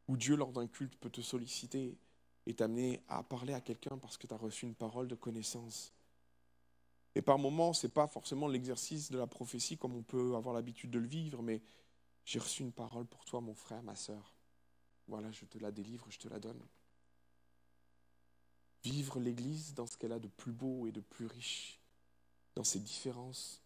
Où 0.08 0.18
Dieu, 0.18 0.36
lors 0.36 0.52
d'un 0.52 0.68
culte, 0.68 0.96
peut 0.98 1.10
te 1.10 1.22
solliciter 1.22 1.98
et 2.46 2.54
t'amener 2.54 3.02
à 3.08 3.24
parler 3.24 3.54
à 3.54 3.62
quelqu'un 3.62 3.98
parce 3.98 4.18
que 4.18 4.28
tu 4.28 4.34
as 4.34 4.38
reçu 4.38 4.66
une 4.66 4.76
parole 4.76 5.08
de 5.08 5.16
connaissance. 5.16 5.94
Et 7.16 7.22
par 7.22 7.40
moments, 7.40 7.74
ce 7.74 7.88
n'est 7.88 7.94
pas 7.94 8.08
forcément 8.08 8.48
l'exercice 8.48 9.10
de 9.10 9.18
la 9.18 9.28
prophétie 9.28 9.78
comme 9.78 9.96
on 9.96 10.04
peut 10.04 10.36
avoir 10.36 10.54
l'habitude 10.54 10.92
de 10.92 11.00
le 11.00 11.08
vivre, 11.08 11.42
mais 11.42 11.62
j'ai 12.26 12.40
reçu 12.40 12.62
une 12.64 12.74
parole 12.74 13.06
pour 13.06 13.24
toi, 13.26 13.40
mon 13.40 13.56
frère, 13.56 13.82
ma 13.84 13.96
sœur. 13.96 14.36
Voilà, 15.08 15.32
je 15.32 15.46
te 15.46 15.58
la 15.58 15.72
délivre, 15.72 16.06
je 16.10 16.20
te 16.20 16.28
la 16.28 16.40
donne. 16.40 16.62
Vivre 18.84 19.20
l'Église 19.20 19.74
dans 19.74 19.88
ce 19.88 19.98
qu'elle 19.98 20.12
a 20.12 20.20
de 20.20 20.28
plus 20.28 20.52
beau 20.52 20.88
et 20.88 20.92
de 20.92 21.02
plus 21.02 21.26
riche, 21.26 21.80
dans 22.56 22.64
ses 22.64 22.80
différences. 22.80 23.62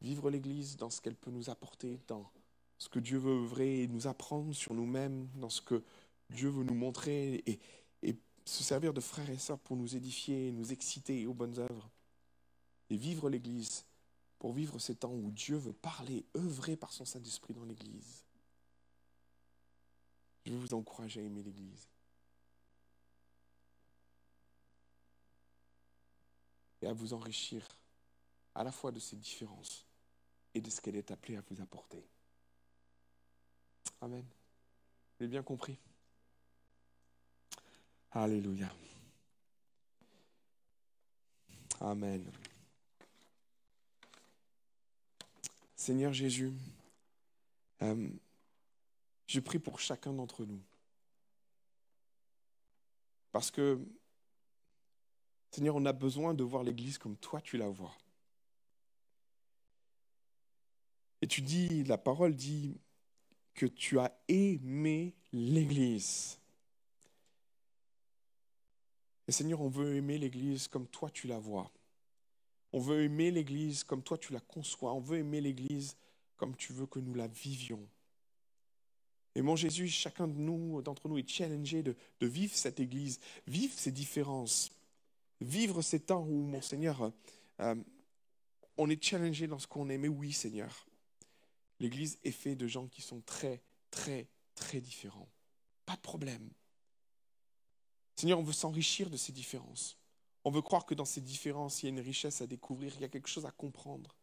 Vivre 0.00 0.30
l'Église 0.30 0.76
dans 0.76 0.90
ce 0.90 1.00
qu'elle 1.00 1.16
peut 1.16 1.30
nous 1.30 1.50
apporter, 1.50 2.00
dans 2.06 2.30
ce 2.78 2.88
que 2.88 2.98
Dieu 2.98 3.18
veut 3.18 3.42
œuvrer 3.42 3.82
et 3.82 3.88
nous 3.88 4.06
apprendre 4.06 4.54
sur 4.54 4.74
nous-mêmes, 4.74 5.28
dans 5.36 5.50
ce 5.50 5.62
que 5.62 5.82
Dieu 6.30 6.48
veut 6.48 6.64
nous 6.64 6.74
montrer 6.74 7.42
se 8.44 8.62
servir 8.62 8.92
de 8.92 9.00
frères 9.00 9.30
et 9.30 9.38
sœurs 9.38 9.58
pour 9.58 9.76
nous 9.76 9.96
édifier, 9.96 10.52
nous 10.52 10.72
exciter 10.72 11.26
aux 11.26 11.34
bonnes 11.34 11.58
œuvres. 11.58 11.90
Et 12.90 12.96
vivre 12.96 13.30
l'Église 13.30 13.84
pour 14.38 14.52
vivre 14.52 14.78
ces 14.78 14.94
temps 14.94 15.12
où 15.12 15.30
Dieu 15.30 15.56
veut 15.56 15.72
parler, 15.72 16.26
œuvrer 16.36 16.76
par 16.76 16.92
son 16.92 17.04
Saint-Esprit 17.04 17.54
dans 17.54 17.64
l'Église. 17.64 18.24
Je 20.44 20.52
veux 20.52 20.58
vous 20.58 20.74
encourager 20.74 21.20
à 21.20 21.24
aimer 21.24 21.42
l'Église. 21.42 21.88
et 26.84 26.86
à 26.86 26.92
vous 26.92 27.14
enrichir 27.14 27.66
à 28.54 28.62
la 28.62 28.70
fois 28.70 28.92
de 28.92 29.00
ces 29.00 29.16
différences 29.16 29.86
et 30.54 30.60
de 30.60 30.70
ce 30.70 30.80
qu'elle 30.80 30.96
est 30.96 31.10
appelée 31.10 31.36
à 31.36 31.42
vous 31.48 31.60
apporter. 31.60 32.06
Amen. 34.00 34.24
Vous 35.18 35.26
bien 35.26 35.42
compris 35.42 35.78
Alléluia. 38.16 38.72
Amen. 41.80 42.24
Seigneur 45.74 46.12
Jésus, 46.12 46.52
euh, 47.82 48.08
je 49.26 49.40
prie 49.40 49.58
pour 49.58 49.80
chacun 49.80 50.12
d'entre 50.12 50.44
nous. 50.44 50.62
Parce 53.32 53.50
que 53.50 53.80
Seigneur, 55.50 55.74
on 55.74 55.84
a 55.84 55.92
besoin 55.92 56.34
de 56.34 56.44
voir 56.44 56.62
l'Église 56.62 56.98
comme 56.98 57.16
toi 57.16 57.40
tu 57.40 57.56
la 57.56 57.68
vois. 57.68 57.96
Et 61.20 61.26
tu 61.26 61.42
dis, 61.42 61.82
la 61.82 61.98
parole 61.98 62.36
dit 62.36 62.76
que 63.54 63.66
tu 63.66 63.98
as 63.98 64.16
aimé 64.28 65.14
l'Église. 65.32 66.38
Et 69.26 69.32
Seigneur, 69.32 69.60
on 69.60 69.68
veut 69.68 69.96
aimer 69.96 70.18
l'Église 70.18 70.68
comme 70.68 70.86
toi 70.86 71.10
tu 71.10 71.26
la 71.26 71.38
vois. 71.38 71.70
On 72.72 72.80
veut 72.80 73.02
aimer 73.02 73.30
l'Église 73.30 73.84
comme 73.84 74.02
toi 74.02 74.18
tu 74.18 74.32
la 74.32 74.40
conçois. 74.40 74.92
On 74.92 75.00
veut 75.00 75.18
aimer 75.18 75.40
l'Église 75.40 75.96
comme 76.36 76.56
tu 76.56 76.72
veux 76.72 76.86
que 76.86 76.98
nous 76.98 77.14
la 77.14 77.28
vivions. 77.28 77.86
Et 79.34 79.42
mon 79.42 79.56
Jésus, 79.56 79.88
chacun 79.88 80.28
de 80.28 80.38
nous, 80.38 80.80
d'entre 80.82 81.08
nous, 81.08 81.18
est 81.18 81.28
challengé 81.28 81.82
de, 81.82 81.96
vivre 82.20 82.54
cette 82.54 82.78
Église, 82.80 83.18
vivre 83.46 83.76
ces 83.76 83.90
différences, 83.90 84.70
vivre 85.40 85.82
ces 85.82 86.00
temps 86.00 86.24
où, 86.24 86.46
mon 86.46 86.62
Seigneur, 86.62 87.12
euh, 87.60 87.74
on 88.76 88.90
est 88.90 89.02
challengé 89.02 89.46
dans 89.46 89.58
ce 89.58 89.66
qu'on 89.66 89.88
est. 89.88 89.98
Mais 89.98 90.08
oui, 90.08 90.32
Seigneur, 90.32 90.86
l'Église 91.80 92.18
est 92.22 92.30
faite 92.30 92.58
de 92.58 92.68
gens 92.68 92.86
qui 92.86 93.02
sont 93.02 93.20
très, 93.22 93.62
très, 93.90 94.28
très 94.54 94.80
différents. 94.80 95.28
Pas 95.84 95.96
de 95.96 96.00
problème. 96.00 96.48
Seigneur, 98.24 98.38
on 98.38 98.42
veut 98.42 98.54
s'enrichir 98.54 99.10
de 99.10 99.18
ces 99.18 99.32
différences. 99.32 99.98
On 100.46 100.50
veut 100.50 100.62
croire 100.62 100.86
que 100.86 100.94
dans 100.94 101.04
ces 101.04 101.20
différences, 101.20 101.82
il 101.82 101.86
y 101.86 101.88
a 101.88 101.90
une 101.90 102.00
richesse 102.00 102.40
à 102.40 102.46
découvrir, 102.46 102.94
il 102.96 103.02
y 103.02 103.04
a 103.04 103.08
quelque 103.10 103.28
chose 103.28 103.44
à 103.44 103.50
comprendre. 103.50 104.16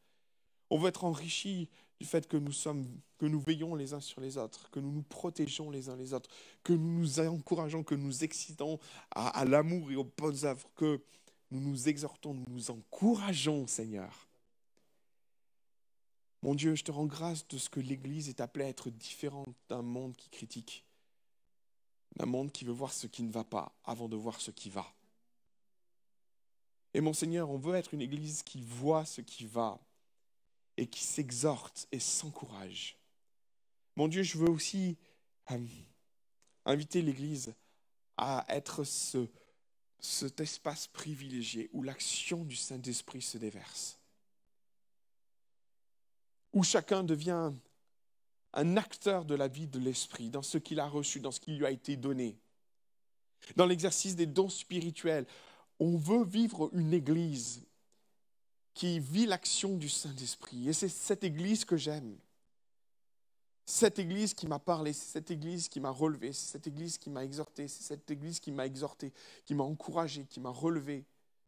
On 0.72 0.80
veut 0.80 0.90
être 0.90 1.04
enrichi 1.04 1.70
du 2.00 2.08
fait 2.08 2.28
que 2.28 2.36
nous 2.36 2.52
sommes, 2.52 2.88
que 3.20 3.28
nous 3.28 3.40
veillons 3.40 3.76
les 3.76 3.94
uns 3.94 4.00
sur 4.00 4.20
les 4.20 4.40
autres, 4.40 4.72
que 4.72 4.80
nous 4.80 4.92
nous 4.92 5.04
protégeons 5.04 5.70
les 5.70 5.88
uns 5.90 5.96
les 5.98 6.16
autres, 6.16 6.32
que 6.64 6.74
nous 6.74 7.00
nous 7.00 7.20
encourageons, 7.20 7.84
que 7.84 7.94
nous 7.94 8.24
excitons 8.24 8.80
à, 9.12 9.28
à 9.28 9.46
l'amour 9.46 9.92
et 9.92 9.96
aux 9.96 10.12
bonnes 10.18 10.46
œuvres, 10.46 10.68
que 10.76 11.04
nous 11.52 11.60
nous 11.60 11.88
exhortons, 11.88 12.34
nous 12.34 12.50
nous 12.50 12.72
encourageons, 12.72 13.68
Seigneur. 13.68 14.28
Mon 16.42 16.56
Dieu, 16.56 16.74
je 16.74 16.84
te 16.84 16.92
rends 16.92 17.06
grâce 17.06 17.48
de 17.48 17.60
ce 17.60 17.70
que 17.70 17.80
l'Église 17.80 18.30
est 18.30 18.42
appelée 18.42 18.66
à 18.66 18.70
être 18.70 18.90
différente 18.90 19.56
d'un 19.70 19.84
monde 19.84 20.16
qui 20.18 20.32
critique, 20.32 20.88
d'un 22.16 22.26
monde 22.26 22.52
qui 22.52 22.66
veut 22.66 22.74
voir 22.74 22.94
ce 22.94 23.08
qui 23.08 23.24
ne 23.24 23.32
va 23.32 23.44
pas 23.44 23.74
avant 23.84 24.10
de 24.10 24.16
voir 24.16 24.40
ce 24.42 24.52
qui 24.52 24.70
va. 24.70 24.86
Et 26.94 27.02
mon 27.02 27.14
Seigneur, 27.14 27.50
on 27.50 27.58
veut 27.58 27.76
être 27.76 27.94
une 27.94 28.02
Église 28.02 28.44
qui 28.44 28.62
voit 28.62 29.06
ce 29.06 29.22
qui 29.22 29.46
va 29.46 29.80
et 30.78 30.88
qui 30.88 31.04
s'exhorte 31.04 31.88
et 31.92 32.00
s'encourage. 32.00 32.98
Mon 33.96 34.08
Dieu, 34.08 34.24
je 34.24 34.38
veux 34.38 34.50
aussi 34.50 34.98
euh, 35.52 35.58
inviter 36.66 37.02
l'Église 37.02 37.54
à 38.18 38.46
être 38.50 38.84
ce, 38.84 39.28
cet 40.00 40.40
espace 40.40 40.88
privilégié 40.88 41.70
où 41.74 41.84
l'action 41.84 42.44
du 42.44 42.56
Saint-Esprit 42.56 43.22
se 43.22 43.38
déverse, 43.38 44.00
où 46.54 46.64
chacun 46.64 47.04
devient 47.04 47.52
un 48.54 48.78
acteur 48.78 49.26
de 49.26 49.36
la 49.36 49.48
vie 49.48 49.68
de 49.68 49.80
l'Esprit, 49.80 50.30
dans 50.30 50.42
ce 50.42 50.58
qu'il 50.58 50.80
a 50.80 50.88
reçu, 50.88 51.20
dans 51.20 51.32
ce 51.32 51.40
qui 51.40 51.56
lui 51.56 51.66
a 51.66 51.72
été 51.72 51.96
donné, 51.96 52.38
dans 53.56 53.66
l'exercice 53.66 54.16
des 54.16 54.26
dons 54.26 54.50
spirituels. 54.50 55.26
On 55.80 55.98
veut 55.98 56.24
vivre 56.24 56.70
une 56.74 56.94
Église 56.94 57.66
qui 58.74 59.00
vit 59.00 59.26
l'action 59.26 59.78
du 59.78 59.90
Saint-Esprit. 59.90 60.70
Et 60.70 60.74
c'est 60.74 60.90
cette 60.90 61.24
Église 61.24 61.66
que 61.66 61.78
j'aime. 61.78 62.18
Cette 63.66 64.00
Église 64.00 64.34
qui 64.34 64.48
m'a 64.48 64.60
parlé, 64.60 64.92
c'est 64.92 65.12
cette 65.12 65.32
Église 65.32 65.70
qui 65.70 65.80
m'a 65.80 65.92
relevé, 65.92 66.34
c'est 66.34 66.52
cette 66.52 66.68
Église 66.68 66.98
qui 66.98 67.10
m'a 67.10 67.24
exhorté, 67.24 67.68
c'est 67.68 67.84
cette 67.84 68.10
Église 68.12 68.40
qui 68.40 68.52
m'a 68.52 68.66
exhorté, 68.66 69.14
qui 69.46 69.56
m'a 69.56 69.64
encouragé, 69.64 70.26
qui 70.26 70.40
m'a 70.40 70.50
relevé, 70.50 71.06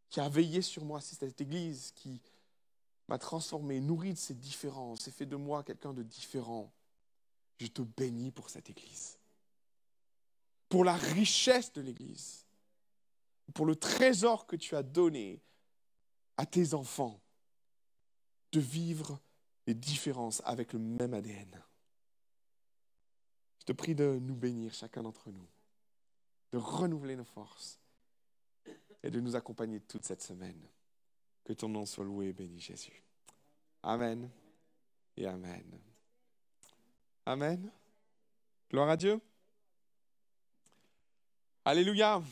qui 0.08 0.20
a 0.20 0.28
veillé 0.28 0.62
sur 0.62 0.84
moi. 0.84 1.00
C'est 1.00 1.16
cette 1.16 1.40
Église 1.40 1.92
qui 1.94 2.20
m'a 3.08 3.18
transformé, 3.18 3.80
nourri 3.80 4.14
de 4.14 4.18
ses 4.18 4.34
différences 4.34 5.06
et 5.08 5.10
fait 5.10 5.26
de 5.26 5.36
moi 5.36 5.62
quelqu'un 5.62 5.92
de 5.92 6.02
différent. 6.02 6.72
Je 7.58 7.66
te 7.68 7.82
bénis 7.82 8.30
pour 8.30 8.50
cette 8.50 8.70
Église, 8.70 9.18
pour 10.68 10.84
la 10.84 10.96
richesse 10.96 11.72
de 11.72 11.80
l'Église, 11.80 12.46
pour 13.54 13.66
le 13.66 13.76
trésor 13.76 14.46
que 14.46 14.56
tu 14.56 14.74
as 14.76 14.82
donné 14.82 15.40
à 16.36 16.46
tes 16.46 16.74
enfants 16.74 17.20
de 18.52 18.60
vivre 18.60 19.20
les 19.66 19.74
différences 19.74 20.42
avec 20.44 20.72
le 20.72 20.78
même 20.78 21.14
ADN. 21.14 21.62
Je 23.60 23.64
te 23.64 23.72
prie 23.72 23.94
de 23.94 24.18
nous 24.20 24.34
bénir, 24.34 24.74
chacun 24.74 25.02
d'entre 25.02 25.30
nous, 25.30 25.46
de 26.52 26.58
renouveler 26.58 27.16
nos 27.16 27.24
forces 27.24 27.80
et 29.02 29.10
de 29.10 29.20
nous 29.20 29.36
accompagner 29.36 29.80
toute 29.80 30.04
cette 30.04 30.22
semaine. 30.22 30.60
Que 31.44 31.52
ton 31.52 31.68
nom 31.68 31.84
soit 31.84 32.04
loué 32.04 32.28
et 32.28 32.32
béni, 32.32 32.60
Jésus. 32.60 33.02
Amen 33.82 34.30
et 35.16 35.26
Amen. 35.26 35.78
Amen. 37.26 37.70
Gloire 38.70 38.90
à 38.90 38.96
Dieu. 38.96 39.20
Alléluia. 41.64 42.22